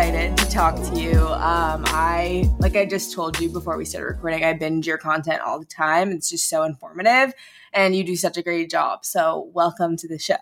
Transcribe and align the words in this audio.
excited 0.00 0.34
to 0.34 0.48
talk 0.48 0.74
to 0.76 0.98
you. 0.98 1.20
Um, 1.20 1.84
I, 1.88 2.50
like 2.58 2.74
I 2.74 2.86
just 2.86 3.12
told 3.12 3.38
you 3.38 3.50
before 3.50 3.76
we 3.76 3.84
started 3.84 4.06
recording, 4.06 4.42
I 4.44 4.54
binge 4.54 4.86
your 4.86 4.96
content 4.96 5.42
all 5.42 5.58
the 5.58 5.66
time. 5.66 6.10
It's 6.10 6.30
just 6.30 6.48
so 6.48 6.62
informative 6.62 7.34
and 7.74 7.94
you 7.94 8.02
do 8.02 8.16
such 8.16 8.38
a 8.38 8.42
great 8.42 8.70
job. 8.70 9.04
So, 9.04 9.50
welcome 9.52 9.98
to 9.98 10.08
the 10.08 10.18
show. 10.18 10.38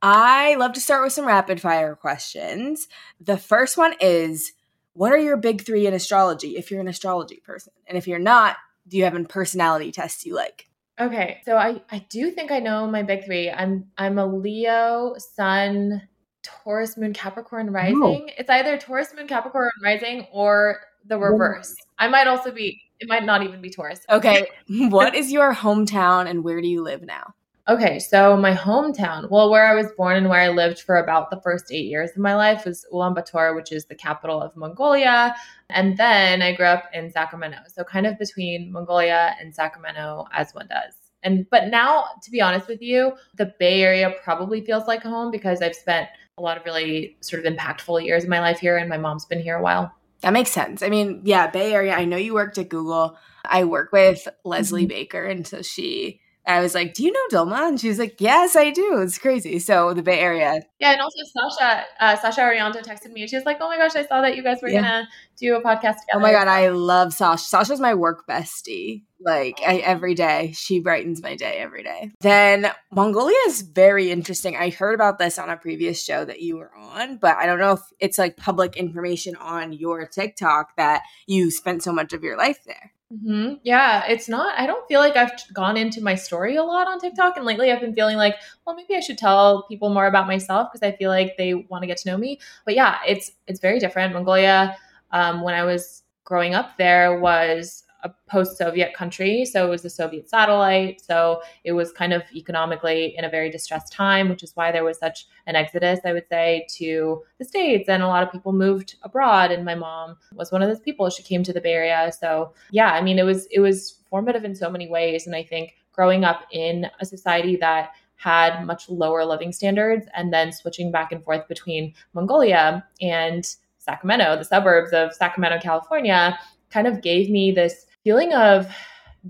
I 0.00 0.54
love 0.54 0.74
to 0.74 0.80
start 0.80 1.02
with 1.02 1.12
some 1.12 1.26
rapid 1.26 1.60
fire 1.60 1.96
questions. 1.96 2.86
The 3.20 3.36
first 3.36 3.76
one 3.76 3.94
is 4.00 4.52
What 4.92 5.10
are 5.10 5.18
your 5.18 5.36
big 5.36 5.62
three 5.62 5.88
in 5.88 5.94
astrology 5.94 6.56
if 6.56 6.70
you're 6.70 6.80
an 6.80 6.86
astrology 6.86 7.42
person? 7.44 7.72
And 7.88 7.98
if 7.98 8.06
you're 8.06 8.20
not, 8.20 8.58
do 8.86 8.96
you 8.96 9.02
have 9.02 9.16
a 9.16 9.24
personality 9.24 9.90
test 9.90 10.24
you 10.24 10.36
like? 10.36 10.68
Okay, 11.00 11.40
so 11.44 11.56
I 11.56 11.82
I 11.90 12.06
do 12.08 12.30
think 12.30 12.52
I 12.52 12.60
know 12.60 12.86
my 12.86 13.02
big 13.02 13.24
three. 13.24 13.50
I'm 13.50 13.90
I'm 13.98 14.20
a 14.20 14.26
Leo, 14.26 15.16
Sun, 15.18 16.00
Taurus, 16.42 16.96
Moon, 16.96 17.12
Capricorn, 17.12 17.70
Rising. 17.70 18.30
It's 18.38 18.50
either 18.50 18.78
Taurus, 18.78 19.14
Moon, 19.14 19.26
Capricorn, 19.26 19.70
Rising, 19.82 20.26
or 20.32 20.80
the 21.06 21.18
reverse. 21.18 21.74
I 21.98 22.08
might 22.08 22.26
also 22.26 22.50
be. 22.50 22.80
It 23.00 23.08
might 23.08 23.24
not 23.24 23.42
even 23.42 23.62
be 23.62 23.70
Taurus. 23.70 24.00
Okay, 24.10 24.46
what 24.68 25.14
is 25.14 25.32
your 25.32 25.54
hometown 25.54 26.28
and 26.28 26.44
where 26.44 26.60
do 26.60 26.68
you 26.68 26.82
live 26.82 27.02
now? 27.02 27.34
Okay, 27.68 28.00
so 28.00 28.36
my 28.36 28.52
hometown, 28.52 29.30
well, 29.30 29.48
where 29.48 29.64
I 29.64 29.74
was 29.74 29.92
born 29.96 30.16
and 30.16 30.28
where 30.28 30.40
I 30.40 30.48
lived 30.48 30.80
for 30.80 30.96
about 30.96 31.30
the 31.30 31.40
first 31.40 31.70
eight 31.70 31.86
years 31.86 32.10
of 32.10 32.16
my 32.16 32.34
life 32.34 32.64
was 32.64 32.84
Ulaanbaatar, 32.92 33.54
which 33.54 33.70
is 33.70 33.84
the 33.84 33.94
capital 33.94 34.42
of 34.42 34.56
Mongolia. 34.56 35.36
And 35.68 35.96
then 35.96 36.42
I 36.42 36.52
grew 36.52 36.66
up 36.66 36.84
in 36.92 37.12
Sacramento. 37.12 37.58
So 37.68 37.84
kind 37.84 38.06
of 38.06 38.18
between 38.18 38.72
Mongolia 38.72 39.36
and 39.40 39.54
Sacramento 39.54 40.26
as 40.32 40.52
one 40.52 40.66
does. 40.66 40.94
And 41.22 41.46
but 41.50 41.68
now, 41.68 42.06
to 42.22 42.30
be 42.30 42.40
honest 42.40 42.66
with 42.66 42.82
you, 42.82 43.12
the 43.36 43.54
Bay 43.58 43.82
Area 43.82 44.14
probably 44.24 44.62
feels 44.62 44.88
like 44.88 45.02
home 45.02 45.30
because 45.30 45.62
I've 45.62 45.76
spent 45.76 46.08
a 46.40 46.42
lot 46.42 46.56
of 46.56 46.64
really 46.64 47.16
sort 47.20 47.44
of 47.44 47.52
impactful 47.52 48.04
years 48.04 48.24
of 48.24 48.30
my 48.30 48.40
life 48.40 48.58
here 48.58 48.76
and 48.76 48.88
my 48.88 48.96
mom's 48.96 49.26
been 49.26 49.40
here 49.40 49.56
a 49.56 49.62
while. 49.62 49.92
That 50.22 50.32
makes 50.32 50.50
sense. 50.50 50.82
I 50.82 50.88
mean, 50.88 51.20
yeah, 51.24 51.46
Bay 51.50 51.72
Area. 51.72 51.94
I 51.94 52.04
know 52.04 52.16
you 52.16 52.34
worked 52.34 52.58
at 52.58 52.68
Google. 52.68 53.16
I 53.44 53.64
work 53.64 53.92
with 53.92 54.26
Leslie 54.44 54.84
Mhm. 54.84 54.88
Baker, 54.90 55.24
and 55.24 55.46
so 55.46 55.62
she, 55.62 56.20
I 56.50 56.60
was 56.60 56.74
like, 56.74 56.94
"Do 56.94 57.02
you 57.04 57.12
know 57.12 57.20
Dulma?" 57.30 57.66
And 57.68 57.80
she 57.80 57.88
was 57.88 57.98
like, 57.98 58.20
"Yes, 58.20 58.56
I 58.56 58.70
do." 58.70 59.00
It's 59.00 59.18
crazy. 59.18 59.58
So 59.58 59.94
the 59.94 60.02
Bay 60.02 60.18
Area. 60.20 60.62
Yeah, 60.78 60.92
and 60.92 61.00
also 61.00 61.18
Sasha, 61.24 61.84
uh, 62.00 62.16
Sasha 62.16 62.40
Arianto 62.42 62.82
texted 62.82 63.12
me. 63.12 63.22
and 63.22 63.30
She 63.30 63.36
was 63.36 63.44
like, 63.44 63.58
"Oh 63.60 63.68
my 63.68 63.76
gosh, 63.76 63.94
I 63.96 64.04
saw 64.06 64.20
that 64.22 64.36
you 64.36 64.42
guys 64.42 64.58
were 64.62 64.68
Yeah. 64.68 64.80
gonna 64.82 65.08
do 65.38 65.54
a 65.56 65.60
podcast 65.62 66.00
together." 66.00 66.14
Oh 66.14 66.18
my 66.20 66.32
god, 66.32 66.48
I 66.48 66.68
love 66.68 67.12
Sasha. 67.12 67.44
Sasha's 67.44 67.80
my 67.80 67.94
work 67.94 68.26
bestie. 68.26 69.02
Like 69.22 69.60
I, 69.66 69.76
every 69.78 70.14
day, 70.14 70.52
she 70.54 70.80
brightens 70.80 71.22
my 71.22 71.36
day 71.36 71.58
every 71.58 71.82
day. 71.82 72.10
Then 72.20 72.70
Mongolia 72.90 73.36
is 73.48 73.60
very 73.60 74.10
interesting. 74.10 74.56
I 74.56 74.70
heard 74.70 74.94
about 74.94 75.18
this 75.18 75.38
on 75.38 75.50
a 75.50 75.58
previous 75.58 76.02
show 76.02 76.24
that 76.24 76.40
you 76.40 76.56
were 76.56 76.72
on, 76.74 77.18
but 77.18 77.36
I 77.36 77.44
don't 77.44 77.58
know 77.58 77.72
if 77.72 77.80
it's 77.98 78.16
like 78.16 78.38
public 78.38 78.76
information 78.76 79.36
on 79.36 79.74
your 79.74 80.06
TikTok 80.06 80.74
that 80.76 81.02
you 81.26 81.50
spent 81.50 81.82
so 81.82 81.92
much 81.92 82.14
of 82.14 82.22
your 82.24 82.38
life 82.38 82.60
there. 82.66 82.92
Hmm 83.10 83.54
Yeah, 83.64 84.04
it's 84.06 84.28
not. 84.28 84.56
I 84.58 84.66
don't 84.66 84.86
feel 84.86 85.00
like 85.00 85.16
I've 85.16 85.32
gone 85.52 85.76
into 85.76 86.00
my 86.00 86.14
story 86.14 86.54
a 86.56 86.62
lot 86.62 86.86
on 86.86 87.00
TikTok, 87.00 87.36
and 87.36 87.44
lately 87.44 87.72
I've 87.72 87.80
been 87.80 87.94
feeling 87.94 88.16
like, 88.16 88.36
well, 88.64 88.76
maybe 88.76 88.94
I 88.94 89.00
should 89.00 89.18
tell 89.18 89.64
people 89.64 89.90
more 89.90 90.06
about 90.06 90.28
myself 90.28 90.68
because 90.70 90.86
I 90.86 90.96
feel 90.96 91.10
like 91.10 91.36
they 91.36 91.54
want 91.54 91.82
to 91.82 91.88
get 91.88 91.96
to 91.98 92.08
know 92.10 92.16
me. 92.16 92.38
But 92.64 92.74
yeah, 92.76 92.98
it's 93.06 93.32
it's 93.48 93.58
very 93.60 93.80
different. 93.80 94.14
Mongolia, 94.14 94.76
um, 95.10 95.42
when 95.42 95.54
I 95.54 95.64
was 95.64 96.04
growing 96.24 96.54
up 96.54 96.76
there, 96.78 97.18
was 97.18 97.82
a 98.02 98.10
post-Soviet 98.26 98.94
country, 98.94 99.44
so 99.44 99.66
it 99.66 99.70
was 99.70 99.84
a 99.84 99.90
Soviet 99.90 100.28
satellite. 100.28 101.00
So 101.00 101.42
it 101.64 101.72
was 101.72 101.92
kind 101.92 102.12
of 102.12 102.22
economically 102.34 103.14
in 103.16 103.24
a 103.24 103.30
very 103.30 103.50
distressed 103.50 103.92
time, 103.92 104.28
which 104.28 104.42
is 104.42 104.54
why 104.54 104.72
there 104.72 104.84
was 104.84 104.98
such 104.98 105.26
an 105.46 105.56
exodus, 105.56 106.00
I 106.04 106.12
would 106.12 106.28
say, 106.28 106.66
to 106.76 107.22
the 107.38 107.44
states, 107.44 107.88
and 107.88 108.02
a 108.02 108.08
lot 108.08 108.22
of 108.22 108.32
people 108.32 108.52
moved 108.52 108.96
abroad. 109.02 109.50
And 109.50 109.64
my 109.64 109.74
mom 109.74 110.16
was 110.34 110.52
one 110.52 110.62
of 110.62 110.68
those 110.68 110.80
people. 110.80 111.08
She 111.10 111.22
came 111.22 111.42
to 111.42 111.52
the 111.52 111.60
Bay 111.60 111.72
Area, 111.72 112.12
so 112.18 112.52
yeah, 112.70 112.92
I 112.92 113.02
mean, 113.02 113.18
it 113.18 113.24
was 113.24 113.46
it 113.50 113.60
was 113.60 114.02
formative 114.10 114.44
in 114.44 114.54
so 114.54 114.70
many 114.70 114.88
ways, 114.88 115.26
and 115.26 115.36
I 115.36 115.42
think 115.42 115.74
growing 115.92 116.24
up 116.24 116.42
in 116.52 116.86
a 117.00 117.04
society 117.04 117.56
that 117.56 117.90
had 118.16 118.64
much 118.66 118.88
lower 118.88 119.24
living 119.24 119.50
standards 119.50 120.06
and 120.14 120.32
then 120.32 120.52
switching 120.52 120.90
back 120.90 121.10
and 121.10 121.24
forth 121.24 121.48
between 121.48 121.94
Mongolia 122.12 122.84
and 123.00 123.56
Sacramento, 123.78 124.36
the 124.36 124.44
suburbs 124.44 124.92
of 124.92 125.14
Sacramento, 125.14 125.58
California, 125.60 126.38
kind 126.70 126.86
of 126.86 127.00
gave 127.00 127.30
me 127.30 127.50
this 127.50 127.86
feeling 128.04 128.32
of 128.32 128.66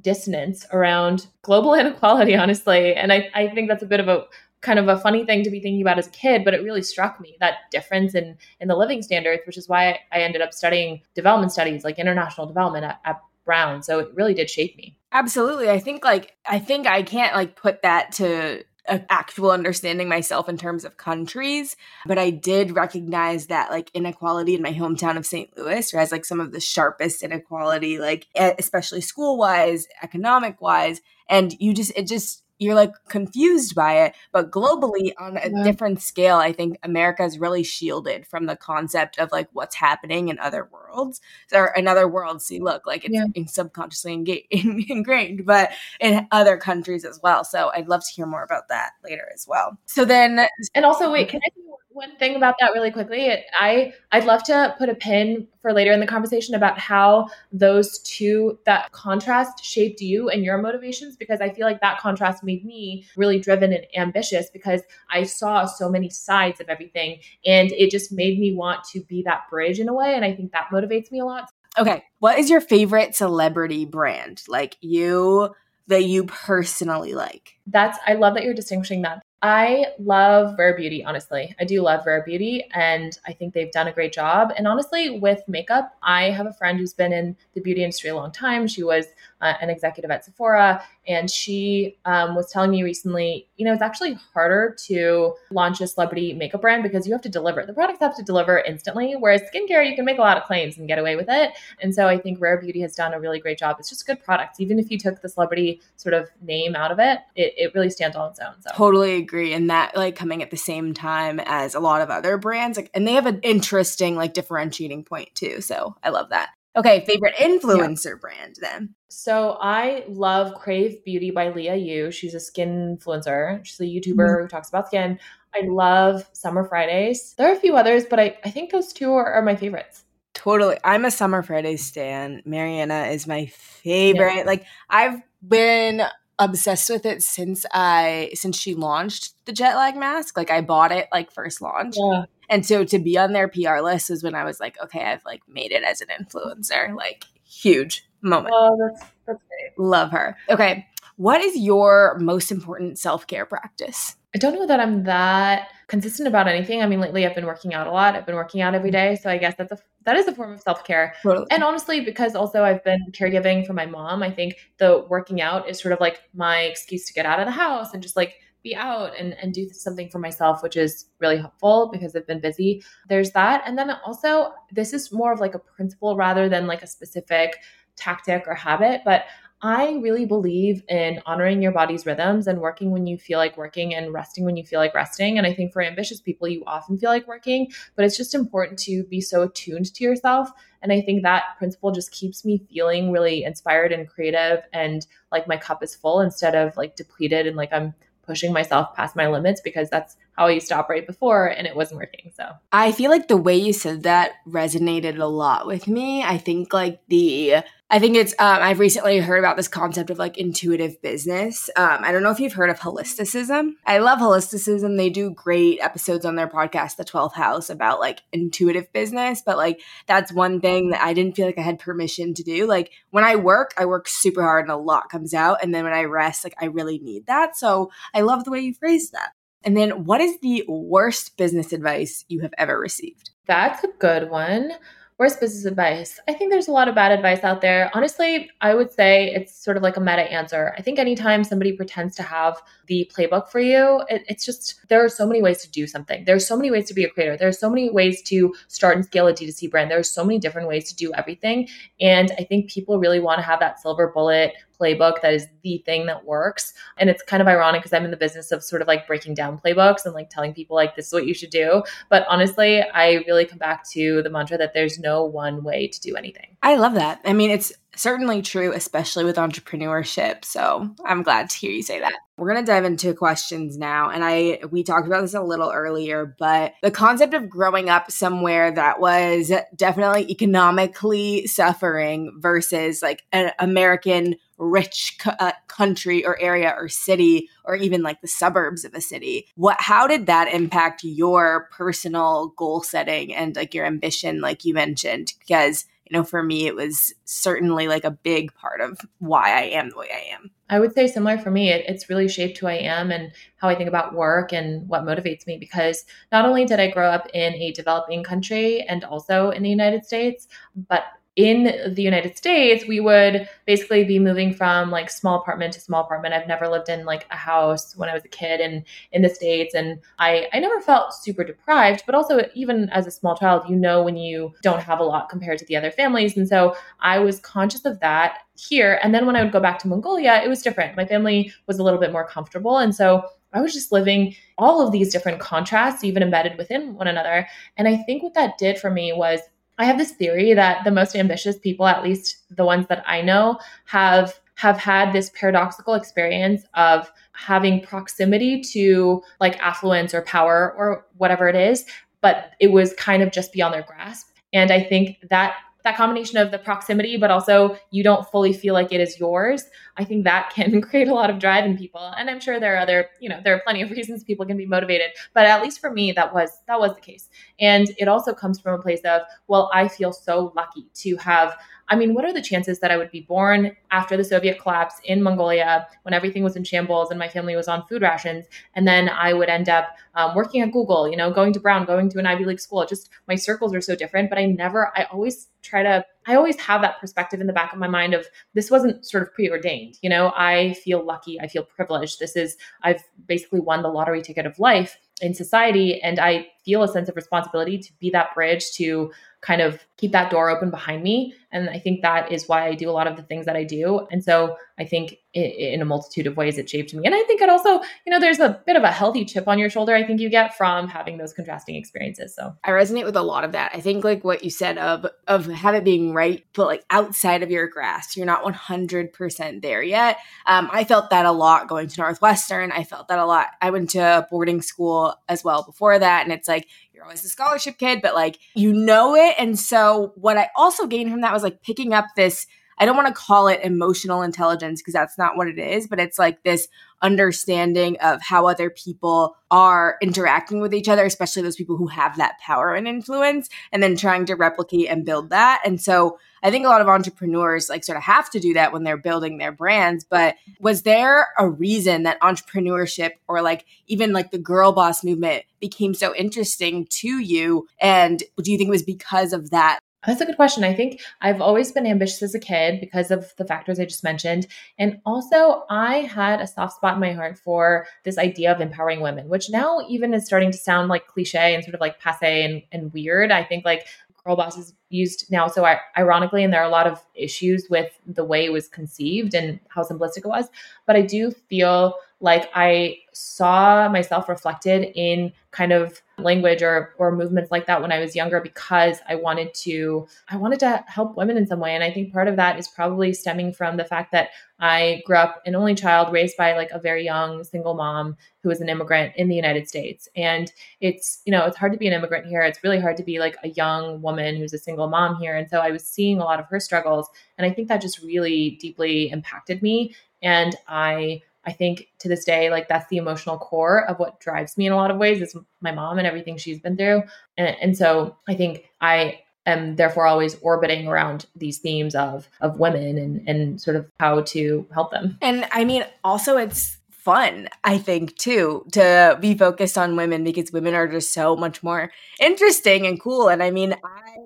dissonance 0.00 0.66
around 0.72 1.26
global 1.42 1.74
inequality, 1.80 2.34
honestly. 2.34 2.94
And 2.94 3.12
I, 3.12 3.30
I 3.34 3.48
think 3.48 3.68
that's 3.68 3.82
a 3.82 3.86
bit 3.86 4.00
of 4.00 4.08
a 4.08 4.24
kind 4.60 4.78
of 4.78 4.88
a 4.88 4.98
funny 4.98 5.24
thing 5.24 5.42
to 5.42 5.50
be 5.50 5.60
thinking 5.60 5.80
about 5.80 5.98
as 5.98 6.06
a 6.06 6.10
kid, 6.10 6.44
but 6.44 6.52
it 6.52 6.62
really 6.62 6.82
struck 6.82 7.18
me 7.20 7.36
that 7.40 7.70
difference 7.70 8.14
in 8.14 8.36
in 8.60 8.68
the 8.68 8.76
living 8.76 9.02
standards, 9.02 9.42
which 9.46 9.56
is 9.56 9.68
why 9.68 9.98
I 10.12 10.20
ended 10.20 10.42
up 10.42 10.52
studying 10.52 11.00
development 11.14 11.52
studies, 11.52 11.84
like 11.84 11.98
international 11.98 12.46
development 12.46 12.84
at, 12.84 13.00
at 13.04 13.20
Brown. 13.44 13.82
So 13.82 13.98
it 13.98 14.08
really 14.14 14.34
did 14.34 14.50
shape 14.50 14.76
me. 14.76 14.96
Absolutely. 15.12 15.70
I 15.70 15.78
think 15.78 16.04
like 16.04 16.36
I 16.46 16.58
think 16.58 16.86
I 16.86 17.02
can't 17.02 17.34
like 17.34 17.56
put 17.56 17.82
that 17.82 18.12
to 18.12 18.62
actual 18.86 19.50
understanding 19.50 20.08
myself 20.08 20.48
in 20.48 20.56
terms 20.56 20.84
of 20.84 20.96
countries, 20.96 21.76
but 22.06 22.18
I 22.18 22.30
did 22.30 22.74
recognize 22.74 23.46
that 23.46 23.70
like 23.70 23.90
inequality 23.94 24.54
in 24.54 24.62
my 24.62 24.72
hometown 24.72 25.16
of 25.16 25.26
St. 25.26 25.56
Louis 25.56 25.90
has 25.92 26.12
like 26.12 26.24
some 26.24 26.40
of 26.40 26.52
the 26.52 26.60
sharpest 26.60 27.22
inequality, 27.22 27.98
like 27.98 28.26
especially 28.36 29.00
school 29.00 29.36
wise, 29.36 29.86
economic 30.02 30.60
wise, 30.60 31.00
and 31.28 31.54
you 31.60 31.74
just 31.74 31.92
it 31.96 32.06
just 32.06 32.42
you're 32.60 32.76
like 32.76 32.92
confused 33.08 33.74
by 33.74 33.94
it. 34.04 34.14
But 34.32 34.50
globally, 34.52 35.12
on 35.18 35.36
a 35.38 35.50
Yeah. 35.50 35.64
different 35.64 36.00
scale, 36.00 36.36
I 36.36 36.52
think 36.52 36.78
America 36.84 37.24
is 37.24 37.40
really 37.40 37.64
shielded 37.64 38.26
from 38.26 38.46
the 38.46 38.54
concept 38.54 39.18
of 39.18 39.32
like 39.32 39.48
what's 39.52 39.74
happening 39.74 40.28
in 40.28 40.38
other 40.38 40.68
worlds 40.70 41.20
or 41.52 41.72
in 41.74 41.88
other 41.88 42.06
worlds. 42.06 42.46
See, 42.46 42.60
look, 42.60 42.86
like 42.86 43.04
it's 43.04 43.14
Yeah. 43.14 43.44
subconsciously 43.46 44.46
ingrained, 44.88 45.46
but 45.46 45.70
in 46.00 46.28
other 46.30 46.56
countries 46.56 47.04
as 47.04 47.18
well. 47.22 47.42
So 47.44 47.70
I'd 47.74 47.88
love 47.88 48.04
to 48.04 48.12
hear 48.12 48.26
more 48.26 48.44
about 48.44 48.68
that 48.68 48.92
later 49.02 49.28
as 49.34 49.46
well. 49.48 49.76
So 49.86 50.04
then, 50.04 50.46
And 50.74 50.84
also, 50.84 51.10
wait, 51.10 51.28
mm-hmm. 51.28 51.38
can 51.38 51.40
I 51.44 51.50
one 51.92 52.16
thing 52.16 52.36
about 52.36 52.54
that 52.60 52.72
really 52.72 52.90
quickly? 52.90 53.30
I 53.58 53.92
I'd 54.12 54.24
love 54.24 54.42
to 54.44 54.74
put 54.78 54.88
a 54.88 54.94
pin 54.94 55.48
for 55.60 55.72
later 55.72 55.92
in 55.92 56.00
the 56.00 56.06
conversation 56.06 56.54
about 56.54 56.78
how 56.78 57.28
those 57.52 57.98
two 58.00 58.58
that 58.64 58.92
contrast 58.92 59.64
shaped 59.64 60.00
you 60.00 60.28
and 60.28 60.44
your 60.44 60.58
motivations 60.58 61.16
because 61.16 61.40
I 61.40 61.50
feel 61.50 61.66
like 61.66 61.80
that 61.80 61.98
contrast 62.00 62.42
made 62.42 62.64
me 62.64 63.06
really 63.16 63.38
driven 63.38 63.72
and 63.72 63.86
ambitious 63.96 64.50
because 64.50 64.82
I 65.10 65.24
saw 65.24 65.66
so 65.66 65.88
many 65.88 66.10
sides 66.10 66.60
of 66.60 66.68
everything 66.68 67.18
and 67.44 67.72
it 67.72 67.90
just 67.90 68.12
made 68.12 68.38
me 68.38 68.54
want 68.54 68.84
to 68.92 69.00
be 69.00 69.22
that 69.22 69.42
bridge 69.50 69.80
in 69.80 69.88
a 69.88 69.94
way 69.94 70.14
and 70.14 70.24
I 70.24 70.34
think 70.34 70.52
that 70.52 70.68
motivates 70.72 71.10
me 71.10 71.20
a 71.20 71.24
lot. 71.24 71.50
okay, 71.78 72.04
what 72.18 72.38
is 72.38 72.50
your 72.50 72.60
favorite 72.60 73.14
celebrity 73.14 73.84
brand? 73.84 74.42
Like 74.48 74.76
you 74.80 75.54
that 75.88 76.04
you 76.04 76.24
personally 76.24 77.14
like? 77.14 77.58
That's 77.66 77.98
I 78.06 78.14
love 78.14 78.34
that 78.34 78.44
you're 78.44 78.54
distinguishing 78.54 79.02
that. 79.02 79.22
I 79.42 79.86
love 79.98 80.58
Rare 80.58 80.76
Beauty, 80.76 81.02
honestly. 81.02 81.54
I 81.58 81.64
do 81.64 81.80
love 81.80 82.04
Rare 82.04 82.22
Beauty, 82.22 82.68
and 82.74 83.18
I 83.26 83.32
think 83.32 83.54
they've 83.54 83.72
done 83.72 83.88
a 83.88 83.92
great 83.92 84.12
job. 84.12 84.52
And 84.54 84.68
honestly, 84.68 85.18
with 85.18 85.42
makeup, 85.48 85.96
I 86.02 86.24
have 86.24 86.46
a 86.46 86.52
friend 86.52 86.78
who's 86.78 86.92
been 86.92 87.12
in 87.12 87.36
the 87.54 87.62
beauty 87.62 87.82
industry 87.82 88.10
a 88.10 88.16
long 88.16 88.32
time. 88.32 88.68
She 88.68 88.82
was 88.82 89.06
uh, 89.40 89.54
an 89.60 89.70
executive 89.70 90.10
at 90.10 90.24
Sephora, 90.24 90.82
and 91.06 91.30
she 91.30 91.96
um, 92.04 92.34
was 92.34 92.50
telling 92.50 92.70
me 92.70 92.82
recently, 92.82 93.48
you 93.56 93.64
know, 93.64 93.72
it's 93.72 93.82
actually 93.82 94.14
harder 94.34 94.76
to 94.86 95.34
launch 95.50 95.80
a 95.80 95.86
celebrity 95.86 96.34
makeup 96.34 96.60
brand 96.60 96.82
because 96.82 97.06
you 97.06 97.12
have 97.12 97.22
to 97.22 97.28
deliver. 97.28 97.64
The 97.64 97.72
products 97.72 98.00
have 98.00 98.16
to 98.16 98.22
deliver 98.22 98.58
instantly, 98.58 99.14
whereas 99.18 99.42
skincare, 99.42 99.88
you 99.88 99.96
can 99.96 100.04
make 100.04 100.18
a 100.18 100.22
lot 100.22 100.36
of 100.36 100.44
claims 100.44 100.78
and 100.78 100.86
get 100.86 100.98
away 100.98 101.16
with 101.16 101.26
it. 101.28 101.52
And 101.80 101.94
so 101.94 102.06
I 102.06 102.18
think 102.18 102.40
Rare 102.40 102.60
Beauty 102.60 102.80
has 102.80 102.94
done 102.94 103.14
a 103.14 103.20
really 103.20 103.40
great 103.40 103.58
job. 103.58 103.76
It's 103.78 103.88
just 103.88 104.06
good 104.06 104.22
products. 104.22 104.60
Even 104.60 104.78
if 104.78 104.90
you 104.90 104.98
took 104.98 105.22
the 105.22 105.28
celebrity 105.28 105.80
sort 105.96 106.14
of 106.14 106.28
name 106.42 106.76
out 106.76 106.90
of 106.90 106.98
it, 106.98 107.20
it, 107.34 107.54
it 107.56 107.74
really 107.74 107.90
stands 107.90 108.16
on 108.16 108.30
its 108.30 108.40
own. 108.40 108.54
So 108.60 108.70
totally 108.74 109.16
agree. 109.16 109.52
And 109.52 109.70
that 109.70 109.96
like 109.96 110.16
coming 110.16 110.42
at 110.42 110.50
the 110.50 110.56
same 110.56 110.94
time 110.94 111.40
as 111.40 111.74
a 111.74 111.80
lot 111.80 112.02
of 112.02 112.10
other 112.10 112.38
brands, 112.38 112.76
like, 112.76 112.90
and 112.94 113.06
they 113.06 113.12
have 113.12 113.26
an 113.26 113.40
interesting 113.42 114.16
like 114.16 114.34
differentiating 114.34 115.04
point 115.04 115.34
too. 115.34 115.60
So 115.60 115.96
I 116.02 116.10
love 116.10 116.30
that. 116.30 116.50
Okay, 116.76 117.04
favorite 117.04 117.34
influencer 117.36 118.10
yeah. 118.10 118.20
brand 118.20 118.56
then. 118.60 118.94
So 119.08 119.58
I 119.60 120.04
love 120.08 120.54
Crave 120.54 121.04
Beauty 121.04 121.30
by 121.30 121.48
Liah 121.48 121.76
Yoo. 121.76 122.10
She's 122.12 122.34
a 122.34 122.40
skin 122.40 122.96
influencer. 122.96 123.64
She's 123.64 123.80
a 123.80 123.84
YouTuber 123.84 124.14
mm-hmm. 124.14 124.42
who 124.42 124.48
talks 124.48 124.68
about 124.68 124.86
skin. 124.86 125.18
I 125.54 125.62
love 125.66 126.28
Summer 126.32 126.64
Fridays. 126.64 127.34
There 127.36 127.50
are 127.50 127.56
a 127.56 127.58
few 127.58 127.76
others, 127.76 128.04
but 128.08 128.20
I, 128.20 128.38
I 128.44 128.50
think 128.50 128.70
those 128.70 128.92
two 128.92 129.12
are, 129.12 129.32
are 129.32 129.42
my 129.42 129.56
favorites. 129.56 130.04
Totally. 130.32 130.76
I'm 130.84 131.04
a 131.04 131.10
Summer 131.10 131.42
Fridays 131.42 131.84
stan. 131.84 132.42
Marianna 132.44 133.08
is 133.08 133.26
my 133.26 133.46
favorite. 133.46 134.36
Yeah. 134.36 134.42
Like 134.46 134.64
I've 134.88 135.20
been 135.46 136.02
obsessed 136.38 136.88
with 136.88 137.04
it 137.04 137.22
since 137.22 137.66
I 137.72 138.30
since 138.34 138.56
she 138.56 138.74
launched 138.74 139.34
the 139.44 139.52
jet 139.52 139.74
lag 139.74 139.96
mask. 139.96 140.36
Like 140.36 140.50
I 140.50 140.60
bought 140.60 140.92
it 140.92 141.08
like 141.12 141.30
first 141.30 141.60
launch. 141.60 141.96
Yeah. 141.98 142.24
And 142.50 142.66
so 142.66 142.84
to 142.84 142.98
be 142.98 143.16
on 143.16 143.32
their 143.32 143.48
PR 143.48 143.80
list 143.80 144.10
is 144.10 144.22
when 144.22 144.34
I 144.34 144.44
was 144.44 144.60
like, 144.60 144.76
okay, 144.82 145.04
I've 145.04 145.24
like 145.24 145.42
made 145.48 145.70
it 145.70 145.84
as 145.84 146.02
an 146.02 146.08
influencer. 146.08 146.94
Like 146.94 147.24
huge 147.44 148.04
moment. 148.20 148.54
Oh, 148.56 148.76
that's 148.78 149.08
that's 149.26 149.42
great. 149.48 149.78
Love 149.78 150.10
her. 150.10 150.36
Okay. 150.50 150.86
What 151.16 151.40
is 151.40 151.56
your 151.56 152.18
most 152.18 152.50
important 152.50 152.98
self-care 152.98 153.44
practice? 153.44 154.16
I 154.34 154.38
don't 154.38 154.54
know 154.54 154.66
that 154.66 154.80
I'm 154.80 155.04
that 155.04 155.68
consistent 155.88 156.28
about 156.28 156.48
anything. 156.48 156.82
I 156.82 156.86
mean, 156.86 157.00
lately 157.00 157.26
I've 157.26 157.34
been 157.34 157.46
working 157.46 157.74
out 157.74 157.86
a 157.86 157.90
lot. 157.90 158.14
I've 158.14 158.26
been 158.26 158.36
working 158.36 158.62
out 158.62 158.74
every 158.74 158.90
mm-hmm. 158.90 159.14
day, 159.14 159.16
so 159.16 159.28
I 159.28 159.38
guess 159.38 159.54
that's 159.58 159.72
a 159.72 159.78
that 160.06 160.16
is 160.16 160.26
a 160.28 160.34
form 160.34 160.52
of 160.52 160.60
self 160.60 160.84
care. 160.84 161.14
Totally. 161.22 161.46
And 161.50 161.62
honestly, 161.62 162.00
because 162.00 162.34
also 162.34 162.64
I've 162.64 162.82
been 162.84 163.06
caregiving 163.12 163.66
for 163.66 163.74
my 163.74 163.86
mom, 163.86 164.22
I 164.22 164.30
think 164.30 164.56
the 164.78 165.04
working 165.08 165.40
out 165.40 165.68
is 165.68 165.78
sort 165.78 165.92
of 165.92 166.00
like 166.00 166.20
my 166.34 166.60
excuse 166.60 167.06
to 167.06 167.12
get 167.12 167.26
out 167.26 167.38
of 167.40 167.46
the 167.46 167.52
house 167.52 167.92
and 167.92 168.02
just 168.02 168.16
like 168.16 168.34
be 168.62 168.74
out 168.74 169.12
and, 169.18 169.34
and 169.34 169.52
do 169.52 169.68
something 169.70 170.08
for 170.10 170.18
myself, 170.18 170.62
which 170.62 170.76
is 170.76 171.06
really 171.18 171.38
helpful 171.38 171.90
because 171.92 172.14
I've 172.14 172.26
been 172.26 172.40
busy. 172.40 172.82
There's 173.08 173.30
that. 173.32 173.62
And 173.66 173.78
then 173.78 173.90
also, 174.04 174.52
this 174.72 174.92
is 174.92 175.12
more 175.12 175.32
of 175.32 175.40
like 175.40 175.54
a 175.54 175.58
principle 175.58 176.16
rather 176.16 176.48
than 176.48 176.66
like 176.66 176.82
a 176.82 176.86
specific 176.86 177.56
tactic 177.96 178.44
or 178.46 178.54
habit. 178.54 179.02
But 179.04 179.24
I 179.62 179.98
really 180.02 180.24
believe 180.24 180.82
in 180.88 181.20
honoring 181.26 181.60
your 181.60 181.72
body's 181.72 182.06
rhythms 182.06 182.46
and 182.46 182.60
working 182.60 182.92
when 182.92 183.06
you 183.06 183.18
feel 183.18 183.38
like 183.38 183.58
working 183.58 183.94
and 183.94 184.10
resting 184.10 184.44
when 184.44 184.56
you 184.56 184.64
feel 184.64 184.80
like 184.80 184.94
resting. 184.94 185.36
And 185.36 185.46
I 185.46 185.52
think 185.52 185.72
for 185.72 185.82
ambitious 185.82 186.18
people, 186.18 186.48
you 186.48 186.64
often 186.66 186.98
feel 186.98 187.10
like 187.10 187.28
working, 187.28 187.70
but 187.94 188.06
it's 188.06 188.16
just 188.16 188.34
important 188.34 188.78
to 188.80 189.04
be 189.04 189.20
so 189.20 189.42
attuned 189.42 189.92
to 189.94 190.04
yourself. 190.04 190.50
And 190.80 190.92
I 190.92 191.02
think 191.02 191.22
that 191.22 191.44
principle 191.58 191.92
just 191.92 192.10
keeps 192.10 192.42
me 192.42 192.62
feeling 192.70 193.12
really 193.12 193.44
inspired 193.44 193.92
and 193.92 194.08
creative 194.08 194.60
and 194.72 195.06
like 195.30 195.46
my 195.46 195.58
cup 195.58 195.82
is 195.82 195.94
full 195.94 196.22
instead 196.22 196.54
of 196.54 196.74
like 196.78 196.96
depleted 196.96 197.46
and 197.46 197.56
like 197.56 197.70
I'm 197.70 197.92
pushing 198.30 198.52
myself 198.52 198.94
past 198.94 199.16
my 199.16 199.26
limits 199.26 199.60
because 199.60 199.90
that's 199.90 200.16
how 200.36 200.46
I 200.46 200.52
used 200.52 200.68
to 200.68 200.76
operate 200.76 201.04
before 201.04 201.48
and 201.48 201.66
it 201.66 201.74
wasn't 201.74 201.98
working. 201.98 202.30
So 202.32 202.48
I 202.70 202.92
feel 202.92 203.10
like 203.10 203.26
the 203.26 203.36
way 203.36 203.56
you 203.56 203.72
said 203.72 204.04
that 204.04 204.34
resonated 204.46 205.18
a 205.18 205.26
lot 205.26 205.66
with 205.66 205.88
me. 205.88 206.22
I 206.22 206.38
think 206.38 206.72
like 206.72 207.00
the 207.08 207.64
I 207.92 207.98
think 207.98 208.16
it's 208.16 208.32
um, 208.38 208.62
I've 208.62 208.78
recently 208.78 209.18
heard 209.18 209.40
about 209.40 209.56
this 209.56 209.66
concept 209.66 210.10
of 210.10 210.18
like 210.18 210.38
intuitive 210.38 211.02
business. 211.02 211.68
Um, 211.74 211.98
I 212.04 212.12
don't 212.12 212.22
know 212.22 212.30
if 212.30 212.38
you've 212.38 212.52
heard 212.52 212.70
of 212.70 212.78
holisticism. 212.78 213.72
I 213.84 213.98
love 213.98 214.20
holisticism. 214.20 214.96
They 214.96 215.10
do 215.10 215.32
great 215.32 215.80
episodes 215.80 216.24
on 216.24 216.36
their 216.36 216.46
podcast, 216.46 216.96
The 216.96 217.04
12th 217.04 217.32
House, 217.32 217.68
about 217.68 217.98
like 217.98 218.22
intuitive 218.32 218.92
business. 218.92 219.42
But 219.44 219.56
like 219.56 219.80
that's 220.06 220.32
one 220.32 220.60
thing 220.60 220.90
that 220.90 221.02
I 221.02 221.12
didn't 221.12 221.34
feel 221.34 221.46
like 221.46 221.58
I 221.58 221.62
had 221.62 221.80
permission 221.80 222.32
to 222.34 222.44
do. 222.44 222.64
Like 222.64 222.92
when 223.10 223.24
I 223.24 223.34
work, 223.34 223.74
I 223.76 223.86
work 223.86 224.06
super 224.06 224.42
hard 224.42 224.66
and 224.66 224.72
a 224.72 224.76
lot 224.76 225.10
comes 225.10 225.34
out. 225.34 225.58
And 225.60 225.74
then 225.74 225.82
when 225.82 225.92
I 225.92 226.04
rest, 226.04 226.44
like 226.44 226.54
I 226.60 226.66
really 226.66 227.00
need 227.00 227.26
that. 227.26 227.56
So 227.56 227.90
I 228.14 228.20
love 228.20 228.44
the 228.44 228.52
way 228.52 228.60
you 228.60 228.72
phrased 228.72 229.12
that. 229.14 229.30
And 229.64 229.76
then 229.76 230.04
what 230.04 230.20
is 230.20 230.38
the 230.40 230.64
worst 230.68 231.36
business 231.36 231.72
advice 231.72 232.24
you 232.28 232.40
have 232.42 232.54
ever 232.56 232.78
received? 232.78 233.30
That's 233.46 233.82
a 233.82 233.88
good 233.98 234.30
one. 234.30 234.74
Worst 235.20 235.38
business 235.38 235.66
advice? 235.66 236.18
I 236.28 236.32
think 236.32 236.50
there's 236.50 236.68
a 236.68 236.72
lot 236.72 236.88
of 236.88 236.94
bad 236.94 237.12
advice 237.12 237.44
out 237.44 237.60
there. 237.60 237.90
Honestly, 237.92 238.50
I 238.62 238.74
would 238.74 238.90
say 238.90 239.26
it's 239.34 239.54
sort 239.54 239.76
of 239.76 239.82
like 239.82 239.98
a 239.98 240.00
meta 240.00 240.22
answer. 240.22 240.74
I 240.78 240.80
think 240.80 240.98
anytime 240.98 241.44
somebody 241.44 241.72
pretends 241.72 242.16
to 242.16 242.22
have 242.22 242.62
the 242.90 243.08
playbook 243.16 243.48
for 243.48 243.60
you, 243.60 244.02
it, 244.08 244.24
it's 244.28 244.44
just 244.44 244.80
there 244.88 245.02
are 245.02 245.08
so 245.08 245.24
many 245.24 245.40
ways 245.40 245.62
to 245.62 245.70
do 245.70 245.86
something. 245.86 246.24
There's 246.24 246.44
so 246.44 246.56
many 246.56 246.72
ways 246.72 246.88
to 246.88 246.94
be 246.94 247.04
a 247.04 247.08
creator. 247.08 247.36
There's 247.36 247.58
so 247.58 247.70
many 247.70 247.88
ways 247.88 248.20
to 248.22 248.52
start 248.66 248.96
and 248.96 249.06
scale 249.06 249.28
a 249.28 249.32
D2C 249.32 249.70
brand. 249.70 249.92
There's 249.92 250.10
so 250.10 250.24
many 250.24 250.40
different 250.40 250.66
ways 250.66 250.88
to 250.90 250.96
do 250.96 251.12
everything. 251.14 251.68
And 252.00 252.32
I 252.36 252.42
think 252.42 252.68
people 252.68 252.98
really 252.98 253.20
want 253.20 253.38
to 253.38 253.42
have 253.42 253.60
that 253.60 253.80
silver 253.80 254.08
bullet 254.08 254.54
playbook 254.80 255.20
that 255.20 255.32
is 255.32 255.46
the 255.62 255.78
thing 255.86 256.06
that 256.06 256.24
works. 256.24 256.74
And 256.96 257.08
it's 257.08 257.22
kind 257.22 257.40
of 257.40 257.46
ironic 257.46 257.82
because 257.82 257.92
I'm 257.92 258.04
in 258.04 258.10
the 258.10 258.16
business 258.16 258.50
of 258.50 258.64
sort 258.64 258.82
of 258.82 258.88
like 258.88 259.06
breaking 259.06 259.34
down 259.34 259.58
playbooks 259.58 260.04
and 260.04 260.12
like 260.12 260.28
telling 260.28 260.52
people 260.52 260.74
like 260.74 260.96
this 260.96 261.06
is 261.08 261.12
what 261.12 261.26
you 261.26 261.34
should 261.34 261.50
do. 261.50 261.84
But 262.08 262.26
honestly, 262.28 262.82
I 262.82 263.22
really 263.28 263.44
come 263.44 263.58
back 263.58 263.88
to 263.90 264.20
the 264.22 264.30
mantra 264.30 264.58
that 264.58 264.74
there's 264.74 264.98
no 264.98 265.24
one 265.24 265.62
way 265.62 265.86
to 265.86 266.00
do 266.00 266.16
anything. 266.16 266.56
I 266.60 266.74
love 266.74 266.94
that. 266.94 267.20
I 267.24 267.34
mean, 267.34 267.50
it's 267.50 267.72
certainly 267.96 268.42
true, 268.42 268.72
especially 268.72 269.24
with 269.24 269.36
entrepreneurship. 269.36 270.44
So 270.44 270.94
I'm 271.04 271.22
glad 271.22 271.50
to 271.50 271.56
hear 271.56 271.70
you 271.70 271.82
say 271.82 272.00
that. 272.00 272.14
We're 272.36 272.54
to 272.54 272.62
dive 272.62 272.84
into 272.84 273.12
questions 273.12 273.76
now. 273.76 274.08
And 274.08 274.24
I, 274.24 274.60
we 274.70 274.82
talked 274.82 275.06
about 275.06 275.20
this 275.20 275.34
a 275.34 275.42
little 275.42 275.70
earlier, 275.70 276.34
but 276.38 276.72
the 276.82 276.90
concept 276.90 277.34
of 277.34 277.50
growing 277.50 277.90
up 277.90 278.10
somewhere 278.10 278.72
that 278.72 278.98
was 278.98 279.52
definitely 279.76 280.30
economically 280.30 281.46
suffering 281.46 282.32
versus 282.40 283.02
like 283.02 283.24
an 283.32 283.52
American 283.58 284.36
rich 284.60 285.18
uh, 285.26 285.52
country 285.68 286.24
or 286.24 286.38
area 286.38 286.74
or 286.76 286.88
city 286.88 287.48
or 287.64 287.74
even 287.76 288.02
like 288.02 288.20
the 288.20 288.28
suburbs 288.28 288.84
of 288.84 288.92
a 288.92 289.00
city 289.00 289.46
what 289.54 289.80
how 289.80 290.06
did 290.06 290.26
that 290.26 290.52
impact 290.52 291.02
your 291.02 291.66
personal 291.72 292.52
goal 292.58 292.82
setting 292.82 293.34
and 293.34 293.56
like 293.56 293.72
your 293.72 293.86
ambition 293.86 294.42
like 294.42 294.62
you 294.66 294.74
mentioned 294.74 295.32
because 295.38 295.86
you 296.10 296.18
know, 296.18 296.24
for 296.24 296.42
me, 296.42 296.66
it 296.66 296.74
was 296.74 297.14
certainly 297.24 297.86
like 297.86 298.02
a 298.04 298.10
big 298.10 298.52
part 298.54 298.80
of 298.80 298.98
why 299.20 299.56
I 299.56 299.62
am 299.62 299.90
the 299.90 299.96
way 299.96 300.08
I 300.12 300.34
am. 300.34 300.50
I 300.68 300.80
would 300.80 300.92
say 300.92 301.06
similar 301.06 301.38
for 301.38 301.52
me. 301.52 301.70
It, 301.70 301.84
it's 301.86 302.08
really 302.08 302.28
shaped 302.28 302.58
who 302.58 302.66
I 302.66 302.74
am 302.74 303.12
and 303.12 303.30
how 303.56 303.68
I 303.68 303.76
think 303.76 303.88
about 303.88 304.14
work 304.14 304.52
and 304.52 304.88
what 304.88 305.04
motivates 305.04 305.46
me 305.46 305.56
because 305.56 306.04
not 306.32 306.44
only 306.44 306.64
did 306.64 306.80
I 306.80 306.90
grow 306.90 307.08
up 307.08 307.28
in 307.32 307.54
a 307.54 307.70
developing 307.72 308.24
country 308.24 308.80
and 308.82 309.04
also 309.04 309.50
in 309.50 309.62
the 309.62 309.70
United 309.70 310.04
States, 310.04 310.48
but 310.88 311.04
in 311.40 311.94
the 311.94 312.02
United 312.02 312.36
States, 312.36 312.84
we 312.86 313.00
would 313.00 313.48
basically 313.64 314.04
be 314.04 314.18
moving 314.18 314.52
from 314.52 314.90
like 314.90 315.08
small 315.08 315.40
apartment 315.40 315.72
to 315.72 315.80
small 315.80 316.04
apartment. 316.04 316.34
I've 316.34 316.46
never 316.46 316.68
lived 316.68 316.90
in 316.90 317.06
like 317.06 317.26
a 317.30 317.36
house 317.36 317.96
when 317.96 318.10
I 318.10 318.14
was 318.14 318.24
a 318.26 318.28
kid 318.28 318.60
and 318.60 318.84
in 319.12 319.22
the 319.22 319.30
States. 319.30 319.74
And 319.74 320.00
I, 320.18 320.48
I 320.52 320.58
never 320.58 320.80
felt 320.82 321.14
super 321.14 321.42
deprived, 321.42 322.02
but 322.04 322.14
also 322.14 322.44
even 322.54 322.90
as 322.90 323.06
a 323.06 323.10
small 323.10 323.36
child, 323.38 323.62
you 323.70 323.76
know, 323.76 324.02
when 324.02 324.16
you 324.16 324.52
don't 324.62 324.82
have 324.82 325.00
a 325.00 325.04
lot 325.04 325.30
compared 325.30 325.58
to 325.60 325.64
the 325.64 325.76
other 325.76 325.90
families. 325.90 326.36
And 326.36 326.46
so 326.46 326.76
I 327.00 327.18
was 327.20 327.40
conscious 327.40 327.86
of 327.86 328.00
that 328.00 328.40
here. 328.56 329.00
And 329.02 329.14
then 329.14 329.24
when 329.24 329.36
I 329.36 329.42
would 329.42 329.52
go 329.52 329.60
back 329.60 329.78
to 329.78 329.88
Mongolia, 329.88 330.42
it 330.44 330.48
was 330.48 330.60
different. 330.60 330.94
My 330.94 331.06
family 331.06 331.50
was 331.66 331.78
a 331.78 331.82
little 331.82 332.00
bit 332.00 332.12
more 332.12 332.26
comfortable. 332.26 332.76
And 332.76 332.94
so 332.94 333.24
I 333.54 333.62
was 333.62 333.72
just 333.72 333.92
living 333.92 334.34
all 334.58 334.84
of 334.84 334.92
these 334.92 335.10
different 335.10 335.40
contrasts, 335.40 336.04
even 336.04 336.22
embedded 336.22 336.58
within 336.58 336.94
one 336.94 337.08
another. 337.08 337.48
And 337.78 337.88
I 337.88 337.96
think 337.96 338.22
what 338.22 338.34
that 338.34 338.58
did 338.58 338.78
for 338.78 338.90
me 338.90 339.14
was 339.14 339.40
I 339.80 339.84
have 339.84 339.96
this 339.96 340.12
theory 340.12 340.52
that 340.52 340.84
the 340.84 340.90
most 340.90 341.16
ambitious 341.16 341.58
people, 341.58 341.86
at 341.86 342.04
least 342.04 342.36
the 342.54 342.66
ones 342.66 342.86
that 342.88 343.02
I 343.06 343.22
know, 343.22 343.58
have 343.86 344.38
have 344.56 344.76
had 344.76 345.14
this 345.14 345.30
paradoxical 345.30 345.94
experience 345.94 346.64
of 346.74 347.10
having 347.32 347.80
proximity 347.80 348.60
to 348.60 349.22
like 349.40 349.58
affluence 349.60 350.12
or 350.12 350.20
power 350.20 350.74
or 350.76 351.06
whatever 351.16 351.48
it 351.48 351.56
is, 351.56 351.86
but 352.20 352.50
it 352.60 352.70
was 352.70 352.92
kind 352.92 353.22
of 353.22 353.32
just 353.32 353.54
beyond 353.54 353.72
their 353.72 353.82
grasp. 353.82 354.26
And 354.52 354.70
I 354.70 354.82
think 354.82 355.16
that 355.30 355.54
that 355.84 355.96
combination 355.96 356.38
of 356.38 356.50
the 356.50 356.58
proximity, 356.58 357.16
but 357.16 357.30
also 357.30 357.76
you 357.90 358.02
don't 358.02 358.28
fully 358.30 358.52
feel 358.52 358.74
like 358.74 358.92
it 358.92 359.00
is 359.00 359.18
yours, 359.18 359.64
I 359.96 360.04
think 360.04 360.24
that 360.24 360.50
can 360.54 360.80
create 360.90 361.08
a 361.08 361.14
lot 361.14 361.30
of 361.30 361.38
drive 361.38 361.64
in 361.64 361.76
people. 361.76 362.12
And 362.16 362.30
I'm 362.30 362.40
sure 362.40 362.58
there 362.58 362.74
are 362.74 362.78
other, 362.78 363.08
you 363.20 363.28
know, 363.28 363.40
there 363.42 363.54
are 363.54 363.60
plenty 363.60 363.82
of 363.82 363.90
reasons 363.96 364.24
people 364.24 364.46
can 364.46 364.56
be 364.56 364.66
motivated, 364.66 365.10
but 365.34 365.46
at 365.46 365.62
least 365.62 365.80
for 365.80 365.90
me, 365.90 366.12
that 366.12 366.32
was 366.34 366.50
that 366.66 366.80
was 366.80 366.94
the 366.94 367.00
case. 367.00 367.28
And 367.58 367.90
it 367.98 368.08
also 368.08 368.32
comes 368.32 368.60
from 368.60 368.78
a 368.78 368.82
place 368.82 369.00
of, 369.04 369.22
well, 369.48 369.70
I 369.74 369.88
feel 369.88 370.12
so 370.12 370.52
lucky 370.54 370.86
to 370.94 371.16
have 371.16 371.56
I 371.90 371.96
mean, 371.96 372.14
what 372.14 372.24
are 372.24 372.32
the 372.32 372.40
chances 372.40 372.78
that 372.78 372.92
I 372.92 372.96
would 372.96 373.10
be 373.10 373.22
born 373.22 373.76
after 373.90 374.16
the 374.16 374.22
Soviet 374.22 374.60
collapse 374.60 375.00
in 375.04 375.24
Mongolia 375.24 375.88
when 376.02 376.14
everything 376.14 376.44
was 376.44 376.54
in 376.54 376.62
shambles 376.62 377.10
and 377.10 377.18
my 377.18 377.28
family 377.28 377.56
was 377.56 377.66
on 377.66 377.84
food 377.88 378.00
rations? 378.00 378.46
And 378.76 378.86
then 378.86 379.08
I 379.08 379.32
would 379.32 379.48
end 379.48 379.68
up 379.68 379.96
um, 380.14 380.36
working 380.36 380.62
at 380.62 380.70
Google, 380.70 381.10
you 381.10 381.16
know, 381.16 381.32
going 381.32 381.52
to 381.52 381.60
Brown, 381.60 381.84
going 381.84 382.08
to 382.10 382.20
an 382.20 382.26
Ivy 382.26 382.44
League 382.44 382.60
school. 382.60 382.86
Just 382.86 383.10
my 383.26 383.34
circles 383.34 383.74
are 383.74 383.80
so 383.80 383.96
different, 383.96 384.30
but 384.30 384.38
I 384.38 384.46
never, 384.46 384.96
I 384.96 385.04
always 385.10 385.48
try 385.62 385.82
to 385.82 386.04
I 386.26 386.34
always 386.34 386.60
have 386.60 386.82
that 386.82 387.00
perspective 387.00 387.40
in 387.40 387.46
the 387.46 387.52
back 387.52 387.72
of 387.72 387.78
my 387.78 387.88
mind 387.88 388.14
of 388.14 388.26
this 388.54 388.70
wasn't 388.70 389.04
sort 389.04 389.22
of 389.22 389.32
preordained. 389.32 389.98
You 390.02 390.10
know, 390.10 390.32
I 390.36 390.74
feel 390.74 391.04
lucky, 391.04 391.40
I 391.40 391.48
feel 391.48 391.64
privileged. 391.64 392.20
This 392.20 392.36
is 392.36 392.56
I've 392.82 393.02
basically 393.26 393.60
won 393.60 393.82
the 393.82 393.88
lottery 393.88 394.22
ticket 394.22 394.46
of 394.46 394.58
life 394.58 394.98
in 395.20 395.34
society 395.34 396.00
and 396.02 396.18
I 396.18 396.48
feel 396.64 396.82
a 396.82 396.88
sense 396.88 397.08
of 397.08 397.16
responsibility 397.16 397.78
to 397.78 397.92
be 397.98 398.10
that 398.10 398.34
bridge 398.34 398.70
to 398.72 399.12
kind 399.40 399.62
of 399.62 399.84
keep 399.96 400.12
that 400.12 400.30
door 400.30 400.50
open 400.50 400.70
behind 400.70 401.02
me. 401.02 401.34
And 401.52 401.68
I 401.68 401.78
think 401.78 402.02
that 402.02 402.30
is 402.30 402.48
why 402.48 402.66
I 402.66 402.74
do 402.74 402.88
a 402.88 402.92
lot 402.92 403.06
of 403.06 403.16
the 403.16 403.22
things 403.22 403.46
that 403.46 403.56
I 403.56 403.64
do. 403.64 404.06
And 404.10 404.22
so 404.22 404.56
I 404.78 404.84
think 404.84 405.16
in 405.32 405.80
a 405.80 405.84
multitude 405.84 406.26
of 406.26 406.36
ways 406.36 406.58
it 406.58 406.68
shaped 406.68 406.92
me. 406.94 407.04
And 407.04 407.14
I 407.14 407.22
think 407.22 407.40
it 407.40 407.48
also, 407.48 407.80
you 408.04 408.10
know, 408.10 408.18
there's 408.18 408.40
a 408.40 408.60
bit 408.66 408.76
of 408.76 408.82
a 408.82 408.90
healthy 408.90 409.24
chip 409.24 409.46
on 409.46 409.58
your 409.58 409.70
shoulder, 409.70 409.94
I 409.94 410.04
think 410.04 410.20
you 410.20 410.28
get 410.28 410.56
from 410.56 410.88
having 410.88 411.18
those 411.18 411.32
contrasting 411.32 411.76
experiences. 411.76 412.34
So 412.34 412.54
I 412.64 412.70
resonate 412.70 413.04
with 413.04 413.16
a 413.16 413.22
lot 413.22 413.44
of 413.44 413.52
that. 413.52 413.72
I 413.74 413.80
think 413.80 414.04
like 414.04 414.24
what 414.24 414.42
you 414.42 414.50
said 414.50 414.78
of 414.78 415.06
of 415.28 415.46
have 415.46 415.74
it 415.74 415.84
being 415.84 416.14
right, 416.14 416.44
but 416.54 416.66
like 416.66 416.84
outside 416.90 417.42
of 417.42 417.50
your 417.50 417.68
grasp, 417.68 418.16
you're 418.16 418.26
not 418.26 418.42
100% 418.42 419.62
there 419.62 419.82
yet. 419.82 420.18
Um, 420.46 420.68
I 420.72 420.84
felt 420.84 421.10
that 421.10 421.26
a 421.26 421.32
lot 421.32 421.68
going 421.68 421.88
to 421.88 422.00
Northwestern. 422.00 422.72
I 422.72 422.84
felt 422.84 423.08
that 423.08 423.18
a 423.18 423.26
lot. 423.26 423.48
I 423.60 423.70
went 423.70 423.90
to 423.90 424.26
boarding 424.30 424.62
school 424.62 425.14
as 425.28 425.44
well 425.44 425.62
before 425.62 425.98
that. 425.98 426.24
And 426.24 426.32
it's 426.32 426.48
like 426.48 426.66
you're 427.00 427.06
always 427.06 427.24
a 427.24 427.28
scholarship 427.30 427.78
kid, 427.78 428.02
but 428.02 428.14
like 428.14 428.38
you 428.54 428.74
know 428.74 429.14
it. 429.16 429.34
And 429.38 429.58
so 429.58 430.12
what 430.16 430.36
I 430.36 430.50
also 430.54 430.86
gained 430.86 431.10
from 431.10 431.22
that 431.22 431.32
was 431.32 431.42
like 431.42 431.62
picking 431.62 431.94
up 431.94 432.04
this 432.14 432.46
I 432.80 432.86
don't 432.86 432.96
want 432.96 433.08
to 433.08 433.14
call 433.14 433.46
it 433.48 433.60
emotional 433.62 434.22
intelligence 434.22 434.80
because 434.80 434.94
that's 434.94 435.18
not 435.18 435.36
what 435.36 435.48
it 435.48 435.58
is, 435.58 435.86
but 435.86 436.00
it's 436.00 436.18
like 436.18 436.42
this 436.42 436.66
understanding 437.02 437.98
of 438.00 438.22
how 438.22 438.46
other 438.46 438.70
people 438.70 439.36
are 439.50 439.96
interacting 440.00 440.60
with 440.60 440.72
each 440.72 440.88
other, 440.88 441.04
especially 441.04 441.42
those 441.42 441.56
people 441.56 441.76
who 441.76 441.88
have 441.88 442.16
that 442.16 442.38
power 442.38 442.74
and 442.74 442.88
influence, 442.88 443.50
and 443.70 443.82
then 443.82 443.96
trying 443.96 444.24
to 444.26 444.34
replicate 444.34 444.88
and 444.88 445.04
build 445.04 445.28
that. 445.28 445.60
And 445.64 445.78
so 445.78 446.18
I 446.42 446.50
think 446.50 446.64
a 446.64 446.68
lot 446.68 446.80
of 446.80 446.88
entrepreneurs 446.88 447.68
like 447.68 447.84
sort 447.84 447.98
of 447.98 448.04
have 448.04 448.30
to 448.30 448.40
do 448.40 448.54
that 448.54 448.72
when 448.72 448.82
they're 448.82 448.96
building 448.96 449.36
their 449.36 449.52
brands. 449.52 450.04
But 450.04 450.36
was 450.58 450.82
there 450.82 451.28
a 451.38 451.48
reason 451.48 452.04
that 452.04 452.20
entrepreneurship 452.22 453.12
or 453.28 453.42
like 453.42 453.66
even 453.88 454.14
like 454.14 454.30
the 454.30 454.38
girl 454.38 454.72
boss 454.72 455.04
movement 455.04 455.44
became 455.60 455.92
so 455.92 456.14
interesting 456.14 456.86
to 456.90 457.18
you? 457.18 457.66
And 457.78 458.22
do 458.42 458.50
you 458.50 458.56
think 458.56 458.68
it 458.68 458.70
was 458.70 458.82
because 458.82 459.34
of 459.34 459.50
that 459.50 459.80
that's 460.06 460.20
a 460.20 460.26
good 460.26 460.36
question. 460.36 460.64
I 460.64 460.74
think 460.74 461.00
I've 461.20 461.40
always 461.40 461.72
been 461.72 461.86
ambitious 461.86 462.22
as 462.22 462.34
a 462.34 462.38
kid 462.38 462.80
because 462.80 463.10
of 463.10 463.34
the 463.36 463.44
factors 463.44 463.78
I 463.78 463.84
just 463.84 464.02
mentioned. 464.02 464.46
And 464.78 465.00
also, 465.04 465.64
I 465.68 465.98
had 465.98 466.40
a 466.40 466.46
soft 466.46 466.76
spot 466.76 466.94
in 466.94 467.00
my 467.00 467.12
heart 467.12 467.38
for 467.38 467.86
this 468.04 468.16
idea 468.16 468.52
of 468.52 468.60
empowering 468.60 469.00
women, 469.00 469.28
which 469.28 469.50
now 469.50 469.80
even 469.88 470.14
is 470.14 470.24
starting 470.24 470.50
to 470.52 470.58
sound 470.58 470.88
like 470.88 471.06
cliche 471.06 471.54
and 471.54 471.62
sort 471.62 471.74
of 471.74 471.80
like 471.80 472.00
passe 472.00 472.44
and, 472.44 472.62
and 472.72 472.92
weird. 472.92 473.30
I 473.30 473.44
think 473.44 473.64
like 473.64 473.86
girl 474.24 474.36
boss 474.36 474.56
is 474.56 474.74
used 474.90 475.30
now 475.30 475.48
so 475.48 475.66
ironically 475.96 476.44
and 476.44 476.52
there 476.52 476.60
are 476.60 476.68
a 476.68 476.70
lot 476.70 476.86
of 476.86 477.02
issues 477.14 477.66
with 477.70 477.98
the 478.06 478.24
way 478.24 478.44
it 478.44 478.52
was 478.52 478.68
conceived 478.68 479.34
and 479.34 479.58
how 479.68 479.82
simplistic 479.82 480.18
it 480.18 480.26
was 480.26 480.48
but 480.86 480.94
i 480.94 481.00
do 481.00 481.30
feel 481.30 481.94
like 482.20 482.50
i 482.54 482.96
saw 483.12 483.88
myself 483.88 484.28
reflected 484.28 484.92
in 484.94 485.32
kind 485.50 485.72
of 485.72 486.00
language 486.18 486.62
or 486.62 486.94
or 486.98 487.10
movements 487.10 487.50
like 487.50 487.66
that 487.66 487.80
when 487.80 487.90
i 487.90 487.98
was 487.98 488.14
younger 488.14 488.40
because 488.40 488.98
i 489.08 489.14
wanted 489.14 489.52
to 489.52 490.06
i 490.28 490.36
wanted 490.36 490.60
to 490.60 490.84
help 490.86 491.16
women 491.16 491.36
in 491.36 491.46
some 491.46 491.60
way. 491.60 491.74
And 491.74 491.82
i 491.82 491.90
think 491.90 492.12
part 492.12 492.28
of 492.28 492.36
that 492.36 492.58
is 492.58 492.68
probably 492.68 493.12
stemming 493.12 493.52
from 493.52 493.76
the 493.76 493.84
fact 493.84 494.12
that 494.12 494.28
i 494.60 495.02
grew 495.06 495.16
up 495.16 495.42
an 495.46 495.54
only 495.54 495.74
child 495.74 496.12
raised 496.12 496.36
by 496.36 496.54
like 496.56 496.70
a 496.70 496.78
very 496.78 497.04
young 497.04 497.42
single 497.42 497.74
mom 497.74 498.16
who 498.42 498.48
was 498.48 498.60
an 498.60 498.68
immigrant 498.68 499.14
in 499.16 499.28
the 499.28 499.34
united 499.36 499.68
states. 499.68 500.08
And 500.16 500.52
it's 500.80 501.20
you 501.24 501.32
know 501.32 501.46
it's 501.46 501.56
hard 501.56 501.72
to 501.72 501.78
be 501.78 501.86
an 501.86 501.92
immigrant 501.92 502.26
here. 502.26 502.42
It's 502.42 502.62
really 502.62 502.80
hard 502.80 502.96
to 502.98 503.02
be 503.02 503.18
like 503.18 503.36
a 503.42 503.48
young 503.50 504.00
woman 504.02 504.36
who's 504.36 504.54
a 504.54 504.58
single 504.58 504.88
mom 504.88 505.16
here. 505.16 505.36
And 505.36 505.48
so 505.48 505.58
i 505.60 505.70
was 505.70 505.84
seeing 505.84 506.20
a 506.20 506.24
lot 506.24 506.40
of 506.40 506.46
her 506.46 506.60
struggles. 506.60 507.08
And 507.38 507.50
i 507.50 507.52
think 507.52 507.68
that 507.68 507.80
just 507.80 508.02
really 508.02 508.58
deeply 508.60 509.10
impacted 509.10 509.62
me. 509.62 509.94
And 510.22 510.54
i 510.68 511.22
I 511.44 511.52
think 511.52 511.88
to 512.00 512.08
this 512.08 512.24
day, 512.24 512.50
like 512.50 512.68
that's 512.68 512.88
the 512.88 512.98
emotional 512.98 513.38
core 513.38 513.84
of 513.88 513.98
what 513.98 514.20
drives 514.20 514.58
me 514.58 514.66
in 514.66 514.72
a 514.72 514.76
lot 514.76 514.90
of 514.90 514.98
ways 514.98 515.22
is 515.22 515.34
my 515.60 515.72
mom 515.72 515.98
and 515.98 516.06
everything 516.06 516.36
she's 516.36 516.60
been 516.60 516.76
through. 516.76 517.02
And, 517.36 517.56
and 517.60 517.76
so 517.76 518.16
I 518.28 518.34
think 518.34 518.64
I 518.80 519.20
am 519.46 519.76
therefore 519.76 520.06
always 520.06 520.36
orbiting 520.42 520.86
around 520.86 521.26
these 521.34 521.58
themes 521.58 521.94
of 521.94 522.28
of 522.40 522.58
women 522.58 522.98
and 522.98 523.28
and 523.28 523.60
sort 523.60 523.76
of 523.76 523.90
how 523.98 524.20
to 524.22 524.66
help 524.72 524.90
them. 524.90 525.18
And 525.22 525.46
I 525.52 525.64
mean, 525.64 525.84
also 526.04 526.36
it's 526.36 526.78
fun, 526.90 527.48
I 527.64 527.78
think, 527.78 528.16
too, 528.16 528.64
to 528.72 529.16
be 529.20 529.34
focused 529.34 529.78
on 529.78 529.96
women 529.96 530.22
because 530.22 530.52
women 530.52 530.74
are 530.74 530.86
just 530.86 531.14
so 531.14 531.34
much 531.34 531.62
more 531.62 531.90
interesting 532.20 532.86
and 532.86 533.00
cool. 533.00 533.28
And 533.28 533.42
I 533.42 533.50
mean, 533.50 533.72
I 533.72 534.16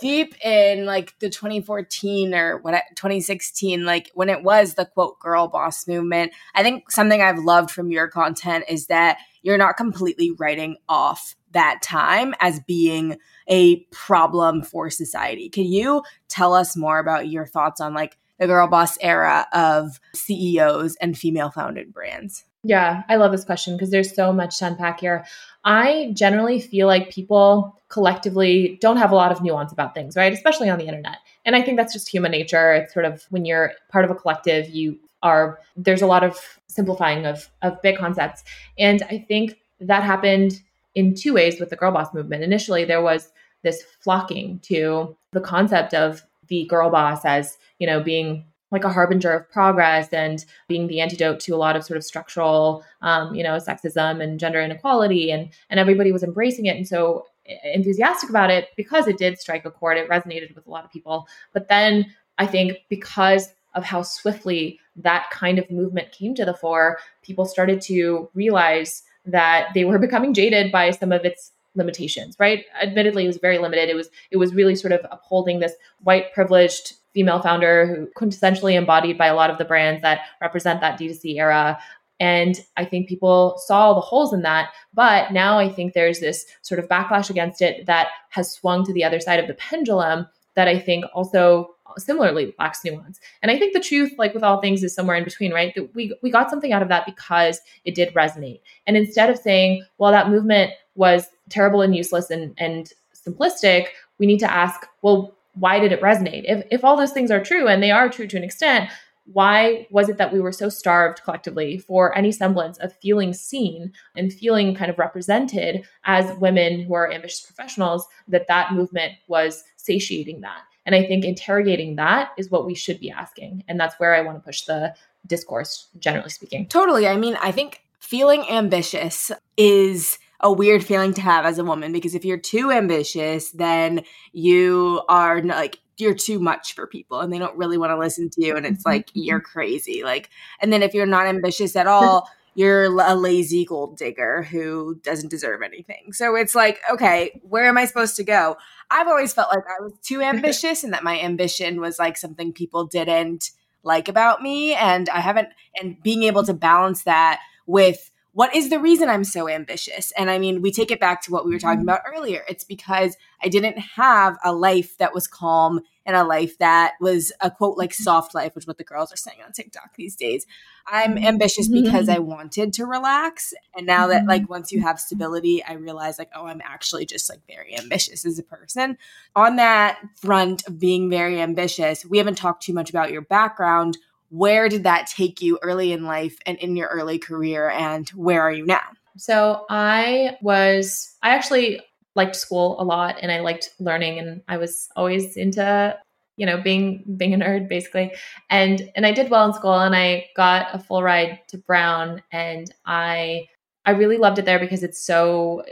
deep 0.00 0.34
in 0.44 0.84
like 0.84 1.14
the 1.18 1.30
2014 1.30 2.34
or 2.34 2.58
what 2.58 2.82
2016 2.94 3.84
like 3.84 4.10
when 4.14 4.28
it 4.28 4.42
was 4.42 4.74
the 4.74 4.86
quote 4.86 5.18
girl 5.18 5.48
boss 5.48 5.86
movement 5.86 6.32
i 6.54 6.62
think 6.62 6.90
something 6.90 7.22
i've 7.22 7.38
loved 7.38 7.70
from 7.70 7.90
your 7.90 8.08
content 8.08 8.64
is 8.68 8.86
that 8.86 9.18
you're 9.42 9.58
not 9.58 9.76
completely 9.76 10.32
writing 10.32 10.76
off 10.88 11.34
that 11.52 11.80
time 11.82 12.34
as 12.40 12.60
being 12.60 13.18
a 13.48 13.80
problem 13.90 14.62
for 14.62 14.90
society. 14.90 15.48
Can 15.48 15.64
you 15.64 16.02
tell 16.28 16.54
us 16.54 16.76
more 16.76 16.98
about 16.98 17.28
your 17.28 17.46
thoughts 17.46 17.80
on 17.80 17.94
like 17.94 18.16
the 18.38 18.46
girl 18.46 18.68
boss 18.68 18.96
era 19.00 19.46
of 19.52 20.00
ceos 20.14 20.96
and 20.96 21.18
female 21.18 21.50
founded 21.50 21.92
brands 21.92 22.44
yeah, 22.62 23.04
I 23.08 23.16
love 23.16 23.32
this 23.32 23.44
question 23.44 23.76
because 23.76 23.90
there's 23.90 24.14
so 24.14 24.32
much 24.32 24.58
to 24.58 24.66
unpack 24.66 25.00
here. 25.00 25.24
I 25.64 26.12
generally 26.14 26.60
feel 26.60 26.86
like 26.86 27.10
people 27.10 27.80
collectively 27.88 28.78
don't 28.80 28.98
have 28.98 29.12
a 29.12 29.14
lot 29.14 29.32
of 29.32 29.42
nuance 29.42 29.72
about 29.72 29.94
things, 29.94 30.16
right? 30.16 30.32
Especially 30.32 30.68
on 30.68 30.78
the 30.78 30.86
internet. 30.86 31.18
And 31.44 31.56
I 31.56 31.62
think 31.62 31.76
that's 31.76 31.92
just 31.92 32.08
human 32.08 32.30
nature. 32.30 32.74
It's 32.74 32.92
sort 32.92 33.06
of 33.06 33.24
when 33.30 33.44
you're 33.44 33.72
part 33.90 34.04
of 34.04 34.10
a 34.10 34.14
collective, 34.14 34.68
you 34.68 34.98
are 35.22 35.58
there's 35.76 36.02
a 36.02 36.06
lot 36.06 36.24
of 36.24 36.38
simplifying 36.66 37.26
of 37.26 37.48
of 37.62 37.80
big 37.82 37.98
concepts. 37.98 38.44
And 38.78 39.02
I 39.04 39.24
think 39.26 39.58
that 39.80 40.02
happened 40.02 40.60
in 40.94 41.14
two 41.14 41.34
ways 41.34 41.60
with 41.60 41.70
the 41.70 41.76
girl 41.76 41.92
boss 41.92 42.12
movement. 42.12 42.42
Initially, 42.42 42.84
there 42.84 43.02
was 43.02 43.32
this 43.62 43.82
flocking 44.00 44.58
to 44.60 45.16
the 45.32 45.40
concept 45.40 45.94
of 45.94 46.22
the 46.48 46.66
girl 46.66 46.90
boss 46.90 47.24
as, 47.24 47.58
you 47.78 47.86
know, 47.86 48.02
being 48.02 48.44
like 48.70 48.84
a 48.84 48.88
harbinger 48.88 49.32
of 49.32 49.50
progress 49.50 50.08
and 50.12 50.44
being 50.68 50.86
the 50.86 51.00
antidote 51.00 51.40
to 51.40 51.54
a 51.54 51.56
lot 51.56 51.76
of 51.76 51.84
sort 51.84 51.96
of 51.96 52.04
structural 52.04 52.84
um, 53.02 53.34
you 53.34 53.42
know 53.42 53.56
sexism 53.56 54.22
and 54.22 54.40
gender 54.40 54.60
inequality 54.60 55.30
and 55.30 55.50
and 55.68 55.80
everybody 55.80 56.12
was 56.12 56.22
embracing 56.22 56.66
it 56.66 56.76
and 56.76 56.86
so 56.86 57.26
enthusiastic 57.64 58.30
about 58.30 58.50
it 58.50 58.68
because 58.76 59.08
it 59.08 59.18
did 59.18 59.38
strike 59.38 59.64
a 59.64 59.70
chord 59.70 59.96
it 59.96 60.08
resonated 60.08 60.54
with 60.54 60.66
a 60.66 60.70
lot 60.70 60.84
of 60.84 60.92
people. 60.92 61.26
But 61.52 61.68
then 61.68 62.06
i 62.38 62.46
think 62.46 62.78
because 62.88 63.52
of 63.74 63.84
how 63.84 64.02
swiftly 64.02 64.80
that 64.96 65.28
kind 65.30 65.58
of 65.58 65.70
movement 65.70 66.10
came 66.12 66.34
to 66.34 66.44
the 66.44 66.54
fore 66.54 66.98
people 67.22 67.44
started 67.44 67.80
to 67.80 68.28
realize 68.34 69.02
that 69.24 69.68
they 69.74 69.84
were 69.84 69.98
becoming 70.06 70.34
jaded 70.34 70.72
by 70.72 70.90
some 70.90 71.12
of 71.12 71.24
its 71.24 71.52
limitations 71.74 72.36
right? 72.38 72.64
Admittedly 72.80 73.24
it 73.24 73.28
was 73.28 73.38
very 73.38 73.58
limited. 73.58 73.88
It 73.88 73.94
was 73.94 74.10
it 74.30 74.36
was 74.36 74.54
really 74.54 74.74
sort 74.74 74.92
of 74.92 75.00
upholding 75.10 75.60
this 75.60 75.74
white 76.00 76.32
privileged 76.32 76.94
female 77.12 77.40
founder 77.40 77.86
who 77.86 78.06
quintessentially 78.16 78.74
embodied 78.74 79.18
by 79.18 79.26
a 79.26 79.34
lot 79.34 79.50
of 79.50 79.58
the 79.58 79.64
brands 79.64 80.02
that 80.02 80.20
represent 80.40 80.80
that 80.80 80.98
D2C 80.98 81.36
era. 81.36 81.78
And 82.20 82.60
I 82.76 82.84
think 82.84 83.08
people 83.08 83.58
saw 83.64 83.94
the 83.94 84.00
holes 84.00 84.32
in 84.32 84.42
that. 84.42 84.70
But 84.92 85.32
now 85.32 85.58
I 85.58 85.68
think 85.68 85.94
there's 85.94 86.20
this 86.20 86.44
sort 86.62 86.78
of 86.78 86.88
backlash 86.88 87.30
against 87.30 87.62
it 87.62 87.86
that 87.86 88.08
has 88.28 88.52
swung 88.52 88.84
to 88.84 88.92
the 88.92 89.04
other 89.04 89.20
side 89.20 89.40
of 89.40 89.46
the 89.46 89.54
pendulum 89.54 90.26
that 90.54 90.68
I 90.68 90.78
think 90.78 91.04
also 91.14 91.74
similarly 91.98 92.54
lacks 92.58 92.84
nuance. 92.84 93.20
And 93.42 93.50
I 93.50 93.58
think 93.58 93.72
the 93.72 93.80
truth, 93.80 94.12
like 94.18 94.34
with 94.34 94.42
all 94.42 94.60
things, 94.60 94.82
is 94.82 94.94
somewhere 94.94 95.16
in 95.16 95.24
between, 95.24 95.52
right? 95.52 95.74
That 95.74 95.94
we 95.94 96.14
we 96.22 96.30
got 96.30 96.50
something 96.50 96.72
out 96.72 96.82
of 96.82 96.88
that 96.88 97.06
because 97.06 97.60
it 97.84 97.94
did 97.94 98.14
resonate. 98.14 98.60
And 98.86 98.96
instead 98.96 99.30
of 99.30 99.38
saying, 99.38 99.84
well, 99.98 100.12
that 100.12 100.28
movement 100.28 100.72
was 100.94 101.26
terrible 101.48 101.80
and 101.82 101.96
useless 101.96 102.30
and 102.30 102.54
and 102.58 102.92
simplistic, 103.14 103.86
we 104.18 104.26
need 104.26 104.38
to 104.40 104.50
ask, 104.50 104.86
well, 105.02 105.34
why 105.54 105.78
did 105.78 105.92
it 105.92 106.00
resonate? 106.00 106.44
If, 106.44 106.64
if 106.70 106.84
all 106.84 106.96
those 106.96 107.12
things 107.12 107.30
are 107.30 107.42
true, 107.42 107.68
and 107.68 107.82
they 107.82 107.90
are 107.90 108.08
true 108.08 108.26
to 108.26 108.36
an 108.36 108.44
extent, 108.44 108.90
why 109.24 109.86
was 109.90 110.08
it 110.08 110.16
that 110.18 110.32
we 110.32 110.40
were 110.40 110.52
so 110.52 110.68
starved 110.68 111.22
collectively 111.22 111.78
for 111.78 112.16
any 112.16 112.32
semblance 112.32 112.78
of 112.78 112.96
feeling 112.96 113.32
seen 113.32 113.92
and 114.16 114.32
feeling 114.32 114.74
kind 114.74 114.90
of 114.90 114.98
represented 114.98 115.84
as 116.04 116.36
women 116.38 116.80
who 116.80 116.94
are 116.94 117.12
ambitious 117.12 117.40
professionals 117.40 118.06
that 118.26 118.48
that 118.48 118.72
movement 118.72 119.12
was 119.28 119.62
satiating 119.76 120.40
that? 120.40 120.62
And 120.86 120.94
i 120.94 121.04
think 121.04 121.24
interrogating 121.24 121.96
that 121.96 122.30
is 122.36 122.50
what 122.50 122.66
we 122.66 122.74
should 122.74 122.98
be 122.98 123.10
asking 123.10 123.62
and 123.68 123.78
that's 123.78 123.94
where 124.00 124.14
i 124.14 124.22
want 124.22 124.38
to 124.38 124.42
push 124.42 124.62
the 124.62 124.94
discourse 125.26 125.88
generally 125.98 126.30
speaking. 126.30 126.66
Totally. 126.66 127.06
I 127.06 127.16
mean 127.16 127.36
i 127.40 127.52
think 127.52 127.82
feeling 128.00 128.44
ambitious 128.50 129.30
is 129.56 130.18
a 130.40 130.52
weird 130.52 130.84
feeling 130.84 131.14
to 131.14 131.20
have 131.20 131.44
as 131.44 131.58
a 131.58 131.64
woman 131.64 131.92
because 131.92 132.14
if 132.14 132.24
you're 132.24 132.38
too 132.38 132.70
ambitious, 132.70 133.50
then 133.50 134.02
you 134.32 135.02
are 135.08 135.42
like 135.42 135.78
you're 135.98 136.14
too 136.14 136.38
much 136.38 136.74
for 136.74 136.86
people 136.86 137.20
and 137.20 137.30
they 137.30 137.38
don't 137.38 137.56
really 137.58 137.76
want 137.76 137.90
to 137.90 137.98
listen 137.98 138.30
to 138.30 138.42
you 138.42 138.56
and 138.56 138.64
it's 138.64 138.86
like 138.86 139.08
mm-hmm. 139.08 139.20
you're 139.20 139.40
crazy 139.40 140.02
like 140.02 140.30
and 140.62 140.72
then 140.72 140.82
if 140.82 140.94
you're 140.94 141.04
not 141.04 141.26
ambitious 141.26 141.76
at 141.76 141.86
all 141.86 142.26
you're 142.54 142.84
a 142.84 143.14
lazy 143.14 143.64
gold 143.64 143.96
digger 143.96 144.42
who 144.42 144.96
doesn't 145.02 145.30
deserve 145.30 145.62
anything. 145.62 146.12
So 146.12 146.34
it's 146.34 146.54
like, 146.54 146.80
okay, 146.90 147.40
where 147.42 147.66
am 147.66 147.78
I 147.78 147.84
supposed 147.84 148.16
to 148.16 148.24
go? 148.24 148.56
I've 148.90 149.08
always 149.08 149.32
felt 149.32 149.50
like 149.50 149.64
I 149.66 149.82
was 149.82 149.92
too 150.02 150.20
ambitious 150.22 150.84
and 150.84 150.92
that 150.92 151.04
my 151.04 151.20
ambition 151.20 151.80
was 151.80 151.98
like 151.98 152.16
something 152.16 152.52
people 152.52 152.84
didn't 152.86 153.50
like 153.82 154.08
about 154.08 154.42
me. 154.42 154.74
And 154.74 155.08
I 155.08 155.20
haven't, 155.20 155.48
and 155.80 156.02
being 156.02 156.24
able 156.24 156.44
to 156.44 156.54
balance 156.54 157.04
that 157.04 157.40
with 157.66 158.10
what 158.32 158.54
is 158.54 158.70
the 158.70 158.78
reason 158.78 159.08
I'm 159.08 159.24
so 159.24 159.48
ambitious? 159.48 160.12
And 160.12 160.30
I 160.30 160.38
mean, 160.38 160.62
we 160.62 160.70
take 160.70 160.90
it 160.90 161.00
back 161.00 161.22
to 161.22 161.32
what 161.32 161.44
we 161.44 161.52
were 161.52 161.58
talking 161.58 161.80
mm-hmm. 161.80 161.88
about 161.88 162.02
earlier. 162.06 162.44
It's 162.48 162.64
because 162.64 163.16
I 163.42 163.48
didn't 163.48 163.78
have 163.78 164.38
a 164.44 164.52
life 164.52 164.96
that 164.98 165.12
was 165.12 165.26
calm 165.26 165.80
and 166.06 166.14
a 166.14 166.24
life 166.24 166.56
that 166.58 166.94
was 167.00 167.32
a 167.40 167.50
quote 167.50 167.76
like 167.76 167.90
mm-hmm. 167.90 168.02
soft 168.04 168.34
life, 168.34 168.54
which 168.54 168.64
is 168.64 168.66
what 168.68 168.78
the 168.78 168.84
girls 168.84 169.12
are 169.12 169.16
saying 169.16 169.38
on 169.44 169.52
TikTok 169.52 169.96
these 169.96 170.14
days. 170.14 170.46
I'm 170.86 171.18
ambitious 171.18 171.68
because 171.68 172.06
mm-hmm. 172.06 172.16
I 172.16 172.18
wanted 172.20 172.72
to 172.74 172.86
relax. 172.86 173.52
And 173.76 173.86
now 173.86 174.06
that 174.08 174.26
like 174.26 174.42
mm-hmm. 174.42 174.52
once 174.52 174.70
you 174.70 174.80
have 174.80 175.00
stability, 175.00 175.64
I 175.64 175.74
realize 175.74 176.18
like, 176.18 176.30
oh, 176.34 176.46
I'm 176.46 176.62
actually 176.64 177.06
just 177.06 177.28
like 177.28 177.40
very 177.48 177.76
ambitious 177.76 178.24
as 178.24 178.38
a 178.38 178.44
person. 178.44 178.96
On 179.34 179.56
that 179.56 179.98
front 180.16 180.66
of 180.68 180.78
being 180.78 181.10
very 181.10 181.40
ambitious, 181.40 182.04
we 182.04 182.18
haven't 182.18 182.38
talked 182.38 182.62
too 182.62 182.74
much 182.74 182.90
about 182.90 183.10
your 183.10 183.22
background 183.22 183.98
where 184.30 184.68
did 184.68 184.84
that 184.84 185.06
take 185.06 185.42
you 185.42 185.58
early 185.62 185.92
in 185.92 186.04
life 186.04 186.38
and 186.46 186.56
in 186.58 186.76
your 186.76 186.88
early 186.88 187.18
career 187.18 187.68
and 187.68 188.08
where 188.10 188.40
are 188.40 188.52
you 188.52 188.64
now? 188.64 188.80
So 189.16 189.66
i 189.68 190.36
was 190.40 191.16
i 191.22 191.30
actually 191.30 191.80
liked 192.14 192.36
school 192.36 192.80
a 192.80 192.84
lot 192.84 193.16
and 193.20 193.30
i 193.30 193.40
liked 193.40 193.70
learning 193.78 194.18
and 194.18 194.42
i 194.48 194.56
was 194.56 194.88
always 194.96 195.36
into 195.36 195.96
you 196.36 196.46
know 196.46 196.60
being 196.60 197.04
being 197.16 197.34
a 197.34 197.36
nerd 197.36 197.68
basically. 197.68 198.12
And 198.48 198.90
and 198.94 199.04
i 199.04 199.12
did 199.12 199.30
well 199.30 199.46
in 199.46 199.52
school 199.52 199.78
and 199.78 199.94
i 199.94 200.26
got 200.36 200.68
a 200.72 200.78
full 200.78 201.02
ride 201.02 201.40
to 201.48 201.58
brown 201.58 202.22
and 202.32 202.72
i 202.86 203.46
i 203.84 203.90
really 203.90 204.16
loved 204.16 204.38
it 204.38 204.44
there 204.44 204.60
because 204.60 204.82
it's 204.82 205.04
so 205.04 205.64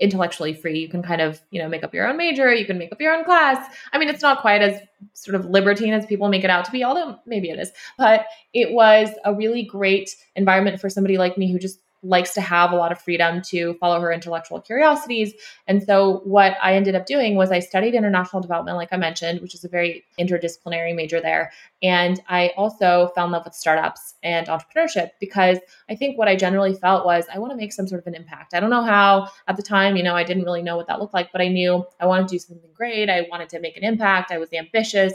intellectually 0.00 0.54
free. 0.54 0.78
You 0.78 0.88
can 0.88 1.02
kind 1.02 1.20
of, 1.20 1.40
you 1.50 1.60
know, 1.60 1.68
make 1.68 1.84
up 1.84 1.94
your 1.94 2.08
own 2.08 2.16
major, 2.16 2.52
you 2.52 2.66
can 2.66 2.78
make 2.78 2.92
up 2.92 3.00
your 3.00 3.14
own 3.14 3.24
class. 3.24 3.72
I 3.92 3.98
mean, 3.98 4.08
it's 4.08 4.22
not 4.22 4.40
quite 4.40 4.62
as 4.62 4.80
sort 5.12 5.34
of 5.34 5.46
libertine 5.46 5.92
as 5.92 6.06
people 6.06 6.28
make 6.28 6.44
it 6.44 6.50
out 6.50 6.64
to 6.64 6.72
be, 6.72 6.82
although 6.84 7.18
maybe 7.26 7.50
it 7.50 7.58
is. 7.58 7.70
But 7.98 8.26
it 8.54 8.72
was 8.72 9.10
a 9.24 9.34
really 9.34 9.62
great 9.62 10.16
environment 10.34 10.80
for 10.80 10.88
somebody 10.88 11.18
like 11.18 11.36
me 11.36 11.52
who 11.52 11.58
just 11.58 11.80
likes 12.02 12.32
to 12.34 12.40
have 12.40 12.72
a 12.72 12.76
lot 12.76 12.92
of 12.92 13.00
freedom 13.00 13.42
to 13.42 13.74
follow 13.74 14.00
her 14.00 14.12
intellectual 14.12 14.60
curiosities. 14.60 15.34
And 15.66 15.82
so, 15.82 16.20
what 16.24 16.56
I 16.62 16.74
ended 16.74 16.94
up 16.94 17.06
doing 17.06 17.36
was 17.36 17.50
I 17.50 17.58
studied 17.58 17.94
international 17.94 18.40
development, 18.40 18.76
like 18.76 18.88
I 18.92 18.96
mentioned, 18.96 19.40
which 19.40 19.54
is 19.54 19.64
a 19.64 19.68
very 19.68 20.04
interdisciplinary 20.18 20.94
major 20.94 21.20
there. 21.20 21.52
And 21.82 22.20
I 22.28 22.52
also 22.56 23.10
fell 23.14 23.26
in 23.26 23.32
love 23.32 23.44
with 23.44 23.54
startups 23.54 24.14
and 24.22 24.46
entrepreneurship 24.46 25.10
because 25.20 25.58
I 25.88 25.94
think 25.94 26.18
what 26.18 26.28
I 26.28 26.36
generally 26.36 26.74
felt 26.74 27.04
was 27.04 27.26
I 27.32 27.38
want 27.38 27.52
to 27.52 27.56
make 27.56 27.72
some 27.72 27.86
sort 27.86 28.00
of 28.00 28.06
an 28.06 28.14
impact. 28.14 28.54
I 28.54 28.60
don't 28.60 28.70
know 28.70 28.84
how 28.84 29.28
at 29.46 29.56
the 29.56 29.62
time, 29.62 29.96
you 29.96 30.02
know, 30.02 30.16
I 30.16 30.24
didn't 30.24 30.44
really 30.44 30.62
know 30.62 30.76
what 30.76 30.86
that 30.86 31.00
looked 31.00 31.14
like, 31.14 31.32
but 31.32 31.40
I 31.40 31.48
knew 31.48 31.84
I 32.00 32.06
wanted 32.06 32.28
to 32.28 32.34
do 32.34 32.38
something 32.38 32.70
great. 32.74 33.10
I 33.10 33.26
wanted 33.30 33.50
to 33.50 33.60
make 33.60 33.76
an 33.76 33.84
impact. 33.84 34.30
I 34.30 34.38
was 34.38 34.52
ambitious. 34.52 35.12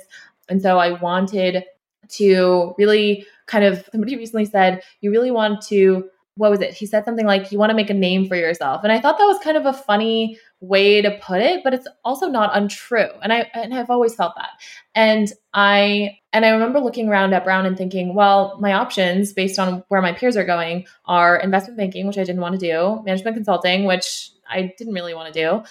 And 0.50 0.62
so, 0.62 0.77
I 0.77 0.92
wanted 0.92 1.63
to 2.08 2.75
really 2.77 3.25
kind 3.48 3.63
of 3.65 3.88
somebody 3.92 4.15
recently 4.15 4.46
said, 4.46 4.84
you 5.01 5.12
really 5.12 5.32
want 5.32 5.62
to 5.63 6.10
what 6.38 6.51
was 6.51 6.60
it? 6.60 6.74
He 6.74 6.86
said 6.86 7.06
something 7.06 7.25
like, 7.25 7.51
you 7.51 7.58
want 7.58 7.70
to 7.70 7.75
make 7.75 7.89
a 7.89 7.94
name 7.94 8.27
for 8.27 8.36
yourself. 8.36 8.84
And 8.84 8.92
I 8.92 9.00
thought 9.00 9.18
that 9.18 9.25
was 9.25 9.39
kind 9.39 9.56
of 9.56 9.65
a 9.65 9.74
funny 9.74 10.38
way 10.60 11.01
to 11.01 11.18
put 11.22 11.42
it, 11.42 11.63
but 11.63 11.74
it's 11.74 11.88
also 12.04 12.27
not 12.27 12.56
untrue. 12.56 13.08
And 13.22 13.32
I 13.32 13.50
and 13.54 13.74
I've 13.74 13.89
always 13.89 14.15
felt 14.15 14.36
that. 14.36 14.50
And 14.94 15.32
I 15.54 16.20
and 16.34 16.46
I 16.46 16.50
remember 16.50 16.80
looking 16.80 17.08
around 17.08 17.34
at 17.34 17.46
Brown 17.46 17.65
and 17.65 17.77
thinking, 17.77 18.13
well, 18.13 18.58
my 18.60 18.74
options 18.74 19.32
based 19.32 19.60
on 19.60 19.84
where 19.88 20.01
my 20.01 20.12
peers 20.12 20.36
are 20.36 20.46
going 20.46 20.86
are 21.06 21.38
investment 21.38 21.77
banking, 21.77 22.06
which 22.06 22.18
I 22.18 22.24
didn't 22.25 22.42
want 22.42 22.60
to 22.60 22.68
do, 22.68 23.01
management 23.06 23.38
consulting, 23.38 23.86
which 23.86 24.32
I 24.48 24.74
didn't 24.78 24.94
really 24.94 25.14
want 25.14 25.34
to 25.34 25.40
do 25.40 25.64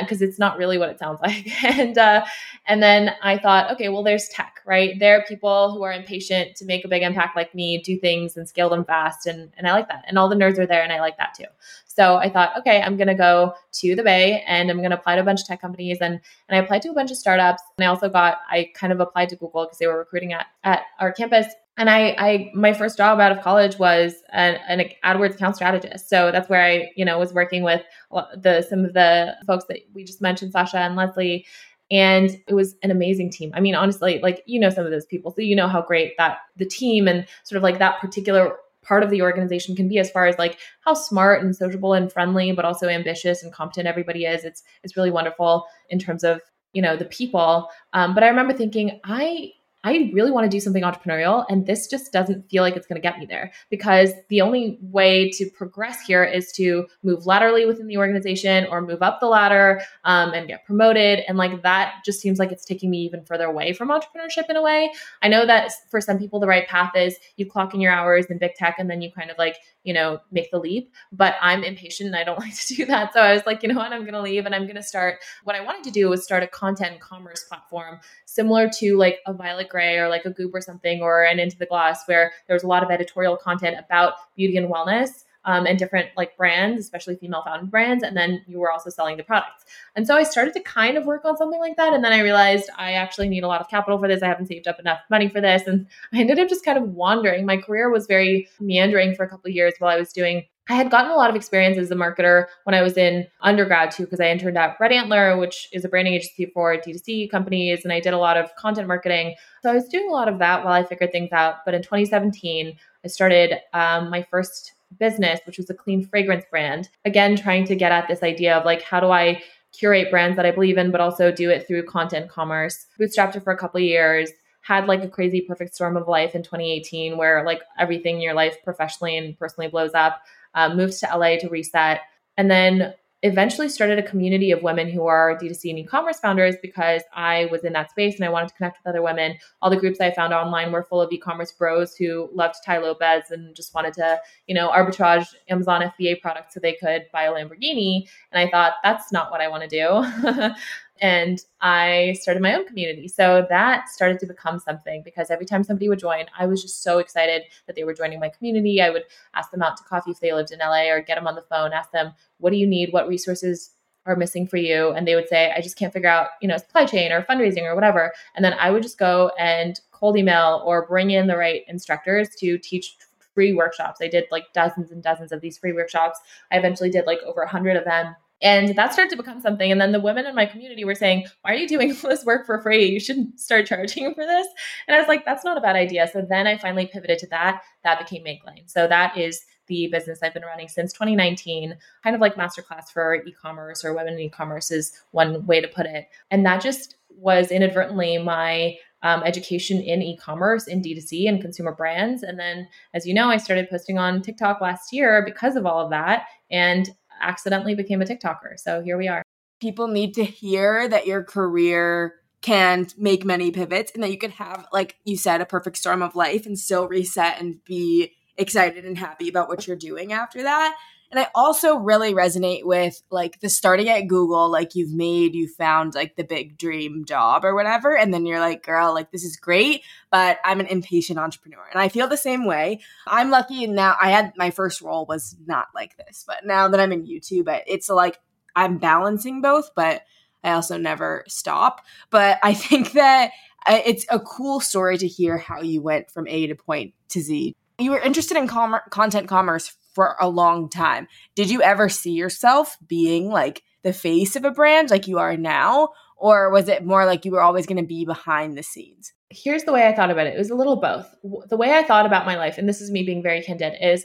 because 0.00 0.22
uh, 0.22 0.24
it's 0.24 0.38
not 0.38 0.58
really 0.58 0.78
what 0.78 0.88
it 0.88 0.98
sounds 0.98 1.20
like. 1.22 1.46
and 1.64 1.96
uh, 1.96 2.24
and 2.66 2.82
then 2.82 3.12
I 3.22 3.38
thought, 3.38 3.72
okay, 3.72 3.88
well, 3.88 4.02
there's 4.02 4.28
tech, 4.28 4.60
right? 4.66 4.98
There 4.98 5.18
are 5.18 5.24
people 5.24 5.72
who 5.72 5.82
are 5.82 5.92
impatient 5.92 6.56
to 6.56 6.64
make 6.64 6.84
a 6.84 6.88
big 6.88 7.02
impact 7.02 7.36
like 7.36 7.54
me, 7.54 7.78
do 7.78 7.98
things 7.98 8.36
and 8.36 8.48
scale 8.48 8.68
them 8.68 8.84
fast, 8.84 9.26
and 9.26 9.50
and 9.56 9.66
I 9.66 9.72
like 9.72 9.88
that. 9.88 10.04
And 10.08 10.18
all 10.18 10.28
the 10.28 10.36
nerds 10.36 10.58
are 10.58 10.66
there, 10.66 10.82
and 10.82 10.92
I 10.92 11.00
like 11.00 11.16
that 11.18 11.34
too. 11.34 11.46
So 11.86 12.16
I 12.16 12.28
thought, 12.28 12.58
okay, 12.58 12.82
I'm 12.82 12.96
gonna 12.96 13.14
go 13.14 13.54
to 13.72 13.96
the 13.96 14.02
Bay 14.02 14.44
and 14.46 14.70
I'm 14.70 14.82
gonna 14.82 14.96
apply 14.96 15.14
to 15.14 15.22
a 15.22 15.24
bunch 15.24 15.40
of 15.40 15.46
tech 15.46 15.60
companies, 15.60 15.98
and 16.00 16.20
and 16.48 16.58
I 16.58 16.62
applied 16.62 16.82
to 16.82 16.90
a 16.90 16.94
bunch 16.94 17.10
of 17.10 17.16
startups, 17.16 17.62
and 17.78 17.84
I 17.84 17.88
also 17.88 18.08
got 18.08 18.38
I 18.50 18.70
kind 18.74 18.92
of 18.92 19.00
applied 19.00 19.30
to 19.30 19.36
Google 19.36 19.64
because 19.64 19.78
they 19.78 19.86
were 19.86 19.98
recruiting 19.98 20.32
at 20.32 20.46
at 20.64 20.82
our 20.98 21.12
campus 21.12 21.46
and 21.76 21.90
I, 21.90 22.14
I 22.18 22.50
my 22.54 22.72
first 22.72 22.96
job 22.96 23.20
out 23.20 23.32
of 23.32 23.42
college 23.42 23.78
was 23.78 24.14
an, 24.32 24.58
an, 24.68 24.88
AdWords 25.04 25.34
account 25.34 25.56
strategist. 25.56 26.08
So 26.08 26.32
that's 26.32 26.48
where 26.48 26.62
I, 26.62 26.90
you 26.96 27.04
know, 27.04 27.18
was 27.18 27.34
working 27.34 27.62
with 27.62 27.82
the 28.10 28.64
some 28.68 28.84
of 28.84 28.94
the 28.94 29.36
folks 29.46 29.66
that 29.68 29.80
we 29.92 30.04
just 30.04 30.22
mentioned, 30.22 30.52
Sasha 30.52 30.78
and 30.78 30.96
Leslie, 30.96 31.46
and 31.90 32.30
it 32.48 32.54
was 32.54 32.76
an 32.82 32.90
amazing 32.90 33.30
team. 33.30 33.52
I 33.54 33.60
mean, 33.60 33.74
honestly, 33.74 34.20
like 34.22 34.42
you 34.46 34.58
know 34.58 34.70
some 34.70 34.86
of 34.86 34.90
those 34.90 35.06
people, 35.06 35.30
so 35.30 35.42
you 35.42 35.54
know 35.54 35.68
how 35.68 35.82
great 35.82 36.16
that 36.16 36.38
the 36.56 36.66
team 36.66 37.06
and 37.08 37.26
sort 37.44 37.56
of 37.56 37.62
like 37.62 37.78
that 37.78 38.00
particular 38.00 38.56
part 38.82 39.02
of 39.02 39.10
the 39.10 39.20
organization 39.20 39.74
can 39.74 39.88
be 39.88 39.98
as 39.98 40.10
far 40.10 40.26
as 40.26 40.38
like 40.38 40.58
how 40.80 40.94
smart 40.94 41.42
and 41.42 41.54
sociable 41.54 41.92
and 41.92 42.10
friendly, 42.10 42.52
but 42.52 42.64
also 42.64 42.88
ambitious 42.88 43.42
and 43.42 43.52
competent 43.52 43.86
everybody 43.86 44.24
is. 44.24 44.44
It's 44.44 44.62
it's 44.82 44.96
really 44.96 45.10
wonderful 45.10 45.66
in 45.90 45.98
terms 45.98 46.24
of 46.24 46.40
you 46.72 46.80
know 46.80 46.96
the 46.96 47.04
people. 47.04 47.68
Um, 47.92 48.14
but 48.14 48.24
I 48.24 48.28
remember 48.28 48.54
thinking, 48.54 48.98
I 49.04 49.52
I 49.86 50.10
really 50.12 50.32
want 50.32 50.44
to 50.44 50.48
do 50.50 50.58
something 50.58 50.82
entrepreneurial. 50.82 51.46
And 51.48 51.64
this 51.64 51.86
just 51.86 52.12
doesn't 52.12 52.50
feel 52.50 52.64
like 52.64 52.74
it's 52.74 52.88
going 52.88 53.00
to 53.00 53.08
get 53.08 53.20
me 53.20 53.26
there 53.26 53.52
because 53.70 54.10
the 54.30 54.40
only 54.40 54.78
way 54.82 55.30
to 55.30 55.48
progress 55.50 56.00
here 56.00 56.24
is 56.24 56.50
to 56.52 56.88
move 57.04 57.24
laterally 57.24 57.66
within 57.66 57.86
the 57.86 57.96
organization 57.96 58.66
or 58.68 58.82
move 58.82 59.00
up 59.00 59.20
the 59.20 59.28
ladder 59.28 59.80
um, 60.02 60.32
and 60.32 60.48
get 60.48 60.64
promoted. 60.64 61.20
And 61.28 61.38
like 61.38 61.62
that 61.62 62.02
just 62.04 62.20
seems 62.20 62.40
like 62.40 62.50
it's 62.50 62.64
taking 62.64 62.90
me 62.90 62.98
even 63.02 63.24
further 63.24 63.44
away 63.44 63.72
from 63.72 63.90
entrepreneurship 63.90 64.50
in 64.50 64.56
a 64.56 64.62
way. 64.62 64.90
I 65.22 65.28
know 65.28 65.46
that 65.46 65.70
for 65.88 66.00
some 66.00 66.18
people, 66.18 66.40
the 66.40 66.48
right 66.48 66.66
path 66.66 66.90
is 66.96 67.16
you 67.36 67.48
clock 67.48 67.72
in 67.72 67.80
your 67.80 67.92
hours 67.92 68.26
in 68.26 68.38
big 68.38 68.54
tech 68.54 68.80
and 68.80 68.90
then 68.90 69.02
you 69.02 69.12
kind 69.12 69.30
of 69.30 69.38
like, 69.38 69.56
you 69.86 69.94
know, 69.94 70.18
make 70.32 70.50
the 70.50 70.58
leap. 70.58 70.92
But 71.12 71.36
I'm 71.40 71.64
impatient 71.64 72.08
and 72.08 72.16
I 72.16 72.24
don't 72.24 72.38
like 72.40 72.54
to 72.54 72.74
do 72.74 72.84
that. 72.86 73.14
So 73.14 73.20
I 73.20 73.32
was 73.32 73.46
like, 73.46 73.62
you 73.62 73.68
know 73.70 73.76
what, 73.76 73.92
I'm 73.92 74.02
going 74.02 74.14
to 74.14 74.20
leave 74.20 74.44
and 74.44 74.54
I'm 74.54 74.64
going 74.64 74.76
to 74.76 74.82
start. 74.82 75.20
What 75.44 75.56
I 75.56 75.62
wanted 75.62 75.84
to 75.84 75.90
do 75.90 76.08
was 76.08 76.24
start 76.24 76.42
a 76.42 76.48
content 76.48 77.00
commerce 77.00 77.44
platform 77.44 78.00
similar 78.26 78.68
to 78.80 78.96
like 78.96 79.20
a 79.26 79.32
Violet 79.32 79.68
Grey 79.68 79.96
or 79.96 80.08
like 80.08 80.24
a 80.24 80.30
Goop 80.30 80.52
or 80.52 80.60
something 80.60 81.00
or 81.00 81.24
an 81.24 81.38
Into 81.38 81.56
the 81.56 81.66
Gloss 81.66 82.06
where 82.06 82.32
there 82.48 82.54
was 82.54 82.64
a 82.64 82.66
lot 82.66 82.82
of 82.82 82.90
editorial 82.90 83.36
content 83.36 83.76
about 83.78 84.14
beauty 84.36 84.56
and 84.56 84.68
wellness. 84.68 85.24
Um, 85.46 85.64
and 85.64 85.78
different 85.78 86.08
like 86.16 86.36
brands, 86.36 86.80
especially 86.80 87.14
female 87.14 87.42
founded 87.44 87.70
brands. 87.70 88.02
And 88.02 88.16
then 88.16 88.42
you 88.48 88.58
were 88.58 88.72
also 88.72 88.90
selling 88.90 89.16
the 89.16 89.22
products. 89.22 89.64
And 89.94 90.04
so 90.04 90.16
I 90.16 90.24
started 90.24 90.54
to 90.54 90.60
kind 90.60 90.96
of 90.96 91.06
work 91.06 91.24
on 91.24 91.36
something 91.36 91.60
like 91.60 91.76
that. 91.76 91.94
And 91.94 92.04
then 92.04 92.12
I 92.12 92.18
realized 92.18 92.68
I 92.76 92.94
actually 92.94 93.28
need 93.28 93.44
a 93.44 93.46
lot 93.46 93.60
of 93.60 93.68
capital 93.68 93.96
for 93.96 94.08
this. 94.08 94.24
I 94.24 94.26
haven't 94.26 94.46
saved 94.46 94.66
up 94.66 94.80
enough 94.80 94.98
money 95.08 95.28
for 95.28 95.40
this. 95.40 95.62
And 95.68 95.86
I 96.12 96.18
ended 96.18 96.40
up 96.40 96.48
just 96.48 96.64
kind 96.64 96.76
of 96.76 96.88
wandering. 96.90 97.46
My 97.46 97.58
career 97.58 97.90
was 97.90 98.08
very 98.08 98.48
meandering 98.58 99.14
for 99.14 99.24
a 99.24 99.28
couple 99.28 99.48
of 99.48 99.54
years 99.54 99.74
while 99.78 99.94
I 99.94 99.98
was 99.98 100.12
doing 100.12 100.46
I 100.68 100.74
had 100.74 100.90
gotten 100.90 101.12
a 101.12 101.14
lot 101.14 101.30
of 101.30 101.36
experience 101.36 101.78
as 101.78 101.90
a 101.92 101.94
marketer 101.94 102.46
when 102.64 102.74
I 102.74 102.82
was 102.82 102.96
in 102.96 103.26
undergrad 103.40 103.92
too, 103.92 104.04
because 104.04 104.18
I 104.18 104.30
interned 104.30 104.58
at 104.58 104.76
Red 104.80 104.90
Antler, 104.90 105.36
which 105.36 105.68
is 105.72 105.84
a 105.84 105.88
branding 105.88 106.14
agency 106.14 106.46
for 106.46 106.76
D2C 106.76 107.30
companies, 107.30 107.84
and 107.84 107.92
I 107.92 108.00
did 108.00 108.12
a 108.12 108.18
lot 108.18 108.36
of 108.36 108.54
content 108.56 108.88
marketing. 108.88 109.36
So 109.62 109.70
I 109.70 109.74
was 109.74 109.88
doing 109.88 110.08
a 110.08 110.12
lot 110.12 110.28
of 110.28 110.40
that 110.40 110.64
while 110.64 110.72
I 110.72 110.84
figured 110.84 111.12
things 111.12 111.30
out. 111.32 111.64
But 111.64 111.74
in 111.74 111.82
2017, 111.82 112.76
I 113.04 113.08
started 113.08 113.60
um, 113.72 114.10
my 114.10 114.26
first 114.28 114.72
business, 114.98 115.40
which 115.46 115.58
was 115.58 115.70
a 115.70 115.74
clean 115.74 116.06
fragrance 116.06 116.44
brand. 116.50 116.88
Again, 117.04 117.36
trying 117.36 117.64
to 117.66 117.76
get 117.76 117.92
at 117.92 118.08
this 118.08 118.22
idea 118.22 118.56
of 118.56 118.64
like, 118.64 118.82
how 118.82 119.00
do 119.00 119.10
I 119.10 119.42
curate 119.72 120.10
brands 120.10 120.36
that 120.36 120.46
I 120.46 120.50
believe 120.50 120.78
in, 120.78 120.90
but 120.90 121.00
also 121.00 121.30
do 121.30 121.50
it 121.50 121.66
through 121.66 121.84
content 121.84 122.30
commerce? 122.30 122.86
Bootstrapped 123.00 123.36
it 123.36 123.44
for 123.44 123.52
a 123.52 123.58
couple 123.58 123.80
years 123.80 124.30
had 124.62 124.88
like 124.88 125.04
a 125.04 125.08
crazy 125.08 125.40
perfect 125.40 125.72
storm 125.76 125.96
of 125.96 126.08
life 126.08 126.34
in 126.34 126.42
2018 126.42 127.16
where 127.16 127.44
like 127.46 127.62
everything 127.78 128.16
in 128.16 128.20
your 128.20 128.34
life 128.34 128.56
professionally 128.64 129.16
and 129.16 129.38
personally 129.38 129.68
blows 129.68 129.94
up 129.94 130.20
um, 130.56 130.76
moved 130.76 130.98
to 130.98 131.06
LA 131.06 131.36
to 131.36 131.48
reset, 131.48 132.00
and 132.36 132.50
then 132.50 132.94
eventually 133.22 133.68
started 133.68 133.98
a 133.98 134.02
community 134.02 134.50
of 134.50 134.62
women 134.62 134.88
who 134.88 135.06
are 135.06 135.38
D2C 135.38 135.70
and 135.70 135.78
e-commerce 135.78 136.20
founders 136.20 136.54
because 136.60 137.02
I 137.14 137.46
was 137.50 137.64
in 137.64 137.72
that 137.72 137.90
space 137.90 138.16
and 138.16 138.24
I 138.24 138.28
wanted 138.28 138.48
to 138.48 138.54
connect 138.54 138.78
with 138.78 138.86
other 138.88 139.02
women. 139.02 139.36
All 139.62 139.70
the 139.70 139.76
groups 139.76 140.00
I 140.00 140.12
found 140.12 140.34
online 140.34 140.70
were 140.70 140.82
full 140.82 141.00
of 141.00 141.10
e-commerce 141.10 141.50
bros 141.50 141.96
who 141.96 142.28
loved 142.32 142.56
Tai 142.64 142.78
Lopez 142.78 143.30
and 143.30 143.54
just 143.56 143.74
wanted 143.74 143.94
to, 143.94 144.20
you 144.46 144.54
know, 144.54 144.70
arbitrage 144.70 145.34
Amazon 145.48 145.90
FBA 145.98 146.20
products 146.20 146.54
so 146.54 146.60
they 146.60 146.74
could 146.74 147.06
buy 147.12 147.24
a 147.24 147.32
Lamborghini. 147.32 148.08
And 148.32 148.46
I 148.46 148.50
thought 148.50 148.74
that's 148.84 149.10
not 149.12 149.30
what 149.30 149.40
I 149.40 149.48
want 149.48 149.68
to 149.68 149.68
do. 149.68 150.50
and 151.00 151.40
I 151.60 152.16
started 152.20 152.42
my 152.42 152.54
own 152.54 152.66
community. 152.66 153.08
So 153.08 153.46
that 153.48 153.88
started 153.88 154.18
to 154.20 154.26
become 154.26 154.58
something 154.58 155.02
because 155.04 155.30
every 155.30 155.46
time 155.46 155.64
somebody 155.64 155.88
would 155.88 155.98
join, 155.98 156.26
I 156.38 156.46
was 156.46 156.62
just 156.62 156.82
so 156.82 156.98
excited 156.98 157.42
that 157.66 157.76
they 157.76 157.84
were 157.84 157.94
joining 157.94 158.20
my 158.20 158.28
community. 158.28 158.80
I 158.80 158.90
would 158.90 159.04
ask 159.34 159.50
them 159.50 159.62
out 159.62 159.76
to 159.78 159.84
coffee 159.84 160.10
if 160.10 160.20
they 160.20 160.32
lived 160.32 160.52
in 160.52 160.58
LA 160.60 160.90
or 160.90 161.00
get 161.00 161.16
them 161.16 161.26
on 161.26 161.34
the 161.34 161.42
phone, 161.42 161.72
ask 161.72 161.90
them, 161.92 162.12
what 162.38 162.50
do 162.50 162.56
you 162.56 162.66
need? 162.66 162.92
What 162.92 163.08
resources 163.08 163.70
are 164.06 164.16
missing 164.16 164.46
for 164.46 164.56
you? 164.56 164.92
And 164.92 165.06
they 165.06 165.14
would 165.14 165.28
say, 165.28 165.52
I 165.56 165.60
just 165.60 165.76
can't 165.76 165.92
figure 165.92 166.08
out, 166.08 166.28
you 166.40 166.48
know, 166.48 166.56
supply 166.56 166.86
chain 166.86 167.12
or 167.12 167.22
fundraising 167.22 167.64
or 167.64 167.74
whatever. 167.74 168.12
And 168.34 168.44
then 168.44 168.54
I 168.54 168.70
would 168.70 168.82
just 168.82 168.98
go 168.98 169.32
and 169.38 169.78
cold 169.90 170.16
email 170.16 170.62
or 170.64 170.86
bring 170.86 171.10
in 171.10 171.26
the 171.26 171.36
right 171.36 171.62
instructors 171.68 172.28
to 172.38 172.58
teach 172.58 172.96
free 173.34 173.52
workshops. 173.52 174.00
I 174.00 174.08
did 174.08 174.24
like 174.30 174.52
dozens 174.54 174.90
and 174.90 175.02
dozens 175.02 175.30
of 175.30 175.42
these 175.42 175.58
free 175.58 175.72
workshops. 175.72 176.18
I 176.50 176.56
eventually 176.56 176.90
did 176.90 177.06
like 177.06 177.18
over 177.26 177.42
a 177.42 177.48
hundred 177.48 177.76
of 177.76 177.84
them. 177.84 178.16
And 178.42 178.76
that 178.76 178.92
started 178.92 179.10
to 179.10 179.16
become 179.16 179.40
something. 179.40 179.72
And 179.72 179.80
then 179.80 179.92
the 179.92 180.00
women 180.00 180.26
in 180.26 180.34
my 180.34 180.46
community 180.46 180.84
were 180.84 180.94
saying, 180.94 181.26
Why 181.42 181.52
are 181.52 181.56
you 181.56 181.68
doing 181.68 181.90
all 181.92 182.10
this 182.10 182.24
work 182.24 182.46
for 182.46 182.60
free? 182.60 182.86
You 182.86 183.00
shouldn't 183.00 183.40
start 183.40 183.66
charging 183.66 184.14
for 184.14 184.24
this. 184.24 184.46
And 184.86 184.94
I 184.94 184.98
was 184.98 185.08
like, 185.08 185.24
That's 185.24 185.44
not 185.44 185.56
a 185.56 185.60
bad 185.60 185.76
idea. 185.76 186.08
So 186.12 186.22
then 186.28 186.46
I 186.46 186.58
finally 186.58 186.86
pivoted 186.86 187.18
to 187.20 187.26
that. 187.28 187.62
That 187.84 187.98
became 187.98 188.24
Makelane. 188.24 188.70
So 188.70 188.86
that 188.86 189.16
is 189.16 189.44
the 189.66 189.88
business 189.88 190.20
I've 190.22 190.34
been 190.34 190.44
running 190.44 190.68
since 190.68 190.92
2019, 190.92 191.76
kind 192.02 192.14
of 192.14 192.20
like 192.20 192.36
masterclass 192.36 192.88
for 192.92 193.16
e-commerce 193.26 193.84
or 193.84 193.94
women 193.94 194.14
in 194.14 194.20
e-commerce 194.20 194.70
is 194.70 194.92
one 195.10 195.44
way 195.46 195.60
to 195.60 195.68
put 195.68 195.86
it. 195.86 196.06
And 196.30 196.46
that 196.46 196.62
just 196.62 196.96
was 197.10 197.50
inadvertently 197.50 198.18
my 198.18 198.76
um, 199.02 199.22
education 199.24 199.80
in 199.80 200.02
e-commerce 200.02 200.66
in 200.66 200.82
d2c 200.82 201.28
and 201.28 201.40
consumer 201.40 201.72
brands 201.72 202.22
and 202.22 202.38
then 202.38 202.66
as 202.94 203.06
you 203.06 203.14
know 203.14 203.28
i 203.28 203.36
started 203.36 203.68
posting 203.68 203.98
on 203.98 204.22
tiktok 204.22 204.60
last 204.60 204.92
year 204.92 205.22
because 205.24 205.54
of 205.54 205.66
all 205.66 205.84
of 205.84 205.90
that 205.90 206.24
and 206.50 206.90
accidentally 207.20 207.74
became 207.74 208.02
a 208.02 208.04
tiktoker. 208.04 208.58
So 208.58 208.82
here 208.82 208.96
we 208.96 209.08
are. 209.08 209.22
People 209.60 209.88
need 209.88 210.14
to 210.14 210.24
hear 210.24 210.86
that 210.88 211.06
your 211.06 211.22
career 211.22 212.14
can 212.42 212.86
make 212.98 213.24
many 213.24 213.50
pivots 213.50 213.90
and 213.94 214.02
that 214.02 214.10
you 214.10 214.18
can 214.18 214.30
have 214.30 214.66
like 214.72 214.96
you 215.04 215.16
said 215.16 215.40
a 215.40 215.46
perfect 215.46 215.76
storm 215.76 216.02
of 216.02 216.14
life 216.14 216.46
and 216.46 216.58
still 216.58 216.86
reset 216.86 217.40
and 217.40 217.64
be 217.64 218.12
excited 218.36 218.84
and 218.84 218.98
happy 218.98 219.28
about 219.28 219.48
what 219.48 219.66
you're 219.66 219.74
doing 219.74 220.12
after 220.12 220.42
that 220.42 220.76
and 221.10 221.20
I 221.20 221.28
also 221.34 221.76
really 221.76 222.14
resonate 222.14 222.64
with 222.64 223.00
like 223.10 223.40
the 223.40 223.48
starting 223.48 223.88
at 223.88 224.08
Google, 224.08 224.50
like 224.50 224.74
you've 224.74 224.92
made, 224.92 225.34
you 225.34 225.48
found 225.48 225.94
like 225.94 226.16
the 226.16 226.24
big 226.24 226.58
dream 226.58 227.04
job 227.04 227.44
or 227.44 227.54
whatever. 227.54 227.96
And 227.96 228.12
then 228.12 228.26
you're 228.26 228.40
like, 228.40 228.64
girl, 228.64 228.92
like 228.92 229.12
this 229.12 229.24
is 229.24 229.36
great, 229.36 229.82
but 230.10 230.38
I'm 230.44 230.60
an 230.60 230.66
impatient 230.66 231.18
entrepreneur. 231.18 231.64
And 231.70 231.80
I 231.80 231.88
feel 231.88 232.08
the 232.08 232.16
same 232.16 232.44
way. 232.44 232.80
I'm 233.06 233.30
lucky 233.30 233.66
now 233.66 233.96
I 234.00 234.10
had 234.10 234.32
my 234.36 234.50
first 234.50 234.80
role 234.80 235.06
was 235.06 235.36
not 235.46 235.68
like 235.74 235.96
this, 235.96 236.24
but 236.26 236.44
now 236.44 236.68
that 236.68 236.80
I'm 236.80 236.92
in 236.92 237.06
YouTube, 237.06 237.60
it's 237.66 237.88
like 237.88 238.18
I'm 238.56 238.78
balancing 238.78 239.42
both, 239.42 239.70
but 239.76 240.02
I 240.42 240.52
also 240.52 240.76
never 240.76 241.24
stop. 241.28 241.82
But 242.10 242.38
I 242.42 242.54
think 242.54 242.92
that 242.92 243.30
uh, 243.66 243.80
it's 243.84 244.06
a 244.10 244.18
cool 244.18 244.60
story 244.60 244.98
to 244.98 245.06
hear 245.06 245.38
how 245.38 245.60
you 245.60 245.82
went 245.82 246.10
from 246.10 246.26
A 246.28 246.46
to 246.48 246.54
point 246.54 246.94
to 247.10 247.20
Z. 247.20 247.54
You 247.78 247.90
were 247.90 248.00
interested 248.00 248.36
in 248.36 248.48
com- 248.48 248.80
content 248.90 249.28
commerce 249.28 249.76
for 249.96 250.14
a 250.20 250.28
long 250.28 250.68
time. 250.68 251.08
Did 251.34 251.50
you 251.50 251.62
ever 251.62 251.88
see 251.88 252.12
yourself 252.12 252.76
being 252.86 253.30
like 253.30 253.62
the 253.82 253.94
face 253.94 254.36
of 254.36 254.44
a 254.44 254.50
brand 254.50 254.90
like 254.90 255.08
you 255.08 255.18
are 255.18 255.38
now? 255.38 255.88
Or 256.18 256.50
was 256.50 256.68
it 256.68 256.84
more 256.84 257.06
like 257.06 257.24
you 257.24 257.32
were 257.32 257.40
always 257.40 257.66
going 257.66 257.78
to 257.78 257.82
be 257.82 258.04
behind 258.04 258.58
the 258.58 258.62
scenes? 258.62 259.14
Here's 259.30 259.64
the 259.64 259.72
way 259.72 259.86
I 259.86 259.94
thought 259.94 260.10
about 260.10 260.26
it 260.26 260.34
it 260.34 260.38
was 260.38 260.50
a 260.50 260.54
little 260.54 260.76
both. 260.76 261.06
The 261.48 261.56
way 261.56 261.72
I 261.72 261.82
thought 261.82 262.04
about 262.04 262.26
my 262.26 262.36
life, 262.36 262.58
and 262.58 262.68
this 262.68 262.82
is 262.82 262.90
me 262.90 263.04
being 263.04 263.22
very 263.22 263.40
candid, 263.40 263.72
is 263.80 264.04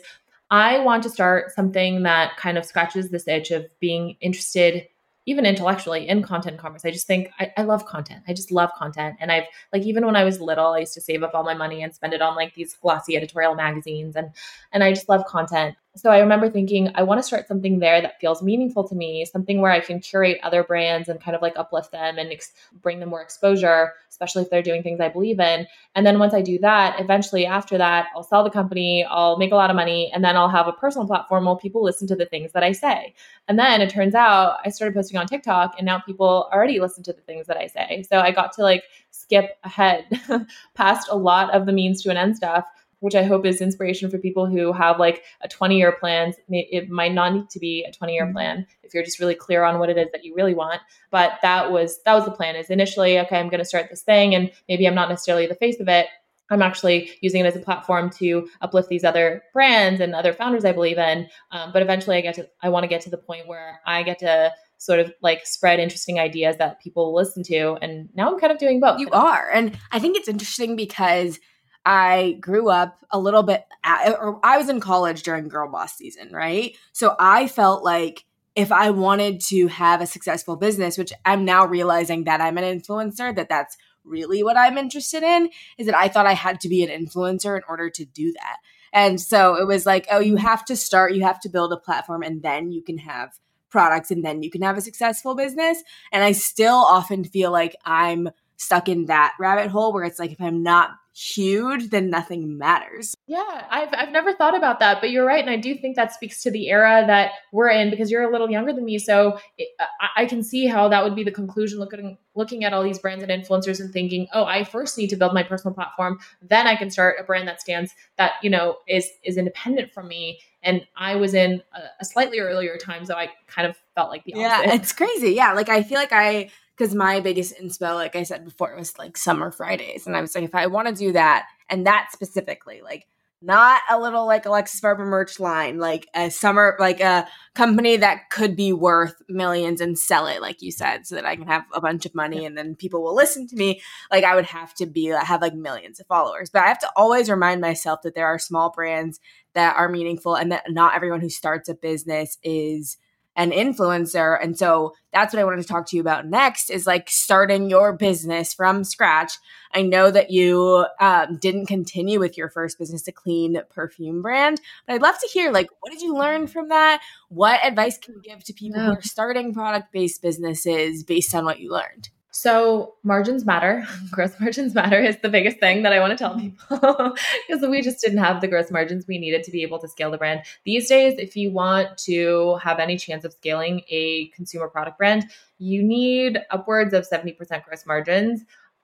I 0.50 0.80
want 0.80 1.04
to 1.04 1.10
start 1.10 1.52
something 1.52 2.04
that 2.04 2.38
kind 2.38 2.58
of 2.58 2.66
scratches 2.66 3.10
this 3.10 3.28
itch 3.28 3.52
of 3.52 3.66
being 3.82 4.16
interested 4.22 4.88
even 5.26 5.46
intellectually 5.46 6.08
in 6.08 6.24
content 6.24 6.58
commerce. 6.58 6.84
I 6.84 6.92
just 6.92 7.06
think 7.06 7.30
I, 7.40 7.52
I, 7.56 7.62
love 7.62 7.86
content. 7.86 8.24
I 8.28 8.34
just 8.34 8.52
love 8.52 8.72
content. 8.76 9.18
And 9.20 9.32
I've 9.32 9.44
like 9.72 9.84
even 9.84 10.06
when 10.06 10.16
I 10.16 10.24
was 10.24 10.42
little, 10.42 10.74
I 10.74 10.80
used 10.80 10.96
to 10.96 11.02
save 11.02 11.22
up 11.22 11.32
all 11.36 11.44
my 11.44 11.54
money 11.54 11.84
and 11.84 11.94
spend 11.94 12.14
it 12.14 12.22
on 12.22 12.36
like 12.36 12.56
these 12.56 12.74
glossy 12.74 13.16
editorial 13.16 13.54
magazines 13.54 14.16
and 14.16 14.32
and 14.72 14.84
I 14.84 14.92
just 14.92 15.10
love 15.10 15.26
content. 15.26 15.76
So 15.98 16.10
I 16.10 16.20
remember 16.20 16.50
thinking, 16.50 16.90
I 16.96 17.04
want 17.04 17.20
to 17.20 17.24
start 17.24 17.50
something 17.50 17.80
there 17.80 18.02
that 18.02 18.18
feels 18.22 18.42
meaningful 18.42 18.88
to 18.88 18.96
me, 18.96 19.26
something 19.26 19.60
where 19.60 19.74
I 19.74 19.82
can 19.82 20.00
curate 20.00 20.40
other 20.42 20.64
brands 20.64 21.10
and 21.10 21.20
kind 21.20 21.36
of 21.36 21.42
like 21.42 21.58
uplift 21.58 21.92
them 21.92 22.18
and 22.18 22.32
ex- 22.32 22.54
bring 22.82 23.02
them 23.02 23.10
more 23.10 23.22
exposure, 23.22 23.92
especially 24.10 24.44
if 24.44 24.50
they're 24.50 24.62
doing 24.62 24.84
things 24.84 25.02
I 25.02 25.10
believe 25.10 25.42
in. 25.42 25.68
And 25.94 26.06
then 26.06 26.18
once 26.18 26.34
I 26.34 26.42
do 26.42 26.58
that, 26.60 26.98
eventually 27.02 27.46
after 27.46 27.78
that, 27.78 28.08
I'll 28.16 28.24
sell 28.24 28.42
the 28.42 28.50
company, 28.50 29.04
I'll 29.04 29.38
make 29.38 29.52
a 29.52 29.56
lot 29.56 29.70
of 29.70 29.76
money, 29.76 30.10
and 30.14 30.24
then 30.24 30.38
I'll 30.38 30.48
have 30.48 30.70
a 30.70 30.72
personal 30.72 31.06
platform 31.06 31.44
where 31.44 31.58
people 31.58 31.84
listen 31.84 32.08
to 32.08 32.16
the 32.16 32.26
things 32.26 32.54
that 32.54 32.64
I 32.64 32.72
say. 32.72 33.14
And 33.50 33.60
then 33.60 33.82
it 33.82 33.90
turns 33.90 34.16
out 34.16 34.60
I 34.64 34.70
started 34.70 34.96
posting 34.96 35.20
on 35.20 35.28
TikTok, 35.28 35.76
and 35.78 35.86
now 35.86 36.00
people 36.00 36.50
already 36.54 36.80
listen 36.80 37.04
to 37.04 37.12
the 37.12 37.22
things 37.22 37.48
that 37.48 37.58
I 37.58 37.68
say. 37.68 38.06
So 38.10 38.22
I 38.22 38.32
got 38.32 38.54
to 38.54 38.62
like 38.62 38.86
skip 39.10 39.58
ahead 39.66 40.06
past 40.74 41.10
a 41.12 41.18
lot 41.18 41.54
of 41.54 41.66
the 41.66 41.74
means 41.74 42.02
to 42.04 42.12
an 42.12 42.18
end 42.18 42.38
stuff 42.38 42.64
which 43.02 43.16
I 43.16 43.24
hope 43.24 43.46
is 43.46 43.62
inspiration 43.62 44.10
for 44.10 44.18
people 44.18 44.46
who 44.46 44.72
have 44.72 45.00
like 45.00 45.24
a 45.42 45.48
20 45.48 45.78
year 45.78 45.92
plan. 45.92 46.34
It 46.48 46.90
might 46.90 47.14
not 47.14 47.34
need 47.34 47.50
to 47.50 47.60
be 47.60 47.84
a 47.84 47.92
20 47.92 48.14
year 48.14 48.24
mm-hmm. 48.24 48.34
plan 48.34 48.68
if 48.84 48.94
you're 48.94 49.04
just 49.04 49.20
really 49.20 49.36
clear 49.36 49.64
on 49.64 49.80
what 49.80 49.90
it 49.90 49.98
is 49.98 50.08
that 50.14 50.24
you 50.24 50.34
really 50.36 50.54
want. 50.54 50.82
But 51.10 51.34
that 51.42 51.72
was 51.72 52.02
that 52.06 52.14
was 52.14 52.26
the 52.26 52.32
plan. 52.32 52.56
Is 52.56 52.70
initially 52.70 53.20
okay, 53.20 53.38
I'm 53.38 53.50
going 53.50 53.60
to 53.60 53.66
start 53.66 53.90
this 53.90 54.04
thing, 54.04 54.34
and 54.34 54.52
maybe 54.70 54.88
I'm 54.88 54.96
not 54.96 55.10
necessarily 55.10 55.48
the 55.48 55.56
face 55.56 55.80
of 55.80 55.88
it. 55.90 56.08
I'm 56.50 56.62
actually 56.62 57.12
using 57.22 57.42
it 57.42 57.48
as 57.48 57.56
a 57.56 57.62
platform 57.62 58.10
to 58.18 58.48
uplift 58.60 58.90
these 58.90 59.06
other 59.06 59.42
brands 59.54 60.02
and 60.02 60.14
other 60.14 60.34
founders 60.34 60.66
I 60.66 60.74
believe 60.74 60.98
in. 60.98 61.28
Um, 61.52 61.72
but 61.72 61.82
eventually, 61.82 62.18
I 62.18 62.22
get 62.22 62.36
to 62.36 62.48
I 62.62 62.70
want 62.70 62.84
to 62.84 62.88
get 62.88 63.02
to 63.02 63.10
the 63.10 63.18
point 63.18 63.48
where 63.48 63.80
I 63.86 64.04
get 64.04 64.20
to 64.20 64.54
sort 64.78 65.00
of 65.00 65.14
like 65.22 65.46
spread 65.46 65.80
interesting 65.80 66.20
ideas 66.20 66.58
that 66.58 66.82
people 66.82 67.14
listen 67.14 67.44
to. 67.44 67.78
And 67.84 68.10
now 68.16 68.32
I'm 68.32 68.40
kind 68.40 68.52
of 68.52 68.58
doing 68.58 68.80
both. 68.80 69.00
You 69.00 69.10
are. 69.12 69.48
And 69.52 69.78
I 69.92 70.00
think 70.00 70.18
it's 70.18 70.28
interesting 70.28 70.76
because 70.76 71.40
I 71.86 72.38
grew 72.40 72.70
up 72.70 73.06
a 73.10 73.20
little 73.20 73.44
bit, 73.44 73.64
or 73.86 74.40
I 74.44 74.58
was 74.58 74.70
in 74.70 74.80
college 74.80 75.24
during 75.24 75.48
girl 75.48 75.70
boss 75.70 75.96
season, 75.96 76.32
right? 76.32 76.76
So 76.92 77.16
I 77.20 77.48
felt 77.48 77.84
like 77.84 78.26
if 78.56 78.72
I 78.72 78.90
wanted 78.92 79.42
to 79.42 79.68
have 79.68 80.02
a 80.02 80.06
successful 80.06 80.58
business, 80.58 80.98
which 80.98 81.14
I'm 81.26 81.46
now 81.46 81.66
realizing 81.66 82.26
that 82.26 82.42
I'm 82.42 82.58
an 82.58 82.80
influencer, 82.80 83.36
that 83.36 83.50
that's 83.50 83.78
really 84.04 84.44
what 84.44 84.58
I'm 84.58 84.78
interested 84.78 85.24
in, 85.24 85.50
is 85.78 85.86
that 85.86 85.96
I 85.96 86.08
thought 86.08 86.26
I 86.26 86.34
had 86.34 86.60
to 86.62 86.70
be 86.70 86.84
an 86.84 86.90
influencer 86.90 87.56
in 87.56 87.64
order 87.68 87.90
to 87.90 88.06
do 88.06 88.34
that. 88.34 88.58
And 88.94 89.22
so 89.22 89.56
it 89.56 89.68
was 89.68 89.86
like, 89.86 90.06
oh, 90.12 90.20
you 90.20 90.36
mm-hmm. 90.36 90.46
have 90.46 90.66
to 90.66 90.76
start, 90.76 91.14
you 91.14 91.24
have 91.24 91.40
to 91.42 91.50
build 91.50 91.72
a 91.72 91.78
platform, 91.78 92.24
and 92.24 92.44
then 92.44 92.72
you 92.72 92.84
can 92.84 92.98
have 92.98 93.40
products, 93.70 94.12
and 94.12 94.24
then 94.24 94.44
you 94.44 94.52
can 94.52 94.62
have 94.62 94.78
a 94.78 94.82
successful 94.82 95.34
business. 95.34 95.82
And 96.12 96.24
I 96.24 96.34
still 96.34 96.76
often 96.76 97.24
feel 97.24 97.52
like 97.52 97.76
I'm 97.86 98.30
stuck 98.58 98.90
in 98.90 99.06
that 99.06 99.34
rabbit 99.40 99.72
hole 99.72 99.94
where 99.94 100.04
it's 100.04 100.20
like, 100.20 100.32
if 100.32 100.42
I'm 100.42 100.62
not 100.62 100.92
huge, 101.14 101.90
then 101.90 102.10
nothing 102.10 102.58
matters. 102.58 103.16
Yeah, 103.28 103.66
I've 103.70 103.90
I've 103.94 104.12
never 104.12 104.34
thought 104.34 104.56
about 104.56 104.80
that, 104.80 105.02
but 105.02 105.12
you're 105.12 105.26
right, 105.26 105.42
and 105.42 105.50
I 105.50 105.58
do 105.58 105.76
think 105.76 105.96
that 105.96 106.14
speaks 106.14 106.42
to 106.44 106.52
the 106.52 106.70
era 106.70 107.04
that 107.08 107.32
we're 107.52 107.70
in 107.70 107.90
because 107.90 108.10
you're 108.10 108.24
a 108.24 108.32
little 108.32 108.50
younger 108.50 108.74
than 108.74 108.86
me, 108.86 108.98
so 108.98 109.38
it, 109.58 109.70
I, 109.80 110.24
I, 110.24 110.26
can 110.26 110.44
see 110.44 110.68
how 110.68 110.88
that 110.90 111.04
would 111.04 111.16
be 111.16 111.24
the 111.24 111.32
conclusion. 111.32 111.80
Looking 111.80 112.18
looking 112.36 112.64
at 112.64 112.74
all 112.74 112.84
these 112.84 113.00
brands 113.00 113.24
and 113.24 113.32
influencers 113.32 113.80
and 113.80 113.92
thinking, 113.92 114.28
oh, 114.34 114.46
I 114.46 114.64
first 114.64 114.98
need 114.98 115.10
to 115.10 115.18
build 115.18 115.34
my 115.34 115.44
personal 115.44 115.74
platform, 115.74 116.20
then 116.42 116.66
I 116.66 116.76
can 116.76 116.90
start 116.90 117.18
a 117.20 117.24
brand 117.24 117.48
that 117.48 117.62
stands 117.62 117.94
that 118.18 118.34
you 118.42 118.50
know 118.50 118.78
is 118.88 119.10
is 119.24 119.38
independent 119.38 119.94
from 119.94 120.08
me. 120.08 120.40
And 120.64 120.86
I 120.96 121.16
was 121.16 121.34
in 121.34 121.64
a, 121.74 121.80
a 122.02 122.06
slightly 122.06 122.40
earlier 122.40 122.78
time, 122.78 123.06
so 123.06 123.16
I 123.16 123.30
kind 123.48 123.68
of 123.68 123.76
felt 123.96 124.10
like 124.10 124.24
the 124.24 124.34
opposite. 124.34 124.68
Yeah, 124.68 124.74
it's 124.76 124.94
crazy. 124.94 125.32
Yeah, 125.32 125.54
like 125.54 125.70
I 125.70 125.84
feel 125.84 125.98
like 125.98 126.14
I 126.14 126.52
because 126.78 126.96
my 126.96 127.20
biggest 127.20 127.56
inspo, 127.62 127.96
like 127.96 128.16
I 128.16 128.24
said 128.24 128.46
before, 128.46 128.76
was 128.76 128.98
like 128.98 129.18
summer 129.18 129.52
Fridays. 129.52 130.08
And 130.08 130.16
I 130.16 130.22
was 130.22 130.34
like, 130.34 130.44
if 130.44 130.56
I 130.56 130.68
want 130.68 130.88
to 130.88 130.94
do 130.94 131.12
that, 131.14 131.48
and 131.70 131.86
that 131.86 132.10
specifically, 132.12 132.82
like 132.84 133.08
not 133.42 133.82
a 133.90 134.00
little 134.00 134.28
like 134.28 134.46
Alexis 134.46 134.80
Barber 134.80 135.06
merch 135.06 135.40
line, 135.40 135.80
like 135.80 136.08
a 136.14 136.30
summer, 136.30 136.76
like 136.80 137.00
a 137.00 137.28
company 137.56 137.98
that 137.98 138.30
could 138.30 138.56
be 138.56 138.72
worth 138.72 139.16
millions 139.28 139.82
and 139.82 139.98
sell 139.98 140.28
it, 140.28 140.42
like 140.42 140.62
you 140.62 140.72
said, 140.72 141.08
so 141.08 141.16
that 141.16 141.26
I 141.26 141.36
can 141.36 141.48
have 141.48 141.64
a 141.74 141.82
bunch 141.82 142.06
of 142.06 142.14
money 142.14 142.46
and 142.46 142.56
then 142.56 142.76
people 142.76 143.02
will 143.02 143.16
listen 143.16 143.48
to 143.48 143.56
me. 143.56 143.82
Like 144.12 144.24
I 144.24 144.36
would 144.36 144.46
have 144.46 144.76
to 144.76 144.86
be 144.86 145.12
uh, 145.12 145.26
have 145.26 145.42
like 145.42 145.56
millions 145.56 146.00
of 146.00 146.06
followers, 146.06 146.52
but 146.52 146.62
I 146.62 146.68
have 146.68 146.80
to 146.80 146.92
always 146.96 147.32
remind 147.32 147.62
myself 147.62 148.04
that 148.04 148.14
there 148.14 148.28
are 148.28 148.38
small 148.38 148.70
brands 148.70 149.20
that 149.54 149.76
are 149.76 149.90
meaningful 149.90 150.36
and 150.36 150.52
that 150.52 150.66
not 150.70 150.96
everyone 150.96 151.22
who 151.22 151.30
starts 151.30 151.68
a 151.68 151.74
business 151.74 152.38
is 152.44 152.98
an 153.36 153.52
influencer. 153.52 154.38
And 154.42 154.58
so 154.58 154.94
that's 155.14 155.34
what 155.34 155.40
I 155.40 155.44
wanted 155.44 155.62
to 155.62 155.68
talk 155.68 155.88
to 155.88 155.96
you 155.96 156.02
about 156.02 156.28
next 156.28 156.70
is 156.70 156.86
like 156.86 157.10
starting 157.10 157.70
your 157.70 157.94
business 157.94 158.54
from 158.54 158.84
scratch. 158.84 159.34
I 159.74 159.84
know 159.84 160.12
that 160.12 160.32
you 160.32 160.86
um, 161.00 161.38
didn't 161.38 161.68
continue 161.68 162.20
with 162.20 162.38
your 162.38 162.50
first 162.50 162.78
business, 162.78 163.08
a 163.08 163.12
clean 163.12 163.62
perfume 163.70 164.22
brand, 164.22 164.60
but 164.86 164.94
I'd 164.94 165.02
love 165.02 165.18
to 165.20 165.28
hear 165.28 165.52
like, 165.52 165.70
what 165.80 165.92
did 165.92 166.02
you 166.02 166.16
learn 166.16 166.48
from 166.48 166.70
that? 166.70 167.02
What 167.30 167.64
advice 167.66 167.98
can 167.98 168.16
you 168.16 168.22
give 168.22 168.44
to 168.44 168.54
people 168.54 168.82
yeah. 168.82 168.88
who 168.88 168.98
are 168.98 169.02
starting 169.02 169.54
product 169.54 169.92
based 169.92 170.22
businesses 170.22 171.04
based 171.04 171.34
on 171.34 171.46
what 171.46 171.60
you 171.60 171.72
learned? 171.72 172.10
So 172.32 172.96
margins 173.04 173.46
matter. 173.46 173.86
gross 174.12 174.40
margins 174.40 174.74
matter 174.74 175.00
is 175.00 175.18
the 175.22 175.30
biggest 175.30 175.60
thing 175.60 175.84
that 175.84 175.94
I 175.94 176.00
want 176.00 176.12
to 176.12 176.18
tell 176.18 176.40
people 176.40 177.16
because 177.48 177.68
we 177.68 177.82
just 177.82 178.02
didn't 178.02 178.20
have 178.20 178.40
the 178.40 178.48
gross 178.48 178.72
margins 178.72 179.06
we 179.08 179.20
needed 179.20 179.44
to 179.44 179.52
be 179.52 179.64
able 179.64 179.80
to 179.80 179.88
scale 179.88 180.10
the 180.10 180.18
brand. 180.18 180.42
These 180.66 180.88
days, 180.88 181.20
if 181.20 181.36
you 181.36 181.52
want 181.52 181.98
to 182.00 182.56
have 182.64 182.80
any 182.80 182.98
chance 182.98 183.26
of 183.26 183.34
scaling 183.34 183.82
a 183.90 184.28
consumer 184.30 184.70
product 184.70 184.98
brand, 184.98 185.26
you 185.60 185.84
need 185.84 186.40
upwards 186.50 186.94
of 186.94 187.08
70% 187.08 187.38
gross 187.66 187.86
margins, 187.86 188.44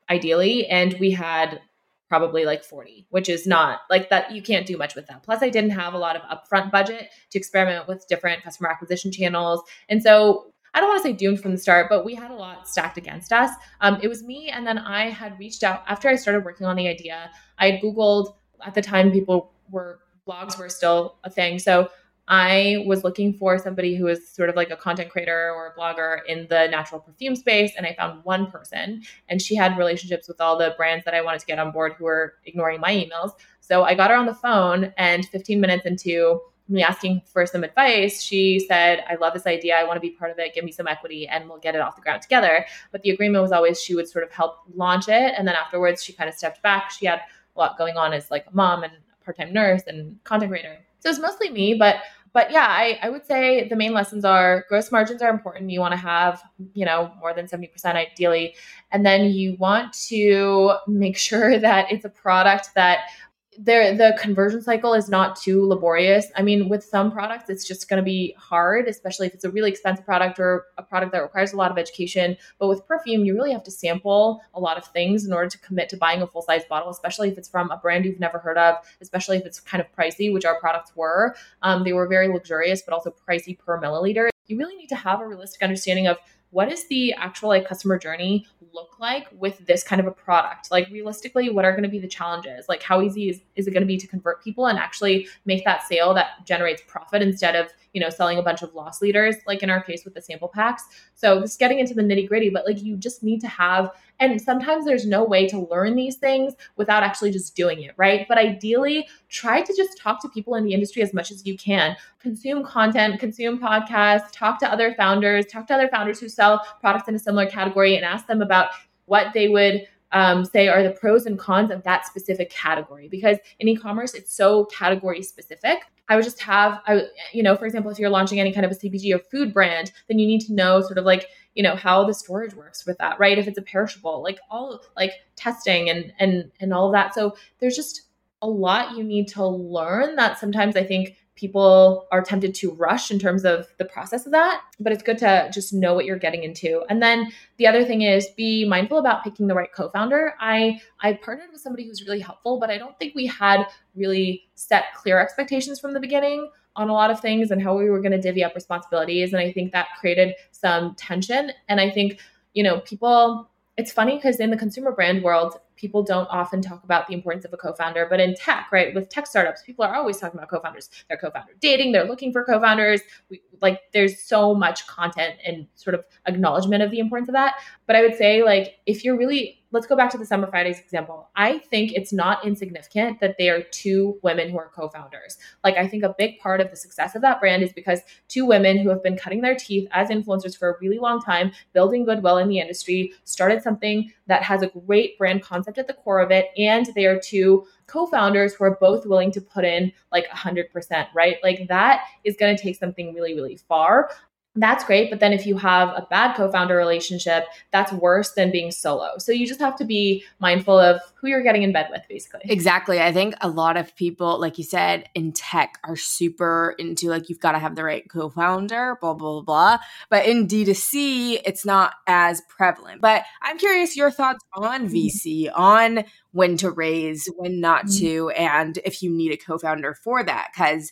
ideally. 0.10 0.68
And 0.68 0.96
we 1.00 1.12
had 1.12 1.62
probably 2.10 2.46
like 2.46 2.64
40, 2.64 3.08
which 3.10 3.30
is 3.30 3.48
not 3.48 3.82
like 3.90 4.10
that. 4.10 4.32
You 4.32 4.42
can't 4.42 4.66
do 4.66 4.78
much 4.78 4.96
with 4.96 5.08
that. 5.08 5.24
Plus, 5.24 5.42
I 5.42 5.50
didn't 5.50 5.72
have 5.72 5.94
a 5.94 5.98
lot 5.98 6.16
of 6.16 6.22
upfront 6.24 6.72
budget 6.72 7.10
to 7.32 7.38
experiment 7.38 7.88
with 7.88 8.08
different 8.08 8.44
customer 8.44 8.70
acquisition 8.70 9.12
channels. 9.12 9.62
And 9.90 10.02
so 10.02 10.54
I 10.74 10.80
don't 10.80 10.90
want 10.90 11.04
to 11.04 11.10
say 11.10 11.14
doomed 11.14 11.42
from 11.42 11.52
the 11.52 11.58
start, 11.58 11.88
but 11.90 12.06
we 12.06 12.16
had 12.16 12.32
a 12.32 12.36
lot 12.36 12.68
stacked 12.68 12.98
against 12.98 13.34
us. 13.34 13.52
Um, 13.82 14.00
it 14.02 14.08
was 14.08 14.24
me, 14.24 14.50
and 14.50 14.66
then 14.66 14.78
I 14.78 15.10
had 15.10 15.38
reached 15.40 15.64
out 15.64 15.84
after 15.88 16.10
I 16.10 16.16
started 16.16 16.46
working 16.46 16.68
on 16.68 16.76
the 16.76 16.88
idea. 16.88 17.32
I 17.58 17.72
had 17.72 17.82
Googled 17.82 18.36
at 18.66 18.74
the 18.74 18.82
time, 18.82 19.12
people 19.12 19.54
were 19.70 20.00
blogs 20.28 20.58
were 20.58 20.70
still 20.70 21.18
a 21.24 21.30
thing. 21.30 21.58
So 21.58 21.90
I 22.28 22.84
was 22.86 23.06
looking 23.06 23.34
for 23.34 23.58
somebody 23.58 23.96
who 23.96 24.06
was 24.06 24.28
sort 24.28 24.50
of 24.50 24.56
like 24.56 24.70
a 24.70 24.76
content 24.76 25.10
creator 25.10 25.52
or 25.52 25.68
a 25.68 25.80
blogger 25.80 26.20
in 26.28 26.46
the 26.50 26.68
natural 26.68 27.00
perfume 27.00 27.38
space. 27.38 27.72
And 27.78 27.86
I 27.86 27.94
found 27.94 28.24
one 28.26 28.52
person, 28.52 29.04
and 29.30 29.42
she 29.42 29.56
had 29.56 29.78
relationships 29.78 30.28
with 30.28 30.42
all 30.42 30.58
the 30.58 30.74
brands 30.78 31.06
that 31.06 31.14
I 31.14 31.22
wanted 31.22 31.40
to 31.40 31.46
get 31.46 31.60
on 31.60 31.72
board 31.72 31.94
who 31.94 32.04
were 32.04 32.36
ignoring 32.46 32.82
my 32.82 32.94
emails. 32.94 33.32
So 33.62 33.84
I 33.84 33.96
got 33.96 34.10
her 34.10 34.18
on 34.18 34.26
the 34.26 34.34
phone, 34.36 34.94
and 34.98 35.26
15 35.26 35.60
minutes 35.62 35.86
into 35.86 36.42
me 36.70 36.84
asking 36.84 37.22
for 37.26 37.46
some 37.46 37.64
advice, 37.64 38.22
she 38.22 38.60
said, 38.60 39.04
I 39.10 39.16
love 39.16 39.34
this 39.34 39.46
idea. 39.46 39.76
I 39.76 39.84
want 39.84 39.98
to 39.98 40.02
be 40.02 40.12
part 40.12 40.32
of 40.32 40.40
it. 40.40 40.54
Give 40.54 40.64
me 40.64 40.72
some 40.72 40.88
equity 40.88 41.28
and 41.28 41.48
we'll 41.50 41.60
get 41.60 41.76
it 41.76 41.82
off 41.82 41.96
the 41.96 42.02
ground 42.02 42.22
together. 42.22 42.66
But 42.92 43.02
the 43.04 43.12
agreement 43.12 43.42
was 43.42 43.52
always 43.52 43.82
she 43.82 43.96
would 43.96 44.08
sort 44.08 44.24
of 44.24 44.32
help 44.32 44.60
launch 44.76 45.08
it. 45.08 45.34
And 45.38 45.48
then 45.48 45.56
afterwards, 45.56 46.04
she 46.04 46.14
kind 46.14 46.30
of 46.30 46.36
stepped 46.36 46.62
back. 46.62 46.92
She 46.92 47.06
had 47.06 47.20
a 47.56 47.60
lot 47.60 47.78
going 47.78 47.98
on 47.98 48.14
as 48.14 48.30
like 48.30 48.46
a 48.48 48.56
mom 48.56 48.84
and 48.84 48.94
part 49.24 49.38
time 49.38 49.54
nurse 49.54 49.84
and 49.88 50.22
content 50.24 50.52
creator. 50.52 50.78
So 51.00 51.10
it's 51.10 51.20
mostly 51.20 51.50
me, 51.50 51.76
but 51.76 51.98
but 52.34 52.52
yeah, 52.52 52.68
I, 52.68 53.00
I 53.02 53.10
would 53.10 53.26
say 53.26 53.68
the 53.68 53.76
main 53.76 53.94
lessons 53.94 54.24
are 54.24 54.66
gross 54.70 54.92
margins 54.92 55.24
are 55.24 55.30
important. 55.30 55.72
You 55.72 55.80
want 55.80 55.94
to 55.94 55.98
have, 55.98 56.44
you 56.74 56.86
know, 56.86 57.12
more 57.20 57.34
than 57.34 57.48
70% 57.48 57.72
ideally. 57.96 58.54
And 58.92 59.04
then 59.04 59.32
you 59.32 59.56
want 59.56 59.94
to 60.10 60.74
make 60.86 61.18
sure 61.30 61.58
that 61.58 61.92
it's 61.92 62.06
a 62.06 62.10
product 62.10 62.70
that 62.76 63.10
there 63.58 63.96
the 63.96 64.18
conversion 64.22 64.62
cycle 64.62 64.94
is 64.94 65.10
not 65.10 65.36
too 65.36 65.66
laborious. 65.66 66.28
I 66.36 66.44
mean, 66.44 66.70
with 66.70 66.84
some 66.84 67.12
products, 67.12 67.50
it's 67.50 67.68
just 67.68 67.90
going 67.90 67.98
to 67.98 68.04
be 68.04 68.36
hard, 68.38 68.88
especially 68.88 69.28
if 69.28 69.34
it's 69.34 69.44
a 69.44 69.50
really 69.50 69.72
expensive 69.72 70.06
product 70.06 70.40
or 70.40 70.66
a 70.78 70.84
product 70.84 71.12
that 71.14 71.24
requires 71.24 71.54
a 71.54 71.56
lot 71.56 71.72
of 71.72 71.78
education. 71.78 72.38
But 72.60 72.68
with 72.68 72.86
perfume, 72.86 73.26
you 73.26 73.34
really 73.34 73.52
have 73.52 73.64
to 73.64 73.72
sample 73.72 74.42
a 74.54 74.60
lot 74.60 74.78
of 74.78 74.86
things 74.86 75.26
in 75.26 75.34
order 75.34 75.50
to 75.50 75.58
commit 75.60 75.90
to 75.90 75.98
buying 75.98 76.22
a 76.22 76.28
full 76.28 76.44
size 76.44 76.64
bottle, 76.70 76.90
especially 76.90 77.30
if 77.30 77.38
it's 77.38 77.50
from 77.50 77.72
a 77.72 77.78
brand 77.78 78.06
you've 78.06 78.20
never 78.20 78.38
heard 78.38 78.58
of, 78.58 78.76
especially 79.02 79.38
if 79.38 79.46
it's 79.46 79.60
kind 79.60 79.82
of 79.82 79.88
pricey, 79.92 80.32
which 80.32 80.46
our 80.46 80.60
products 80.60 80.96
were. 80.96 81.36
Um, 81.64 81.84
they 81.84 81.94
were 81.94 82.08
very 82.08 82.28
luxurious, 82.28 82.84
but 82.84 82.94
also 82.94 83.14
pricey 83.28 83.58
per 83.58 83.82
milliliter. 83.82 84.30
You 84.46 84.58
really 84.58 84.76
need 84.76 84.88
to 84.90 84.96
have 84.96 85.20
a 85.20 85.28
realistic 85.28 85.62
understanding 85.62 86.08
of 86.08 86.18
what 86.52 86.72
is 86.72 86.88
the 86.88 87.14
actual 87.14 87.50
like 87.50 87.68
customer 87.68 87.98
journey 87.98 88.46
look 88.74 89.00
like 89.00 89.28
with 89.32 89.66
this 89.66 89.84
kind 89.84 90.00
of 90.00 90.08
a 90.08 90.12
product? 90.12 90.72
Like 90.72 90.90
realistically 90.90 91.50
what 91.50 91.66
are 91.66 91.72
going 91.72 91.84
to 91.84 91.90
be 91.90 92.00
the 92.00 92.08
challenges? 92.08 92.68
Like 92.70 92.84
how 92.84 93.02
easy 93.02 93.30
is, 93.30 93.42
is 93.56 93.68
it 93.68 93.72
going 93.72 93.82
to 93.82 93.88
be 93.88 93.98
to 93.98 94.08
convert 94.08 94.44
people 94.44 94.68
and 94.68 94.78
actually 94.78 95.28
make 95.46 95.66
that 95.66 95.84
sale 95.84 96.14
that 96.14 96.46
generates 96.46 96.82
profit 96.88 97.22
instead 97.22 97.56
of 97.56 97.72
you 97.94 98.02
know 98.02 98.10
selling 98.10 98.38
a 98.38 98.44
bunch 98.44 98.62
of 98.62 98.74
loss 98.74 99.02
leaders 99.02 99.36
like 99.46 99.64
in 99.64 99.70
our 99.70 99.82
case 99.82 100.04
with 100.06 100.14
the 100.14 100.22
sample 100.22 100.48
packs 100.48 100.84
so 101.16 101.42
just 101.42 101.60
getting 101.60 101.80
into 101.80 101.94
the 101.94 102.02
nitty 102.02 102.28
gritty 102.28 102.50
but 102.50 102.66
like 102.66 102.82
you 102.82 102.96
just 102.96 103.24
need 103.24 103.40
to 103.40 103.48
have 103.48 103.92
and 104.20 104.42
sometimes 104.42 104.86
there's 104.86 105.06
no 105.06 105.24
way 105.24 105.48
to 105.48 105.68
learn 105.70 105.96
these 105.96 106.16
things 106.16 106.54
without 106.76 107.04
actually 107.04 107.32
just 107.32 107.56
doing 107.56 107.84
it, 107.84 107.94
right? 107.98 108.26
But 108.28 108.38
ideally, 108.38 109.08
try 109.30 109.62
to 109.62 109.74
just 109.76 109.98
talk 109.98 110.22
to 110.22 110.30
people 110.30 110.56
in 110.56 110.64
the 110.64 110.74
industry 110.74 111.02
as 111.02 111.14
much 111.14 111.32
as 111.32 111.46
you 111.46 111.58
can. 111.58 111.96
Consume 112.20 112.64
content, 112.64 113.20
consume 113.20 113.60
podcasts, 113.60 114.32
talk 114.32 114.60
to 114.60 114.72
other 114.72 114.94
founders, 114.96 115.46
talk 115.46 115.68
to 115.68 115.74
other 115.74 115.88
founders 115.90 116.20
who 116.20 116.30
sell 116.30 116.66
products 116.80 117.08
in 117.08 117.16
a 117.16 117.20
similar 117.20 117.46
category 117.46 117.96
and 117.96 118.06
ask 118.06 118.28
them 118.28 118.42
about 118.42 118.70
what 119.06 119.34
they 119.34 119.48
would 119.48 119.86
um, 120.12 120.46
say 120.46 120.68
are 120.68 120.84
the 120.84 120.92
pros 120.92 121.26
and 121.26 121.38
cons 121.38 121.70
of 121.70 121.84
that 121.84 122.06
specific 122.06 122.50
category 122.50 123.10
because 123.10 123.38
in 123.60 123.68
e-commerce 123.68 124.14
it's 124.14 124.34
so 124.34 124.64
category 124.66 125.22
specific 125.22 125.80
i 126.10 126.16
would 126.16 126.24
just 126.26 126.42
have 126.42 126.82
I, 126.88 127.04
you 127.34 127.44
know 127.44 127.56
for 127.56 127.66
example 127.66 127.92
if 127.92 128.00
you're 128.00 128.10
launching 128.10 128.40
any 128.40 128.54
kind 128.54 128.66
of 128.66 128.72
a 128.72 128.76
cpg 128.76 129.16
or 129.16 129.20
food 129.20 129.54
brand 129.54 129.92
then 130.08 130.20
you 130.20 130.28
need 130.28 130.42
to 130.42 130.54
know 130.54 130.82
sort 130.82 130.98
of 130.98 131.06
like 131.06 131.28
you 131.58 131.64
know 131.64 131.76
how 131.76 132.06
the 132.06 132.14
storage 132.14 132.54
works 132.54 132.86
with 132.86 133.00
that 133.00 133.20
right? 133.20 133.38
If 133.38 133.48
it's 133.48 133.58
a 133.58 133.64
perishable 133.64 134.22
like 134.22 134.40
all 134.50 134.80
like 134.96 135.12
testing 135.36 135.90
and 135.90 136.14
and 136.20 136.52
and 136.62 136.72
all 136.72 136.86
of 136.86 136.94
that. 136.94 137.16
So 137.16 137.36
there's 137.60 137.76
just 137.76 138.04
a 138.42 138.48
lot 138.48 138.96
you 138.96 139.04
need 139.04 139.28
to 139.28 139.46
learn 139.46 140.16
that 140.16 140.38
sometimes 140.38 140.76
i 140.76 140.84
think 140.84 141.16
people 141.36 142.08
are 142.12 142.24
tempted 142.24 142.56
to 142.56 142.72
rush 142.74 143.12
in 143.12 143.20
terms 143.20 143.46
of 143.46 143.68
the 143.78 143.86
process 143.86 144.26
of 144.26 144.32
that 144.32 144.62
but 144.80 144.92
it's 144.92 145.04
good 145.04 145.18
to 145.18 145.50
just 145.54 145.74
know 145.74 145.94
what 145.94 146.06
you're 146.06 146.18
getting 146.18 146.44
into 146.44 146.84
and 146.90 147.02
then 147.02 147.32
the 147.58 147.68
other 147.68 147.86
thing 147.86 148.02
is 148.02 148.28
be 148.36 148.68
mindful 148.68 148.98
about 148.98 149.24
picking 149.24 149.48
the 149.48 149.56
right 149.56 149.72
co-founder 149.74 150.34
i 150.40 150.80
i 151.02 151.14
partnered 151.14 151.52
with 151.52 151.62
somebody 151.62 151.86
who's 151.86 152.06
really 152.06 152.20
helpful 152.20 152.60
but 152.60 152.70
i 152.70 152.78
don't 152.78 152.98
think 153.00 153.14
we 153.16 153.26
had 153.26 153.66
really 153.96 154.48
set 154.56 154.86
clear 154.96 155.20
expectations 155.20 155.80
from 155.80 155.94
the 155.94 156.00
beginning 156.00 156.50
on 156.78 156.90
a 156.90 156.94
lot 156.94 157.10
of 157.10 157.20
things 157.20 157.50
and 157.52 157.62
how 157.62 157.76
we 157.76 157.90
were 157.90 158.00
going 158.00 158.12
to 158.12 158.22
divvy 158.22 158.44
up 158.44 158.54
responsibilities. 158.56 159.34
And 159.34 159.42
I 159.42 159.52
think 159.52 159.72
that 159.72 159.88
created 160.00 160.36
some 160.52 160.94
tension. 160.96 161.52
And 161.68 161.82
I 161.82 161.90
think, 161.90 162.20
you 162.54 162.64
know, 162.64 162.80
people, 162.82 163.50
it's 163.78 163.92
funny 163.92 164.16
because 164.16 164.40
in 164.40 164.52
the 164.52 164.58
consumer 164.58 164.92
brand 164.92 165.24
world, 165.24 165.60
people 165.78 166.04
don't 166.04 166.28
often 166.28 166.62
talk 166.62 166.84
about 166.84 167.08
the 167.08 167.14
importance 167.14 167.46
of 167.46 167.54
a 167.54 167.58
co-founder 167.58 168.08
but 168.10 168.20
in 168.20 168.36
tech 168.36 168.68
right 168.72 168.94
with 168.94 169.10
tech 169.10 169.26
startups 169.28 169.62
people 169.62 169.86
are 169.86 169.96
always 169.96 170.18
talking 170.18 170.38
about 170.38 170.50
co-founders. 170.50 170.90
They're 171.08 171.18
co-founder 171.18 171.54
dating 171.62 171.92
they're 171.92 172.08
looking 172.08 172.32
for 172.32 172.44
co-founders. 172.44 173.02
We, 173.30 173.42
like 173.62 173.82
there's 173.94 174.22
so 174.22 174.54
much 174.54 174.86
content 174.88 175.36
and 175.46 175.68
sort 175.76 175.96
of 175.96 176.06
acknowledgement 176.26 176.84
of 176.84 176.92
the 176.92 177.00
importance 177.00 177.30
of 177.30 177.34
that. 177.34 177.56
But 177.86 177.96
i 177.96 178.02
would 178.02 178.16
say 178.16 178.44
like 178.44 178.76
if 178.86 179.04
you're 179.04 179.18
really 179.18 179.64
let's 179.72 179.86
go 179.86 179.98
back 179.98 180.10
to 180.10 180.18
the 180.18 180.26
summer 180.26 180.48
fridays 180.48 180.80
example. 180.80 181.30
I 181.36 181.58
think 181.58 181.92
it's 181.92 182.14
not 182.14 182.46
insignificant 182.46 183.20
that 183.20 183.36
they 183.38 183.50
are 183.50 183.64
two 183.64 184.18
women 184.24 184.50
who 184.50 184.58
are 184.58 184.70
co-founders. 184.70 185.38
Like 185.64 185.76
i 185.76 185.88
think 185.88 186.04
a 186.04 186.16
big 186.18 186.40
part 186.40 186.62
of 186.62 186.70
the 186.70 186.76
success 186.76 187.16
of 187.16 187.22
that 187.22 187.40
brand 187.40 187.64
is 187.64 187.74
because 187.74 188.02
two 188.28 188.46
women 188.46 188.78
who 188.78 188.90
have 188.90 189.04
been 189.04 189.18
cutting 189.18 189.42
their 189.42 189.56
teeth 189.56 189.88
as 189.92 190.10
influencers 190.10 190.58
for 190.58 190.70
a 190.70 190.76
really 190.80 191.00
long 191.00 191.22
time 191.22 191.52
building 191.74 192.06
goodwill 192.06 192.38
in 192.38 192.48
the 192.48 192.60
industry 192.60 193.14
started 193.24 193.62
something 193.62 194.12
that 194.28 194.44
has 194.44 194.62
a 194.62 194.68
great 194.68 195.18
brand 195.18 195.42
concept 195.42 195.67
at 195.76 195.88
the 195.88 195.94
core 195.94 196.20
of 196.20 196.32
it. 196.32 196.50
And 196.58 196.86
they 196.96 197.06
are 197.06 197.20
two 197.20 197.66
co 197.88 198.06
founders 198.06 198.54
who 198.54 198.64
are 198.64 198.78
both 198.80 199.06
willing 199.06 199.32
to 199.32 199.42
put 199.42 199.66
in 199.66 199.92
like 200.12 200.28
100%, 200.30 201.08
right? 201.14 201.38
Like 201.44 201.68
that 201.68 202.06
is 202.24 202.38
going 202.38 202.56
to 202.56 202.62
take 202.62 202.78
something 202.78 203.14
really, 203.14 203.34
really 203.34 203.58
far 203.58 204.12
that's 204.60 204.84
great. 204.84 205.10
But 205.10 205.20
then 205.20 205.34
if 205.34 205.46
you 205.46 205.58
have 205.58 205.90
a 205.90 206.08
bad 206.10 206.36
co 206.36 206.52
founder 206.52 206.76
relationship, 206.76 207.46
that's 207.72 207.92
worse 207.92 208.32
than 208.34 208.52
being 208.52 208.72
solo. 208.72 209.18
So 209.18 209.32
you 209.32 209.48
just 209.48 209.60
have 209.60 209.76
to 209.78 209.86
be 209.86 210.24
mindful 210.40 210.78
of 210.78 211.00
who 211.16 211.28
you're 211.28 211.44
getting 211.44 211.64
in 211.64 211.72
bed 211.72 211.88
with, 211.92 212.02
basically. 212.10 212.42
Exactly. 212.46 213.00
I 213.00 213.12
think 213.12 213.36
a 213.42 213.50
lot 213.50 213.78
of 213.78 213.96
people, 213.96 214.40
like 214.40 214.58
you 214.58 214.64
said, 214.64 215.10
in 215.14 215.32
tech 215.32 215.80
are 215.84 215.96
super 215.96 216.76
into 216.78 217.10
like, 217.10 217.30
you've 217.30 217.40
got 217.40 217.54
to 217.54 217.60
have 217.60 217.76
the 217.76 217.84
right 217.84 218.08
co 218.10 218.30
founder, 218.30 218.98
blah, 219.00 219.14
blah, 219.14 219.42
blah, 219.42 219.78
blah. 219.78 219.78
But 220.10 220.26
in 220.26 220.48
D2C, 220.48 221.42
it's 221.46 221.66
not 221.66 221.94
as 222.08 222.42
prevalent. 222.50 223.02
But 223.02 223.24
I'm 223.42 223.58
curious 223.58 223.96
your 223.96 224.12
thoughts 224.12 224.44
on 224.54 224.90
mm-hmm. 224.90 224.96
VC, 224.96 225.52
on 225.54 226.04
when 226.32 226.58
to 226.58 226.72
raise, 226.72 227.30
when 227.38 227.60
not 227.60 227.86
mm-hmm. 227.86 228.06
to, 228.06 228.30
and 228.32 228.80
if 228.86 229.02
you 229.04 229.12
need 229.12 229.32
a 229.32 229.38
co 229.38 229.58
founder 229.58 229.94
for 229.94 230.24
that. 230.24 230.50
Because 230.54 230.92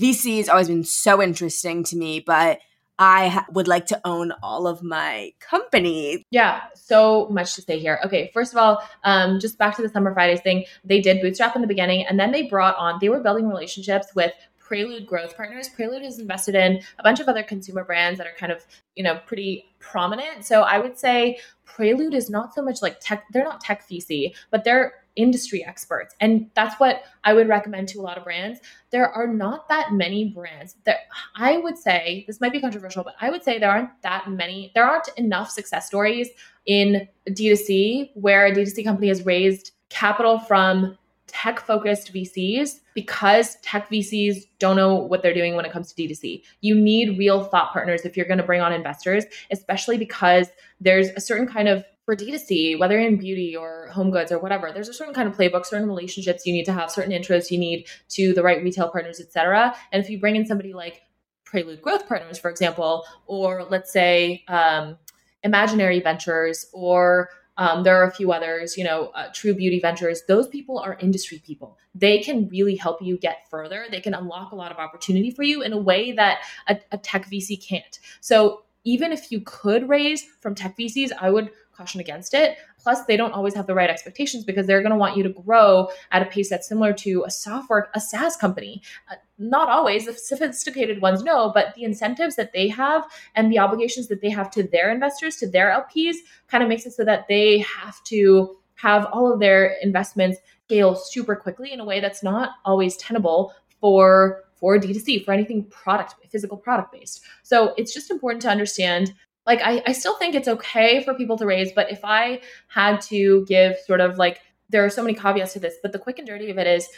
VC 0.00 0.38
has 0.38 0.48
always 0.48 0.68
been 0.68 0.84
so 0.84 1.22
interesting 1.22 1.84
to 1.84 1.96
me, 1.96 2.20
but 2.20 2.60
I 3.02 3.44
would 3.50 3.66
like 3.66 3.86
to 3.86 4.00
own 4.04 4.32
all 4.44 4.68
of 4.68 4.80
my 4.80 5.32
company. 5.40 6.24
Yeah, 6.30 6.60
so 6.74 7.26
much 7.30 7.56
to 7.56 7.62
say 7.62 7.80
here. 7.80 7.98
Okay, 8.04 8.30
first 8.32 8.52
of 8.52 8.58
all, 8.58 8.80
um, 9.02 9.40
just 9.40 9.58
back 9.58 9.74
to 9.74 9.82
the 9.82 9.88
Summer 9.88 10.14
Fridays 10.14 10.40
thing. 10.40 10.66
They 10.84 11.00
did 11.00 11.20
bootstrap 11.20 11.56
in 11.56 11.62
the 11.62 11.68
beginning, 11.68 12.06
and 12.06 12.18
then 12.18 12.30
they 12.30 12.42
brought 12.42 12.76
on, 12.76 13.00
they 13.00 13.08
were 13.08 13.18
building 13.18 13.48
relationships 13.48 14.14
with 14.14 14.30
Prelude 14.60 15.04
Growth 15.04 15.36
Partners. 15.36 15.68
Prelude 15.68 16.04
is 16.04 16.20
invested 16.20 16.54
in 16.54 16.80
a 17.00 17.02
bunch 17.02 17.18
of 17.18 17.26
other 17.26 17.42
consumer 17.42 17.84
brands 17.84 18.18
that 18.18 18.26
are 18.28 18.36
kind 18.38 18.52
of, 18.52 18.64
you 18.94 19.02
know, 19.02 19.18
pretty 19.26 19.74
prominent. 19.80 20.44
So 20.44 20.62
I 20.62 20.78
would 20.78 20.96
say 20.96 21.40
Prelude 21.64 22.14
is 22.14 22.30
not 22.30 22.54
so 22.54 22.62
much 22.62 22.82
like 22.82 23.00
tech, 23.00 23.24
they're 23.32 23.42
not 23.42 23.60
tech 23.60 23.88
VC, 23.88 24.32
but 24.52 24.62
they're 24.62 25.01
industry 25.16 25.64
experts. 25.64 26.14
And 26.20 26.50
that's 26.54 26.78
what 26.80 27.02
I 27.24 27.34
would 27.34 27.48
recommend 27.48 27.88
to 27.88 28.00
a 28.00 28.02
lot 28.02 28.18
of 28.18 28.24
brands. 28.24 28.60
There 28.90 29.08
are 29.08 29.26
not 29.26 29.68
that 29.68 29.92
many 29.92 30.30
brands 30.30 30.76
that 30.84 31.00
I 31.36 31.58
would 31.58 31.78
say, 31.78 32.24
this 32.26 32.40
might 32.40 32.52
be 32.52 32.60
controversial, 32.60 33.04
but 33.04 33.14
I 33.20 33.30
would 33.30 33.42
say 33.42 33.58
there 33.58 33.70
aren't 33.70 33.90
that 34.02 34.30
many, 34.30 34.72
there 34.74 34.84
aren't 34.84 35.08
enough 35.16 35.50
success 35.50 35.86
stories 35.86 36.28
in 36.66 37.08
D2C 37.28 38.10
where 38.14 38.46
a 38.46 38.52
D2C 38.52 38.84
company 38.84 39.08
has 39.08 39.26
raised 39.26 39.72
capital 39.88 40.38
from 40.38 40.96
tech 41.26 41.60
focused 41.60 42.12
VCs 42.12 42.80
because 42.94 43.56
tech 43.62 43.88
VCs 43.88 44.44
don't 44.58 44.76
know 44.76 44.94
what 44.94 45.22
they're 45.22 45.32
doing 45.34 45.56
when 45.56 45.64
it 45.64 45.72
comes 45.72 45.92
to 45.92 46.02
D2C. 46.02 46.42
You 46.60 46.74
need 46.74 47.18
real 47.18 47.44
thought 47.44 47.72
partners 47.72 48.02
if 48.04 48.16
you're 48.16 48.26
going 48.26 48.38
to 48.38 48.44
bring 48.44 48.60
on 48.60 48.72
investors, 48.72 49.24
especially 49.50 49.96
because 49.96 50.48
there's 50.80 51.08
a 51.10 51.20
certain 51.20 51.46
kind 51.46 51.68
of 51.68 51.84
for 52.04 52.16
D2C, 52.16 52.78
whether 52.78 52.98
in 52.98 53.16
beauty 53.16 53.56
or 53.56 53.86
home 53.88 54.10
goods 54.10 54.32
or 54.32 54.38
whatever, 54.38 54.72
there's 54.72 54.88
a 54.88 54.94
certain 54.94 55.14
kind 55.14 55.28
of 55.28 55.36
playbook, 55.36 55.64
certain 55.64 55.86
relationships 55.86 56.44
you 56.44 56.52
need 56.52 56.64
to 56.64 56.72
have, 56.72 56.90
certain 56.90 57.12
interests 57.12 57.50
you 57.50 57.58
need 57.58 57.86
to 58.10 58.32
the 58.32 58.42
right 58.42 58.62
retail 58.62 58.88
partners, 58.88 59.20
etc. 59.20 59.74
And 59.92 60.02
if 60.02 60.10
you 60.10 60.18
bring 60.18 60.36
in 60.36 60.46
somebody 60.46 60.72
like 60.72 61.02
Prelude 61.44 61.82
Growth 61.82 62.08
Partners, 62.08 62.38
for 62.38 62.50
example, 62.50 63.04
or 63.26 63.64
let's 63.64 63.92
say 63.92 64.42
um, 64.48 64.96
Imaginary 65.42 66.00
Ventures, 66.00 66.66
or 66.72 67.28
um, 67.56 67.82
there 67.82 68.00
are 68.02 68.04
a 68.04 68.10
few 68.10 68.32
others, 68.32 68.76
you 68.76 68.84
know, 68.84 69.08
uh, 69.14 69.28
True 69.32 69.54
Beauty 69.54 69.78
Ventures. 69.78 70.22
Those 70.26 70.48
people 70.48 70.78
are 70.78 70.96
industry 71.00 71.42
people. 71.46 71.78
They 71.94 72.18
can 72.18 72.48
really 72.48 72.74
help 72.74 73.02
you 73.02 73.18
get 73.18 73.48
further. 73.50 73.84
They 73.90 74.00
can 74.00 74.14
unlock 74.14 74.52
a 74.52 74.56
lot 74.56 74.72
of 74.72 74.78
opportunity 74.78 75.30
for 75.30 75.42
you 75.42 75.62
in 75.62 75.72
a 75.72 75.78
way 75.78 76.12
that 76.12 76.38
a, 76.66 76.78
a 76.90 76.98
tech 76.98 77.28
VC 77.28 77.62
can't. 77.62 78.00
So 78.20 78.62
even 78.84 79.12
if 79.12 79.30
you 79.30 79.40
could 79.42 79.88
raise 79.88 80.24
from 80.40 80.54
tech 80.54 80.76
VCs, 80.76 81.10
I 81.20 81.30
would 81.30 81.50
caution 81.72 82.00
against 82.00 82.34
it. 82.34 82.56
Plus, 82.78 83.04
they 83.04 83.16
don't 83.16 83.32
always 83.32 83.54
have 83.54 83.66
the 83.66 83.74
right 83.74 83.90
expectations 83.90 84.44
because 84.44 84.66
they're 84.66 84.82
going 84.82 84.92
to 84.92 84.98
want 84.98 85.16
you 85.16 85.22
to 85.22 85.28
grow 85.28 85.88
at 86.10 86.22
a 86.22 86.26
pace 86.26 86.50
that's 86.50 86.68
similar 86.68 86.92
to 86.92 87.24
a 87.26 87.30
software, 87.30 87.88
a 87.94 88.00
SaaS 88.00 88.36
company. 88.36 88.82
Uh, 89.10 89.16
not 89.38 89.68
always, 89.68 90.06
the 90.06 90.12
sophisticated 90.12 91.00
ones 91.00 91.22
no, 91.22 91.50
but 91.52 91.74
the 91.74 91.84
incentives 91.84 92.36
that 92.36 92.52
they 92.52 92.68
have 92.68 93.04
and 93.34 93.50
the 93.50 93.58
obligations 93.58 94.08
that 94.08 94.20
they 94.20 94.30
have 94.30 94.50
to 94.50 94.62
their 94.62 94.90
investors, 94.90 95.36
to 95.36 95.48
their 95.48 95.70
LPs, 95.70 96.16
kind 96.48 96.62
of 96.62 96.68
makes 96.68 96.86
it 96.86 96.92
so 96.92 97.04
that 97.04 97.26
they 97.28 97.58
have 97.58 98.02
to 98.04 98.56
have 98.74 99.06
all 99.06 99.32
of 99.32 99.40
their 99.40 99.76
investments 99.82 100.38
scale 100.66 100.94
super 100.94 101.36
quickly 101.36 101.72
in 101.72 101.80
a 101.80 101.84
way 101.84 102.00
that's 102.00 102.22
not 102.22 102.50
always 102.64 102.96
tenable 102.96 103.52
for 103.80 104.44
for 104.62 104.78
D2C, 104.78 105.24
for 105.24 105.32
anything 105.32 105.64
product, 105.64 106.14
physical 106.30 106.56
product 106.56 106.92
based. 106.92 107.22
So 107.42 107.74
it's 107.76 107.92
just 107.92 108.12
important 108.12 108.42
to 108.42 108.48
understand 108.48 109.12
like 109.46 109.60
I, 109.62 109.82
I 109.86 109.92
still 109.92 110.16
think 110.16 110.34
it's 110.34 110.48
okay 110.48 111.02
for 111.02 111.14
people 111.14 111.36
to 111.38 111.46
raise, 111.46 111.72
but 111.72 111.90
if 111.90 112.00
I 112.04 112.40
had 112.68 113.00
to 113.02 113.44
give 113.46 113.76
sort 113.86 114.00
of 114.00 114.18
like 114.18 114.40
there 114.68 114.84
are 114.84 114.90
so 114.90 115.02
many 115.02 115.14
caveats 115.14 115.52
to 115.54 115.60
this, 115.60 115.74
but 115.82 115.92
the 115.92 115.98
quick 115.98 116.18
and 116.18 116.26
dirty 116.26 116.50
of 116.50 116.58
it 116.58 116.66
is 116.66 116.88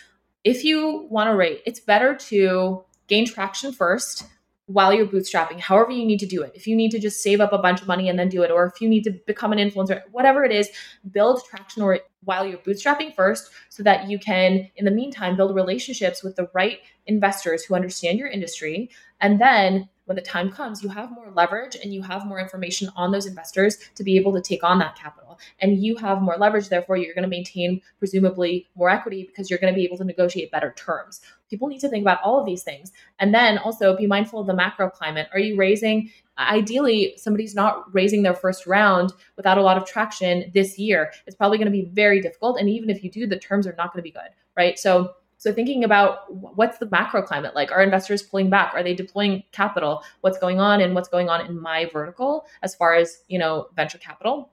if 0.44 0.62
you 0.64 1.06
want 1.10 1.28
to 1.28 1.36
rate, 1.36 1.62
it's 1.66 1.80
better 1.80 2.14
to 2.14 2.84
gain 3.08 3.26
traction 3.26 3.72
first 3.72 4.26
while 4.66 4.94
you're 4.94 5.06
bootstrapping, 5.06 5.60
however 5.60 5.90
you 5.90 6.06
need 6.06 6.20
to 6.20 6.26
do 6.26 6.42
it. 6.42 6.52
If 6.54 6.66
you 6.66 6.74
need 6.74 6.90
to 6.92 6.98
just 6.98 7.22
save 7.22 7.40
up 7.40 7.52
a 7.52 7.58
bunch 7.58 7.82
of 7.82 7.88
money 7.88 8.08
and 8.08 8.18
then 8.18 8.30
do 8.30 8.42
it, 8.42 8.50
or 8.50 8.64
if 8.66 8.80
you 8.80 8.88
need 8.88 9.04
to 9.04 9.10
become 9.26 9.52
an 9.52 9.58
influencer, 9.58 10.02
whatever 10.10 10.42
it 10.44 10.52
is, 10.52 10.70
build 11.10 11.42
traction 11.44 11.82
or 11.82 12.00
while 12.24 12.46
you're 12.46 12.58
bootstrapping 12.58 13.14
first 13.14 13.50
so 13.68 13.82
that 13.82 14.08
you 14.08 14.18
can, 14.18 14.70
in 14.76 14.86
the 14.86 14.90
meantime, 14.90 15.36
build 15.36 15.54
relationships 15.54 16.22
with 16.22 16.36
the 16.36 16.48
right 16.54 16.78
investors 17.06 17.64
who 17.64 17.74
understand 17.74 18.18
your 18.18 18.28
industry. 18.28 18.90
And 19.20 19.38
then 19.38 19.88
when 20.06 20.16
the 20.16 20.22
time 20.22 20.50
comes, 20.50 20.82
you 20.82 20.88
have 20.90 21.10
more 21.10 21.30
leverage 21.30 21.76
and 21.82 21.92
you 21.92 22.02
have 22.02 22.26
more 22.26 22.38
information 22.38 22.90
on 22.96 23.10
those 23.10 23.26
investors 23.26 23.78
to 23.94 24.04
be 24.04 24.16
able 24.16 24.32
to 24.34 24.40
take 24.40 24.62
on 24.62 24.78
that 24.78 24.96
capital. 24.96 25.38
And 25.60 25.82
you 25.82 25.96
have 25.96 26.20
more 26.20 26.36
leverage, 26.36 26.68
therefore, 26.68 26.96
you're 26.96 27.14
going 27.14 27.22
to 27.24 27.28
maintain 27.28 27.80
presumably 27.98 28.68
more 28.76 28.90
equity 28.90 29.24
because 29.24 29.48
you're 29.48 29.58
going 29.58 29.72
to 29.72 29.76
be 29.76 29.84
able 29.84 29.96
to 29.98 30.04
negotiate 30.04 30.50
better 30.50 30.72
terms. 30.76 31.20
People 31.48 31.68
need 31.68 31.80
to 31.80 31.88
think 31.88 32.02
about 32.02 32.22
all 32.22 32.38
of 32.38 32.46
these 32.46 32.62
things. 32.62 32.92
And 33.18 33.34
then 33.34 33.58
also 33.58 33.96
be 33.96 34.06
mindful 34.06 34.40
of 34.40 34.46
the 34.46 34.54
macro 34.54 34.90
climate. 34.90 35.28
Are 35.32 35.38
you 35.38 35.56
raising? 35.56 36.10
Ideally, 36.38 37.14
somebody's 37.16 37.54
not 37.54 37.94
raising 37.94 38.22
their 38.22 38.34
first 38.34 38.66
round 38.66 39.12
without 39.36 39.58
a 39.58 39.62
lot 39.62 39.76
of 39.76 39.86
traction 39.86 40.50
this 40.52 40.78
year. 40.78 41.12
It's 41.26 41.36
probably 41.36 41.58
going 41.58 41.66
to 41.66 41.72
be 41.72 41.88
very 41.92 42.20
difficult. 42.20 42.58
And 42.58 42.68
even 42.68 42.90
if 42.90 43.02
you 43.02 43.10
do, 43.10 43.26
the 43.26 43.38
terms 43.38 43.66
are 43.66 43.74
not 43.78 43.92
going 43.92 44.00
to 44.00 44.02
be 44.02 44.10
good, 44.10 44.30
right? 44.56 44.78
So 44.78 45.14
so 45.36 45.52
thinking 45.52 45.84
about 45.84 46.32
what's 46.32 46.78
the 46.78 46.88
macro 46.90 47.22
climate 47.22 47.54
like? 47.54 47.70
Are 47.72 47.82
investors 47.82 48.22
pulling 48.22 48.50
back? 48.50 48.72
Are 48.74 48.82
they 48.82 48.94
deploying 48.94 49.42
capital? 49.52 50.02
What's 50.22 50.38
going 50.38 50.60
on 50.60 50.80
and 50.80 50.94
what's 50.94 51.08
going 51.08 51.28
on 51.28 51.44
in 51.46 51.60
my 51.60 51.90
vertical 51.92 52.46
as 52.62 52.74
far 52.74 52.94
as, 52.94 53.24
you 53.28 53.38
know, 53.38 53.68
venture 53.76 53.98
capital? 53.98 54.50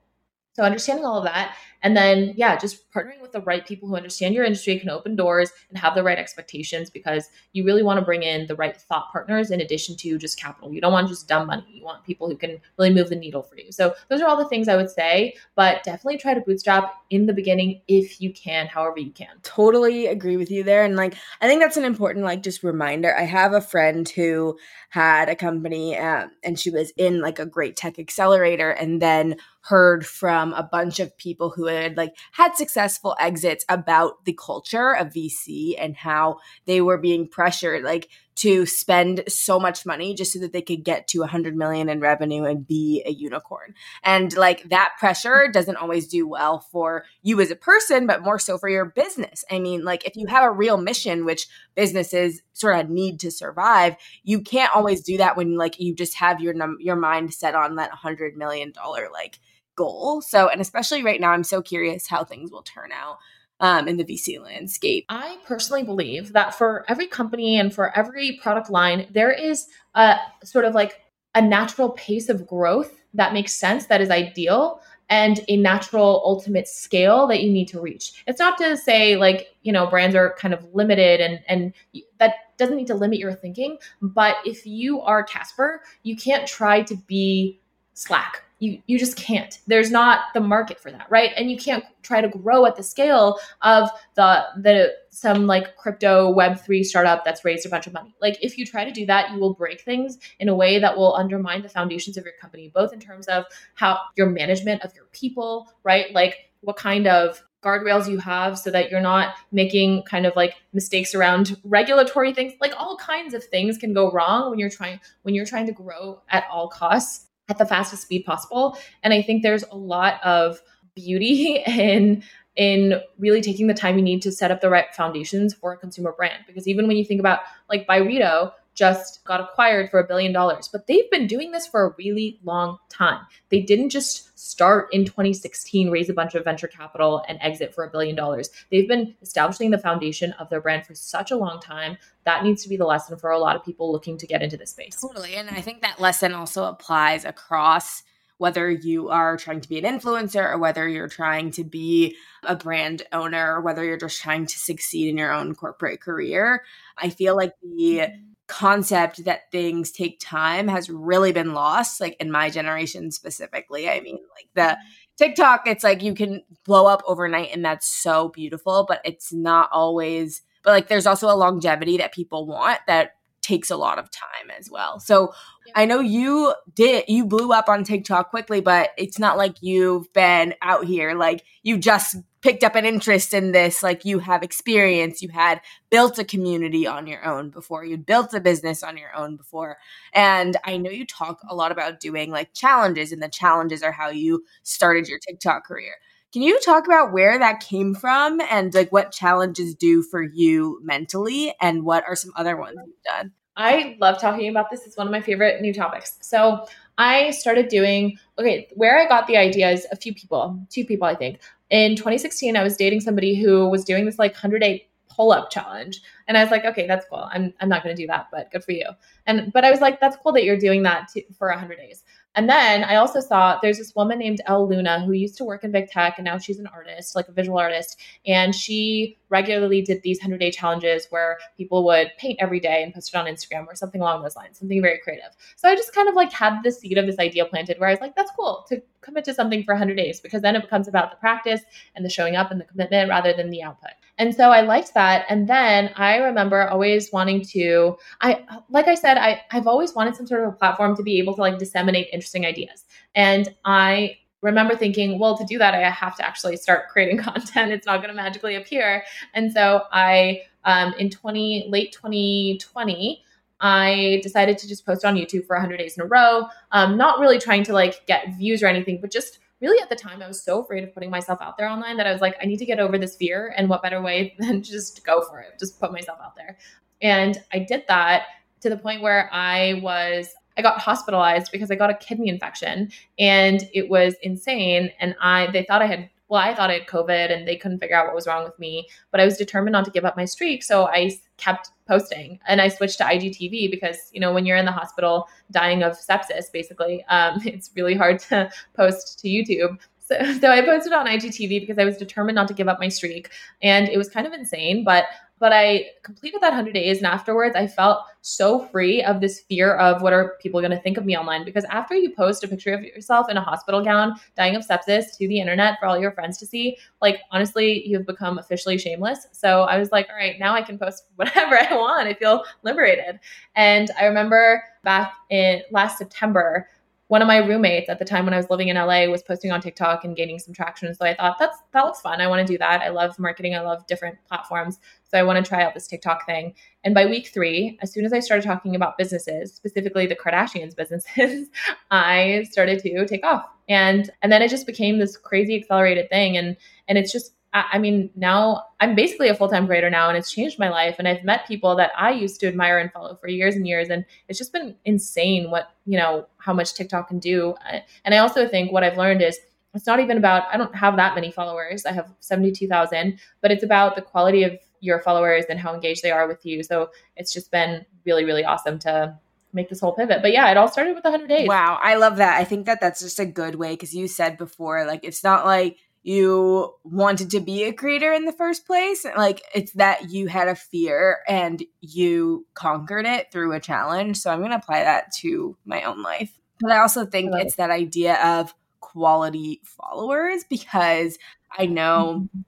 So 0.54 0.64
understanding 0.64 1.06
all 1.06 1.18
of 1.18 1.24
that, 1.24 1.56
and 1.84 1.96
then 1.96 2.34
yeah, 2.36 2.58
just 2.58 2.92
partnering 2.92 3.22
with 3.22 3.32
the 3.32 3.42
right 3.42 3.66
people 3.66 3.88
who 3.88 3.96
understand 3.96 4.36
your 4.36 4.44
industry 4.44 4.78
can 4.78 4.90
open 4.90 5.16
doors 5.16 5.52
and 5.70 5.78
have 5.78 5.96
the 5.96 6.04
right 6.04 6.18
expectations 6.18 6.90
because 6.90 7.30
you 7.54 7.64
really 7.64 7.84
want 7.84 8.00
to 8.00 8.06
bring 8.06 8.24
in 8.24 8.48
the 8.48 8.56
right 8.56 8.76
thought 8.76 9.12
partners 9.12 9.50
in 9.50 9.62
addition 9.62 9.96
to 9.98 10.18
just 10.18 10.40
capital. 10.40 10.74
You 10.74 10.82
don't 10.82 10.92
want 10.92 11.08
just 11.08 11.28
dumb 11.28 11.48
money. 11.48 11.66
You 11.70 11.84
want 11.84 12.04
people 12.04 12.30
who 12.30 12.36
can 12.36 12.60
really 12.78 12.94
move 12.94 13.10
the 13.10 13.16
needle 13.16 13.42
for 13.42 13.58
you. 13.58 13.72
So 13.72 13.96
those 14.10 14.22
are 14.22 14.28
all 14.28 14.38
the 14.38 14.48
things 14.48 14.68
I 14.68 14.76
would 14.76 14.90
say, 14.90 15.36
but 15.56 15.84
definitely 15.84 16.18
try 16.18 16.34
to 16.34 16.42
bootstrap 16.42 16.94
in 17.10 17.26
the 17.26 17.34
beginning 17.34 17.82
if 17.88 18.22
you 18.22 18.34
can, 18.34 18.68
however 18.68 19.00
you 19.00 19.12
can. 19.12 19.40
Totally 19.44 20.08
agree 20.08 20.38
with 20.38 20.52
you 20.52 20.64
there, 20.64 20.84
and 20.84 20.96
like 20.96 21.16
I 21.42 21.48
think 21.48 21.62
that's 21.62 21.78
an 21.78 21.86
important 21.86 22.26
like 22.26 22.44
just 22.44 22.64
reminder. 22.64 23.16
I 23.18 23.24
have 23.24 23.54
a 23.54 23.62
friend 23.62 24.08
who 24.08 24.58
had 24.90 25.30
a 25.30 25.36
company 25.36 25.98
um, 25.98 26.32
and 26.44 26.60
she 26.60 26.70
was 26.70 26.92
in 26.98 27.22
like 27.22 27.40
a 27.40 27.46
great 27.46 27.78
tech 27.78 27.98
accelerator 27.98 28.72
and 28.72 29.02
then 29.02 29.38
heard 29.62 30.06
from 30.06 30.54
a 30.54 30.64
bunch 30.64 31.00
of 31.00 31.16
people 31.18 31.52
who 31.52 31.66
had 31.66 31.98
like 31.98 32.16
had 32.34 32.56
successful 32.56 33.16
exits 33.20 33.64
about 33.70 34.26
the 34.26 34.34
culture 34.34 34.96
of 34.96 35.10
VC 35.10 35.76
and 35.78 35.96
how 35.96 36.40
they 36.66 36.82
were 36.82 36.98
being 36.98 37.28
pressured 37.28 37.84
like 37.84 38.10
to 38.34 38.66
spend 38.66 39.24
so 39.28 39.60
much 39.60 39.86
money 39.86 40.16
just 40.16 40.34
so 40.34 40.40
that 40.40 40.54
they 40.54 40.62
could 40.62 40.84
get 40.84 41.08
to 41.08 41.20
100 41.20 41.56
million 41.56 41.90
in 41.90 42.00
revenue 42.00 42.44
and 42.44 42.66
be 42.66 43.04
a 43.06 43.12
unicorn. 43.12 43.76
And 44.04 44.36
like 44.36 44.70
that 44.70 44.94
pressure 44.98 45.50
doesn't 45.52 45.76
always 45.76 46.08
do 46.08 46.28
well 46.28 46.60
for 46.72 47.06
you 47.22 47.40
as 47.42 47.52
a 47.52 47.56
person, 47.56 48.08
but 48.08 48.24
more 48.24 48.40
so 48.40 48.58
for 48.58 48.70
your 48.70 48.86
business. 48.86 49.44
I 49.52 49.60
mean, 49.60 49.84
like 49.84 50.06
if 50.06 50.16
you 50.16 50.28
have 50.28 50.44
a 50.44 50.52
real 50.52 50.78
mission, 50.78 51.26
which 51.26 51.48
businesses 51.76 52.42
sort 52.54 52.80
of 52.80 52.90
need 52.90 53.20
to 53.20 53.32
survive, 53.32 53.96
you 54.24 54.42
can't 54.42 54.76
always 54.76 55.02
do 55.02 55.18
that 55.18 55.38
when 55.38 55.58
like 55.58 55.80
you 55.80 55.94
just 55.94 56.16
have 56.16 56.42
your 56.42 56.54
num- 56.54 56.78
your 56.80 56.96
mind 56.96 57.34
set 57.34 57.54
on 57.54 57.76
that 57.76 57.90
100 57.90 58.38
million 58.38 58.72
dollar 58.72 59.10
like 59.12 59.40
goal. 59.76 60.22
So, 60.22 60.48
and 60.48 60.62
especially 60.62 61.04
right 61.04 61.20
now, 61.20 61.32
I'm 61.32 61.44
so 61.44 61.62
curious 61.62 62.08
how 62.08 62.24
things 62.24 62.52
will 62.52 62.64
turn 62.64 62.92
out 62.92 63.18
um, 63.60 63.88
in 63.88 63.98
the 63.98 64.04
VC 64.04 64.44
landscape. 64.44 65.06
I 65.10 65.38
personally 65.46 65.84
believe 65.84 66.34
that 66.34 66.56
for 66.56 66.84
every 66.88 67.08
company 67.08 67.60
and 67.60 67.74
for 67.74 67.96
every 67.98 68.40
product 68.42 68.70
line, 68.70 69.08
there 69.12 69.32
is 69.32 69.68
a 69.96 70.18
sort 70.44 70.66
of 70.66 70.74
like 70.74 71.02
a 71.36 71.42
natural 71.42 71.90
pace 71.92 72.28
of 72.28 72.46
growth 72.46 73.02
that 73.14 73.34
makes 73.34 73.54
sense, 73.54 73.86
that 73.86 74.02
is 74.02 74.10
ideal, 74.10 74.82
and 75.10 75.42
a 75.50 75.58
natural 75.58 76.22
ultimate 76.26 76.68
scale 76.68 77.28
that 77.28 77.44
you 77.44 77.52
need 77.52 77.68
to 77.68 77.82
reach. 77.82 78.24
It's 78.28 78.40
not 78.40 78.58
to 78.60 78.78
say 78.78 79.18
like, 79.18 79.50
you 79.62 79.74
know, 79.74 79.86
brands 79.86 80.16
are 80.16 80.34
kind 80.40 80.54
of 80.54 80.66
limited 80.74 81.20
and 81.20 81.42
and 81.48 81.74
that 82.20 82.36
doesn't 82.58 82.78
need 82.78 82.88
to 82.88 82.96
limit 82.96 83.20
your 83.20 83.34
thinking, 83.34 83.78
but 84.02 84.38
if 84.46 84.66
you 84.66 85.02
are 85.02 85.24
Casper, 85.24 85.82
you 86.04 86.16
can't 86.16 86.48
try 86.48 86.82
to 86.84 86.96
be 86.96 87.60
Slack 87.94 88.44
you 88.62 88.80
you 88.86 88.98
just 89.00 89.18
can't. 89.18 89.60
There's 89.68 89.92
not 89.92 90.26
the 90.34 90.40
market 90.40 90.80
for 90.80 90.92
that 90.92 91.08
right? 91.10 91.32
And 91.36 91.52
you 91.52 91.58
can't 91.58 91.84
try 92.04 92.22
to 92.22 92.30
grow 92.30 92.66
at 92.66 92.76
the 92.76 92.84
scale 92.84 93.40
of 93.62 93.90
the 94.16 94.44
the 94.56 94.94
some 95.10 95.48
like 95.48 95.76
crypto 95.76 96.34
web3 96.34 96.86
startup 96.86 97.26
that's 97.26 97.44
raised 97.44 97.66
a 97.66 97.70
bunch 97.70 97.88
of 97.88 97.94
money. 97.94 98.16
Like 98.22 98.38
if 98.42 98.58
you 98.58 98.66
try 98.66 98.86
to 98.86 98.92
do 98.92 99.06
that 99.08 99.32
you 99.32 99.40
will 99.40 99.56
break 99.56 99.82
things 99.82 100.20
in 100.40 100.48
a 100.48 100.56
way 100.56 100.80
that 100.80 100.96
will 100.96 101.16
undermine 101.16 101.64
the 101.64 101.70
foundations 101.70 102.18
of 102.18 102.24
your 102.24 102.36
company 102.40 102.72
both 102.74 102.94
in 102.94 103.00
terms 103.00 103.28
of 103.28 103.46
how 103.74 104.00
your 104.16 104.30
management 104.30 104.84
of 104.84 104.94
your 104.96 105.06
people 105.12 105.72
right? 105.84 106.14
Like 106.14 106.52
what 106.62 106.78
kind 106.78 107.08
of 107.08 107.42
guardrails 107.64 108.10
you 108.10 108.18
have 108.18 108.58
so 108.58 108.72
that 108.72 108.90
you're 108.90 109.02
not 109.02 109.36
making 109.52 110.04
kind 110.04 110.26
of 110.26 110.36
like 110.36 110.56
mistakes 110.74 111.14
around 111.14 111.58
regulatory 111.64 112.34
things. 112.34 112.54
Like 112.60 112.74
all 112.78 112.98
kinds 112.98 113.34
of 113.34 113.44
things 113.44 113.78
can 113.78 113.94
go 113.94 114.12
wrong 114.12 114.50
when 114.50 114.60
you're 114.60 114.70
trying 114.70 115.00
when 115.24 115.34
you're 115.34 115.46
trying 115.46 115.66
to 115.68 115.74
grow 115.74 116.22
at 116.30 116.46
all 116.52 116.70
costs 116.70 117.28
at 117.52 117.58
the 117.58 117.66
fastest 117.66 118.02
speed 118.04 118.26
possible. 118.26 118.78
And 119.04 119.14
I 119.14 119.22
think 119.22 119.44
there's 119.44 119.64
a 119.72 119.76
lot 119.76 120.24
of 120.24 120.60
beauty 120.96 121.62
in 121.68 122.24
in 122.58 123.00
really 123.18 123.42
taking 123.42 123.68
the 123.68 123.74
time 123.74 123.98
you 123.98 124.04
need 124.04 124.22
to 124.22 124.32
set 124.32 124.52
up 124.52 124.60
the 124.60 124.70
right 124.70 124.94
foundations 124.94 125.54
for 125.54 125.72
a 125.72 125.78
consumer 125.78 126.12
brand. 126.12 126.44
Because 126.48 126.68
even 126.68 126.88
when 126.88 126.98
you 126.98 127.06
think 127.06 127.20
about 127.20 127.40
like 127.70 127.88
Byredo, 127.88 128.52
just 128.74 129.24
got 129.26 129.42
acquired 129.42 129.90
for 129.90 130.00
a 130.00 130.08
billion 130.08 130.32
dollars, 130.32 130.70
but 130.72 130.88
they've 130.88 131.10
been 131.12 131.28
doing 131.28 131.52
this 131.52 131.68
for 131.68 131.86
a 131.86 131.94
really 131.98 132.40
long 132.44 132.78
time. 132.90 133.20
They 133.50 133.62
didn't 133.62 133.90
just 133.90 134.38
start 134.40 134.88
in 134.94 135.06
2016, 135.06 135.92
raise 135.92 136.10
a 136.10 136.14
bunch 136.14 136.36
of 136.36 136.44
venture 136.44 136.68
capital, 136.68 137.24
and 137.28 137.38
exit 137.42 137.76
for 137.76 137.84
a 137.84 137.90
billion 137.90 138.16
dollars. 138.16 138.50
They've 138.72 138.88
been 138.88 139.16
establishing 139.22 139.72
the 139.72 139.78
foundation 139.78 140.32
of 140.34 140.50
their 140.50 140.62
brand 140.62 140.86
for 140.86 140.96
such 140.96 141.32
a 141.32 141.36
long 141.36 141.60
time. 141.60 141.98
That 142.24 142.44
needs 142.44 142.64
to 142.64 142.70
be 142.70 142.78
the 142.78 142.86
lesson 142.86 143.18
for 143.18 143.32
a 143.32 143.40
lot 143.40 143.56
of 143.56 143.64
people 143.64 143.92
looking 143.92 144.18
to 144.18 144.28
get 144.28 144.42
into 144.42 144.58
this 144.58 144.72
space. 144.72 145.00
Totally. 145.00 145.36
And 145.36 145.50
I 145.50 145.62
think 145.62 145.82
that 145.82 146.00
lesson 146.00 146.34
also 146.34 146.64
applies 146.66 147.26
across 147.26 148.04
whether 148.38 148.72
you 148.72 149.10
are 149.10 149.38
trying 149.38 149.62
to 149.62 149.70
be 149.70 149.78
an 149.78 150.00
influencer 150.00 150.44
or 150.52 150.58
whether 150.58 150.88
you're 150.88 151.08
trying 151.08 151.52
to 151.52 151.64
be 151.64 152.16
a 152.42 152.56
brand 152.56 153.04
owner 153.12 153.58
or 153.58 153.62
whether 153.62 153.84
you're 153.84 153.98
just 153.98 154.20
trying 154.20 154.48
to 154.48 154.58
succeed 154.58 155.10
in 155.10 155.18
your 155.18 155.32
own 155.32 155.54
corporate 155.54 156.02
career. 156.02 156.64
I 156.98 157.10
feel 157.10 157.36
like 157.36 157.54
the 157.62 158.00
mm-hmm 158.00 158.31
concept 158.52 159.24
that 159.24 159.50
things 159.50 159.92
take 159.92 160.20
time 160.20 160.68
has 160.68 160.90
really 160.90 161.32
been 161.32 161.54
lost 161.54 162.02
like 162.02 162.18
in 162.20 162.30
my 162.30 162.50
generation 162.50 163.10
specifically. 163.10 163.90
I 163.90 164.02
mean 164.02 164.20
like 164.36 164.50
the 164.54 164.76
mm-hmm. 164.76 165.16
tiktok 165.18 165.62
it's 165.66 165.86
like 165.86 166.04
you 166.04 166.14
can 166.14 166.44
blow 166.66 166.86
up 166.86 167.02
overnight 167.08 167.50
and 167.54 167.64
that's 167.64 167.88
so 167.88 168.28
beautiful 168.28 168.86
but 168.86 169.00
it's 169.06 169.32
not 169.32 169.70
always 169.72 170.42
but 170.64 170.72
like 170.72 170.90
there's 170.90 171.08
also 171.08 171.28
a 171.28 171.36
longevity 171.36 171.98
that 171.98 172.14
people 172.14 172.46
want 172.46 172.80
that 172.88 173.12
takes 173.42 173.70
a 173.70 173.78
lot 173.78 174.00
of 174.00 174.10
time 174.12 174.52
as 174.58 174.70
well. 174.70 175.00
So 175.00 175.34
I 175.76 175.86
know 175.86 176.00
you 176.00 176.54
did 176.74 177.06
you 177.08 177.26
blew 177.26 177.52
up 177.52 177.70
on 177.70 177.84
TikTok 177.84 178.30
quickly, 178.30 178.62
but 178.62 178.92
it's 178.98 179.20
not 179.20 179.38
like 179.38 179.56
you've 179.62 180.12
been 180.14 180.54
out 180.62 180.86
here 180.86 181.14
like 181.14 181.44
you 181.64 181.78
just 181.78 182.18
picked 182.42 182.64
up 182.64 182.76
an 182.76 182.86
interest 182.86 183.34
in 183.34 183.52
this 183.52 183.84
like 183.84 184.04
you 184.04 184.20
have 184.20 184.44
experience, 184.44 185.22
you 185.22 185.30
had 185.30 185.62
built 185.90 186.18
a 186.18 186.26
community 186.26 186.88
on 186.88 187.06
your 187.08 187.24
own 187.26 187.50
before, 187.50 187.86
you 187.86 187.98
built 187.98 188.34
a 188.34 188.40
business 188.40 188.84
on 188.84 188.98
your 188.98 189.16
own 189.16 189.38
before. 189.38 189.78
And 190.14 190.58
I 190.64 190.78
know 190.78 190.90
you 190.90 191.06
talk 191.06 191.40
a 191.50 191.56
lot 191.56 191.72
about 191.72 192.00
doing 192.00 192.32
like 192.32 192.54
challenges 192.54 193.12
and 193.12 193.22
the 193.22 193.30
challenges 193.30 193.84
are 193.84 193.92
how 193.92 194.10
you 194.10 194.44
started 194.64 195.08
your 195.08 195.20
TikTok 195.20 195.66
career. 195.66 195.94
Can 196.32 196.42
you 196.42 196.60
talk 196.62 196.86
about 196.86 197.12
where 197.12 197.38
that 197.38 197.60
came 197.60 197.94
from 197.94 198.40
and 198.42 198.74
like 198.74 198.92
what 198.92 199.12
challenges 199.12 199.76
do 199.76 200.02
for 200.02 200.24
you 200.24 200.80
mentally 200.82 201.54
and 201.60 201.84
what 201.84 202.06
are 202.08 202.16
some 202.16 202.32
other 202.36 202.56
ones 202.56 202.78
you've 202.86 203.04
done? 203.04 203.32
I 203.58 203.98
love 204.00 204.20
talking 204.20 204.48
about 204.48 204.72
this. 204.72 204.88
It's 204.88 204.96
one 204.96 205.08
of 205.08 205.12
my 205.12 205.20
favorite 205.20 205.62
new 205.62 205.74
topics. 205.74 206.18
So, 206.22 206.66
I 206.98 207.32
started 207.32 207.68
doing, 207.68 208.18
okay, 208.38 208.68
where 208.76 209.00
I 209.00 209.08
got 209.08 209.26
the 209.26 209.36
idea 209.36 209.72
is 209.72 209.88
a 209.92 209.96
few 209.96 210.14
people, 210.14 210.64
two 210.70 210.86
people, 210.86 211.08
I 211.08 211.16
think. 211.16 211.40
In 211.70 211.96
2016, 211.96 212.56
I 212.56 212.64
was 212.64 212.78
dating 212.78 213.00
somebody 213.02 213.34
who 213.34 213.68
was 213.68 213.84
doing 213.84 214.06
this 214.06 214.20
like 214.20 214.34
100 214.34 214.60
day 214.60 214.88
pull 215.10 215.32
up 215.32 215.50
challenge. 215.50 216.02
And 216.28 216.38
I 216.38 216.44
was 216.44 216.52
like, 216.52 216.64
okay, 216.64 216.88
that's 216.88 217.06
cool. 217.10 217.28
I'm, 217.32 217.54
I'm 217.60 217.70
not 217.70 217.84
going 217.84 217.96
to 217.96 218.02
do 218.02 218.08
that, 218.08 218.28
but 218.32 218.52
good 218.52 218.64
for 218.64 218.72
you. 218.72 218.86
And, 219.26 219.52
but 219.52 219.66
I 219.66 219.72
was 219.72 219.82
like, 219.82 220.00
that's 220.00 220.16
cool 220.18 220.32
that 220.34 220.44
you're 220.44 220.58
doing 220.58 220.84
that 220.84 221.10
to, 221.10 221.24
for 221.38 221.50
100 221.50 221.78
days. 221.78 222.04
And 222.36 222.50
then 222.50 222.86
I 222.86 222.96
also 222.96 223.20
saw 223.20 223.60
there's 223.62 223.78
this 223.78 223.94
woman 223.94 224.20
named 224.20 224.40
Elle 224.48 224.68
Luna 224.68 225.02
who 225.02 225.12
used 225.12 225.38
to 225.38 225.44
work 225.44 225.66
in 225.66 225.72
big 225.72 225.90
tech 225.90 226.16
and 226.18 226.24
now 226.24 226.38
she's 226.38 226.60
an 226.60 226.68
artist, 226.68 227.16
like 227.16 227.28
a 227.28 227.34
visual 227.34 227.58
artist. 227.58 228.00
And 228.26 228.56
she 228.56 229.18
regularly 229.30 229.82
did 229.82 230.02
these 230.02 230.20
100 230.20 230.38
day 230.40 230.50
challenges 230.50 231.08
where 231.10 231.40
people 231.58 231.84
would 231.86 232.12
paint 232.18 232.40
every 232.42 232.62
day 232.62 232.84
and 232.84 232.94
post 232.94 233.14
it 233.14 233.18
on 233.18 233.26
Instagram 233.26 233.68
or 233.68 233.76
something 233.76 234.00
along 234.00 234.24
those 234.24 234.38
lines, 234.38 234.60
something 234.60 234.82
very 234.82 235.00
creative. 235.04 235.32
So 235.58 235.68
I 235.68 235.76
just 235.76 235.94
kind 235.94 236.08
of 236.08 236.16
like 236.16 236.32
had 236.32 236.62
the 236.64 236.72
seed 236.72 236.98
of 236.98 237.06
this 237.06 237.20
idea 237.20 237.46
planted 237.46 237.80
where 237.80 237.90
I 237.90 237.94
was 237.94 238.02
like, 238.02 238.16
that's 238.16 238.32
cool 238.32 238.66
to 238.70 238.82
commit 239.02 239.26
to 239.26 239.34
something 239.34 239.64
for 239.64 239.74
100 239.74 239.96
days 239.96 240.22
because 240.22 240.42
then 240.42 240.56
it 240.56 240.62
becomes 240.62 240.88
about 240.88 241.12
the 241.12 241.18
practice 241.18 241.62
and 241.96 242.06
the 242.06 242.10
showing 242.10 242.38
up 242.38 242.50
and 242.50 242.62
the 242.62 242.66
commitment 242.66 243.10
rather 243.10 243.34
than 243.34 243.50
the 243.50 243.64
output. 243.64 243.92
And 244.22 244.36
so 244.36 244.52
I 244.52 244.62
liked 244.62 244.94
that. 244.94 245.26
And 245.30 245.50
then 245.50 245.90
I 245.96 246.18
remember 246.18 246.68
always 246.68 247.12
wanting 247.12 247.42
to, 247.46 247.98
I 248.22 248.44
like 248.70 248.88
I 248.88 248.94
said, 248.94 249.18
I, 249.18 249.42
I've 249.50 249.66
always 249.66 249.96
wanted 249.96 250.16
some 250.16 250.28
sort 250.28 250.44
of 250.44 250.50
a 250.50 250.56
platform 250.56 250.96
to 250.98 251.02
be 251.02 251.18
able 251.18 251.34
to 251.34 251.42
like 251.42 251.58
disseminate 251.58 252.08
interesting 252.14 252.46
ideas. 252.46 252.86
And 253.16 253.52
I 253.66 254.18
remember 254.44 254.76
thinking, 254.76 255.18
well, 255.18 255.36
to 255.40 255.46
do 255.46 255.58
that, 255.58 255.74
I 255.74 255.90
have 255.90 256.16
to 256.18 256.24
actually 256.24 256.58
start 256.58 256.90
creating 256.90 257.18
content. 257.24 257.72
It's 257.72 257.88
not 257.88 257.98
going 257.98 258.10
to 258.10 258.14
magically 258.14 258.54
appear. 258.54 259.04
And 259.34 259.52
so 259.52 259.86
I, 259.92 260.42
um, 260.66 260.94
in 261.00 261.10
20, 261.10 261.66
late 261.70 261.92
2020, 261.92 263.24
I 263.60 264.20
decided 264.22 264.60
to 264.60 264.68
just 264.68 264.86
post 264.86 265.04
on 265.04 265.16
YouTube 265.16 265.48
for 265.48 265.56
100 265.56 265.78
days 265.78 265.98
in 265.98 266.04
a 266.04 266.06
row. 266.06 266.46
Um, 266.72 266.96
not 266.96 267.20
really 267.20 267.40
trying 267.40 267.64
to 267.64 267.74
like 267.74 268.06
get 268.06 268.36
views 268.38 268.62
or 268.62 268.68
anything, 268.68 269.00
but 269.02 269.12
just 269.12 269.40
really 269.62 269.82
at 269.82 269.90
the 269.90 269.96
time 269.96 270.22
I 270.22 270.28
was 270.28 270.44
so 270.44 270.62
afraid 270.62 270.84
of 270.84 270.94
putting 270.94 271.10
myself 271.10 271.40
out 271.42 271.58
there 271.58 271.68
online 271.68 271.98
that 271.98 272.08
I 272.08 272.12
was 272.12 272.22
like, 272.22 272.36
I 272.42 272.46
need 272.46 272.58
to 272.58 272.66
get 272.66 272.80
over 272.80 272.98
this 272.98 273.16
fear. 273.16 273.54
And 273.56 273.70
what 273.70 273.82
better 273.82 274.02
way 274.02 274.36
than 274.40 274.64
just 274.64 275.06
go 275.06 275.22
for 275.22 275.40
it, 275.40 275.60
just 275.60 275.80
put 275.80 275.92
myself 275.92 276.20
out 276.24 276.36
there. 276.36 276.58
And 277.02 277.42
I 277.54 277.60
did 277.60 277.84
that 277.88 278.24
to 278.62 278.70
the 278.70 278.78
point 278.78 279.02
where 279.02 279.30
I 279.32 279.80
was 279.84 280.34
I 280.58 280.62
got 280.62 280.80
hospitalized 280.80 281.50
because 281.52 281.72
I 281.72 281.76
got 281.76 281.90
a 281.90 281.94
kidney 281.94 282.28
infection 282.28 282.92
and 283.18 283.70
it 283.74 283.90
was 283.90 284.16
insane. 284.22 284.92
And 285.00 285.16
I 285.22 285.48
they 285.52 285.64
thought 285.64 285.82
I 285.82 285.86
had 285.86 286.10
well, 286.32 286.40
I 286.40 286.56
thought 286.56 286.70
I 286.70 286.76
had 286.76 286.88
COVID 286.88 287.30
and 287.30 287.46
they 287.46 287.58
couldn't 287.58 287.80
figure 287.80 287.98
out 287.98 288.06
what 288.06 288.16
was 288.16 288.26
wrong 288.26 288.46
with 288.46 288.58
me, 288.58 288.88
but 289.12 289.20
I 289.20 289.26
was 289.26 289.36
determined 289.36 289.74
not 289.74 289.84
to 289.84 289.92
give 289.92 290.06
up 290.06 290.16
my 290.16 290.24
streak. 290.24 290.64
So 290.64 290.88
I 290.88 291.12
kept 291.36 291.72
posting 291.90 292.40
and 292.48 292.62
I 292.62 292.70
switched 292.70 293.00
to 293.00 293.04
IGTV 293.04 293.70
because, 293.70 294.10
you 294.14 294.22
know, 294.22 294.34
when 294.34 294.46
you're 294.46 294.56
in 294.56 294.64
the 294.64 294.72
hospital 294.72 295.28
dying 295.52 295.84
of 295.84 296.00
sepsis, 296.00 296.46
basically, 296.54 297.04
um, 297.10 297.42
it's 297.46 297.70
really 297.76 297.96
hard 297.96 298.20
to 298.30 298.50
post 298.76 299.20
to 299.20 299.28
YouTube. 299.28 299.78
So, 300.00 300.16
so 300.40 300.50
I 300.50 300.62
posted 300.62 300.94
on 300.94 301.06
IGTV 301.06 301.60
because 301.60 301.78
I 301.78 301.84
was 301.84 301.98
determined 301.98 302.38
not 302.38 302.48
to 302.48 302.54
give 302.54 302.70
up 302.70 302.80
my 302.80 302.88
streak. 302.88 303.30
And 303.62 303.90
it 303.90 303.98
was 303.98 304.08
kind 304.08 304.26
of 304.26 304.32
insane, 304.32 304.86
but 304.86 305.08
but 305.42 305.52
I 305.52 305.88
completed 306.04 306.40
that 306.42 306.50
100 306.50 306.72
days. 306.72 306.98
And 306.98 307.08
afterwards, 307.08 307.56
I 307.56 307.66
felt 307.66 308.06
so 308.22 308.68
free 308.68 309.02
of 309.02 309.22
this 309.22 309.40
fear 309.40 309.74
of 309.74 310.04
what 310.04 310.14
are 310.14 310.38
people 310.40 310.62
going 310.62 310.70
to 310.70 310.80
think 310.80 310.98
of 310.98 311.04
me 311.04 311.18
online. 311.18 311.44
Because 311.44 311.64
after 311.66 311.96
you 311.96 312.14
post 312.16 312.44
a 312.44 312.48
picture 312.48 312.76
of 312.76 312.84
yourself 312.84 313.28
in 313.28 313.38
a 313.38 313.42
hospital 313.42 313.84
gown, 313.84 314.14
dying 314.38 314.56
of 314.56 314.64
sepsis 314.66 315.18
to 315.18 315.28
the 315.28 315.40
internet 315.40 315.80
for 315.80 315.88
all 315.88 315.98
your 315.98 316.12
friends 316.12 316.38
to 316.38 316.46
see, 316.46 316.78
like 317.02 317.22
honestly, 317.32 317.88
you've 317.88 318.06
become 318.06 318.38
officially 318.38 318.78
shameless. 318.78 319.26
So 319.32 319.64
I 319.64 319.80
was 319.80 319.92
like, 319.92 320.08
all 320.12 320.16
right, 320.16 320.40
now 320.40 320.54
I 320.54 320.62
can 320.62 320.78
post 320.78 321.06
whatever 321.16 321.58
I 321.60 321.74
want. 321.74 322.08
I 322.08 322.14
feel 322.14 322.44
liberated. 322.62 323.20
And 323.56 323.90
I 324.00 324.06
remember 324.06 324.64
back 324.84 325.12
in 325.32 325.64
last 325.72 325.98
September, 325.98 326.68
one 327.12 327.22
of 327.22 327.28
my 327.28 327.40
roommates 327.40 327.90
at 327.90 328.00
the 328.00 328.06
time 328.06 328.24
when 328.24 328.34
I 328.34 328.38
was 328.38 328.50
living 328.50 328.70
in 328.70 328.78
LA 328.78 329.06
was 329.08 329.22
posting 329.22 329.52
on 329.52 329.60
TikTok 329.60 330.06
and 330.06 330.16
gaining 330.16 330.40
some 330.40 330.54
traction. 330.54 330.96
So 330.96 331.06
I 331.06 331.14
thought 331.14 331.38
that's 331.38 331.58
that 331.74 331.84
looks 331.84 332.00
fun. 332.00 332.22
I 332.22 332.28
want 332.28 332.48
to 332.48 332.54
do 332.54 332.58
that. 332.60 332.80
I 332.80 332.88
love 332.88 333.20
marketing. 333.20 333.54
I 333.54 333.60
love 333.60 333.86
different 333.86 334.18
platforms. 334.30 334.80
So 335.04 335.18
I 335.18 335.24
want 335.24 335.44
to 335.44 335.48
try 335.48 335.62
out 335.62 335.74
this 335.74 335.88
TikTok 335.88 336.26
thing. 336.26 336.54
And 336.86 336.96
by 336.96 337.06
week 337.06 337.28
three, 337.28 337.78
as 337.82 337.92
soon 337.92 338.06
as 338.06 338.14
I 338.14 338.22
started 338.22 338.46
talking 338.46 338.78
about 338.78 338.98
businesses, 338.98 339.54
specifically 339.54 340.08
the 340.08 340.16
Kardashians' 340.16 340.74
businesses, 340.74 341.50
I 341.92 342.48
started 342.50 342.80
to 342.80 343.06
take 343.06 343.26
off. 343.26 343.44
And 343.68 344.10
and 344.22 344.32
then 344.32 344.42
it 344.42 344.48
just 344.50 344.66
became 344.66 344.98
this 344.98 345.18
crazy 345.18 345.58
accelerated 345.58 346.10
thing. 346.10 346.38
And 346.38 346.56
and 346.88 346.98
it's 346.98 347.12
just 347.12 347.34
I 347.54 347.80
mean, 347.80 348.10
now 348.16 348.64
I'm 348.80 348.96
basically 348.96 349.28
a 349.28 349.36
full 349.36 349.50
time 349.50 349.68
creator 349.68 349.90
now, 349.90 350.08
and 350.08 350.18
it's 350.18 350.32
changed 350.32 350.58
my 350.58 350.70
life. 350.70 350.96
And 351.00 351.08
I've 351.08 351.24
met 351.24 351.48
people 351.48 351.76
that 351.76 351.92
I 351.98 352.12
used 352.12 352.40
to 352.40 352.48
admire 352.48 352.80
and 352.80 352.92
follow 352.92 353.16
for 353.16 353.28
years 353.28 353.56
and 353.56 353.68
years, 353.68 353.90
and 353.90 354.06
it's 354.30 354.38
just 354.38 354.54
been 354.54 354.76
insane 354.86 355.52
what 355.52 355.70
you 355.86 355.98
know 355.98 356.28
how 356.38 356.54
much 356.54 356.74
TikTok 356.74 357.10
can 357.10 357.20
do. 357.20 357.56
Uh, 357.70 357.80
and 358.06 358.16
I 358.16 358.20
also 358.20 358.48
think 358.48 358.72
what 358.72 358.84
I've 358.84 358.98
learned 358.98 359.22
is 359.22 359.38
it's 359.74 359.86
not 359.86 360.00
even 360.00 360.18
about 360.18 360.44
I 360.52 360.58
don't 360.58 360.74
have 360.76 360.96
that 360.96 361.14
many 361.14 361.30
followers. 361.30 361.86
I 361.86 361.92
have 361.92 362.14
seventy 362.22 362.54
two 362.54 362.68
thousand, 362.68 363.20
but 363.42 363.52
it's 363.52 363.64
about 363.64 363.96
the 363.96 364.02
quality 364.02 364.44
of 364.44 364.58
your 364.80 365.00
followers 365.00 365.46
and 365.50 365.60
how 365.60 365.74
engaged 365.74 366.04
they 366.04 366.12
are 366.12 366.28
with 366.28 366.46
you. 366.46 366.64
So 366.64 366.90
it's 367.18 367.34
just 367.34 367.52
been 367.52 367.86
really, 368.06 368.24
really 368.24 368.46
awesome 368.46 368.80
to 368.80 369.18
make 369.54 369.70
this 369.70 369.80
whole 369.82 369.94
pivot. 369.94 370.22
But 370.22 370.32
yeah, 370.32 370.50
it 370.50 370.58
all 370.58 370.70
started 370.70 370.96
with 370.96 371.04
100 371.04 371.28
days. 371.28 371.48
Wow, 371.48 371.80
I 371.82 371.96
love 371.96 372.18
that. 372.18 372.40
I 372.40 372.46
think 372.46 372.66
that 372.66 372.80
that's 372.80 373.02
just 373.02 373.20
a 373.20 373.26
good 373.26 373.56
way 373.56 373.74
because 373.74 373.94
you 373.94 374.08
said 374.08 374.38
before, 374.38 374.86
like 374.86 375.02
it's 375.04 375.24
not 375.24 375.46
like 375.46 375.78
you 376.04 376.74
wanted 376.84 377.30
to 377.32 377.40
be 377.40 377.64
a 377.64 377.74
creator 377.74 378.12
in 378.12 378.26
the 378.26 378.32
first 378.32 378.66
place. 378.66 379.06
Like 379.06 379.42
it's 379.54 379.74
that 379.74 380.10
you 380.10 380.28
had 380.28 380.48
a 380.48 380.56
fear 380.56 381.20
and 381.28 381.64
you 381.80 382.48
conquered 382.54 383.06
it 383.06 383.32
through 383.32 383.54
a 383.54 383.60
challenge. 383.60 384.18
So 384.18 384.32
I'm 384.32 384.40
going 384.40 384.52
to 384.52 384.58
apply 384.58 384.84
that 384.84 385.14
to 385.18 385.58
my 385.66 385.84
own 385.84 386.02
life. 386.02 386.32
But 386.60 386.72
I 386.72 386.80
also 386.80 387.06
think 387.06 387.34
I 387.34 387.42
it's 387.42 387.56
that 387.56 387.70
idea 387.70 388.22
of 388.24 388.54
quality 388.80 389.62
followers 389.64 390.44
because 390.50 391.18
I 391.58 391.66
know 391.66 392.28
mm-hmm. 392.36 392.42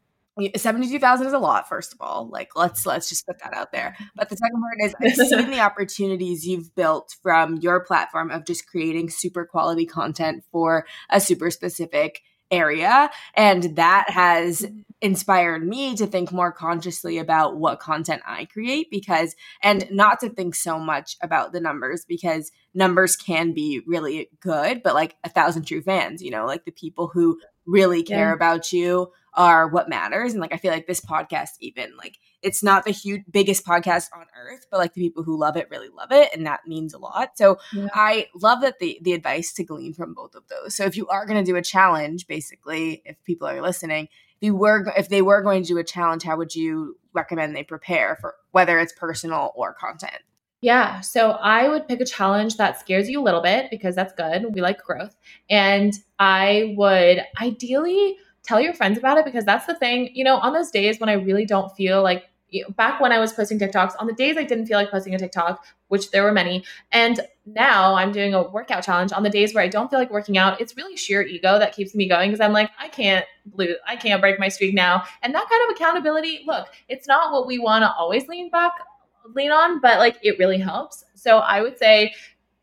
72,000 0.55 1.27
is 1.27 1.33
a 1.33 1.37
lot 1.37 1.69
first 1.69 1.93
of 1.93 2.01
all 2.01 2.27
like 2.27 2.55
let's 2.55 2.87
let's 2.87 3.07
just 3.07 3.25
put 3.27 3.37
that 3.39 3.53
out 3.53 3.71
there 3.71 3.95
but 4.15 4.29
the 4.29 4.35
second 4.35 4.59
part 4.59 4.77
is 4.81 4.95
I've 4.99 5.27
seen 5.27 5.51
the 5.51 5.59
opportunities 5.59 6.45
you've 6.45 6.73
built 6.73 7.15
from 7.21 7.57
your 7.57 7.81
platform 7.81 8.31
of 8.31 8.43
just 8.45 8.67
creating 8.67 9.11
super 9.11 9.45
quality 9.45 9.85
content 9.85 10.43
for 10.51 10.87
a 11.11 11.21
super 11.21 11.51
specific 11.51 12.23
area. 12.53 13.09
And 13.33 13.75
that 13.75 14.09
has 14.09 14.61
mm-hmm. 14.61 14.79
inspired 15.01 15.67
me 15.67 15.95
to 15.95 16.05
think 16.05 16.31
more 16.31 16.51
consciously 16.51 17.17
about 17.17 17.57
what 17.57 17.79
content 17.79 18.21
I 18.25 18.45
create 18.45 18.89
because, 18.91 19.35
and 19.61 19.85
not 19.91 20.19
to 20.19 20.29
think 20.29 20.55
so 20.55 20.77
much 20.79 21.17
about 21.21 21.51
the 21.51 21.59
numbers 21.59 22.05
because 22.07 22.51
numbers 22.73 23.15
can 23.15 23.53
be 23.53 23.81
really 23.87 24.29
good, 24.39 24.83
but 24.83 24.93
like 24.93 25.15
a 25.23 25.29
thousand 25.29 25.65
true 25.65 25.81
fans, 25.81 26.21
you 26.21 26.31
know, 26.31 26.45
like 26.45 26.65
the 26.65 26.71
people 26.71 27.09
who 27.13 27.39
really 27.65 28.03
care 28.03 28.29
yeah. 28.29 28.33
about 28.35 28.71
you 28.71 29.11
are 29.33 29.67
what 29.67 29.89
matters. 29.89 30.33
And 30.33 30.41
like, 30.41 30.53
I 30.53 30.57
feel 30.57 30.71
like 30.71 30.85
this 30.85 31.01
podcast, 31.01 31.51
even 31.59 31.97
like, 31.97 32.17
it's 32.43 32.61
not 32.61 32.85
the 32.85 32.91
huge 32.91 33.23
biggest 33.31 33.65
podcast 33.65 34.09
on 34.15 34.25
earth, 34.37 34.67
but 34.69 34.77
like 34.77 34.93
the 34.93 35.01
people 35.01 35.23
who 35.23 35.37
love 35.37 35.57
it 35.57 35.69
really 35.71 35.89
love 35.89 36.11
it, 36.11 36.29
and 36.33 36.45
that 36.45 36.67
means 36.67 36.93
a 36.93 36.99
lot. 36.99 37.37
So 37.37 37.57
yeah. 37.73 37.87
I 37.93 38.27
love 38.35 38.61
that 38.61 38.79
the 38.79 38.99
the 39.01 39.13
advice 39.13 39.53
to 39.53 39.63
glean 39.63 39.93
from 39.93 40.13
both 40.13 40.35
of 40.35 40.47
those. 40.47 40.75
So 40.75 40.83
if 40.85 40.95
you 40.97 41.07
are 41.07 41.25
going 41.25 41.43
to 41.43 41.49
do 41.49 41.55
a 41.55 41.61
challenge, 41.61 42.27
basically, 42.27 43.01
if 43.05 43.21
people 43.23 43.47
are 43.47 43.61
listening, 43.61 44.09
if 44.37 44.45
you 44.45 44.55
were 44.55 44.85
if 44.97 45.09
they 45.09 45.21
were 45.21 45.41
going 45.41 45.63
to 45.63 45.67
do 45.67 45.77
a 45.77 45.83
challenge, 45.83 46.23
how 46.23 46.37
would 46.37 46.53
you 46.53 46.97
recommend 47.13 47.55
they 47.55 47.63
prepare 47.63 48.17
for 48.19 48.35
whether 48.51 48.77
it's 48.79 48.93
personal 48.93 49.53
or 49.55 49.73
content? 49.73 50.21
Yeah. 50.61 51.01
So 51.01 51.31
I 51.31 51.67
would 51.67 51.89
pick 51.89 51.99
a 51.99 52.05
challenge 52.05 52.55
that 52.55 52.79
scares 52.79 53.09
you 53.09 53.21
a 53.21 53.23
little 53.23 53.41
bit 53.41 53.69
because 53.69 53.95
that's 53.95 54.13
good. 54.13 54.45
We 54.55 54.61
like 54.61 54.81
growth. 54.81 55.13
And 55.49 55.93
I 56.19 56.73
would 56.77 57.21
ideally 57.41 58.15
tell 58.43 58.61
your 58.61 58.73
friends 58.73 58.97
about 58.97 59.17
it 59.17 59.25
because 59.25 59.43
that's 59.43 59.65
the 59.65 59.75
thing, 59.75 60.11
you 60.13 60.23
know, 60.23 60.37
on 60.37 60.53
those 60.53 60.71
days 60.71 61.01
when 61.01 61.09
I 61.09 61.13
really 61.13 61.45
don't 61.45 61.75
feel 61.75 62.01
like 62.01 62.23
you 62.53 62.61
know, 62.61 62.69
back 62.69 63.01
when 63.01 63.11
I 63.11 63.17
was 63.17 63.33
posting 63.33 63.57
TikToks, 63.57 63.93
on 63.99 64.05
the 64.05 64.13
days 64.13 64.37
I 64.37 64.43
didn't 64.43 64.67
feel 64.67 64.77
like 64.77 64.91
posting 64.91 65.15
a 65.15 65.17
TikTok, 65.17 65.65
which 65.87 66.11
there 66.11 66.23
were 66.23 66.31
many, 66.31 66.63
and 66.91 67.19
now 67.47 67.95
I'm 67.95 68.11
doing 68.11 68.35
a 68.35 68.43
workout 68.43 68.83
challenge 68.83 69.11
on 69.11 69.23
the 69.23 69.29
days 69.29 69.55
where 69.55 69.63
I 69.63 69.67
don't 69.67 69.89
feel 69.89 69.99
like 69.99 70.11
working 70.11 70.37
out. 70.37 70.61
It's 70.61 70.77
really 70.77 70.95
sheer 70.95 71.23
ego 71.23 71.57
that 71.57 71.75
keeps 71.75 71.95
me 71.95 72.07
going 72.07 72.29
because 72.29 72.39
I'm 72.39 72.53
like, 72.53 72.69
I 72.79 72.89
can't 72.89 73.25
lose, 73.55 73.75
I 73.87 73.95
can't 73.95 74.21
break 74.21 74.39
my 74.39 74.49
streak 74.49 74.75
now. 74.75 75.03
And 75.23 75.33
that 75.33 75.49
kind 75.49 75.61
of 75.67 75.75
accountability, 75.75 76.43
look, 76.45 76.67
it's 76.87 77.07
not 77.07 77.33
what 77.33 77.47
we 77.47 77.57
want 77.57 77.81
to 77.81 77.91
always 77.91 78.27
lean 78.27 78.51
back, 78.51 78.73
lean 79.33 79.51
on, 79.51 79.81
but 79.81 79.97
like 79.97 80.17
it 80.21 80.37
really 80.37 80.59
helps. 80.59 81.03
So 81.15 81.39
I 81.39 81.61
would 81.61 81.79
say 81.79 82.13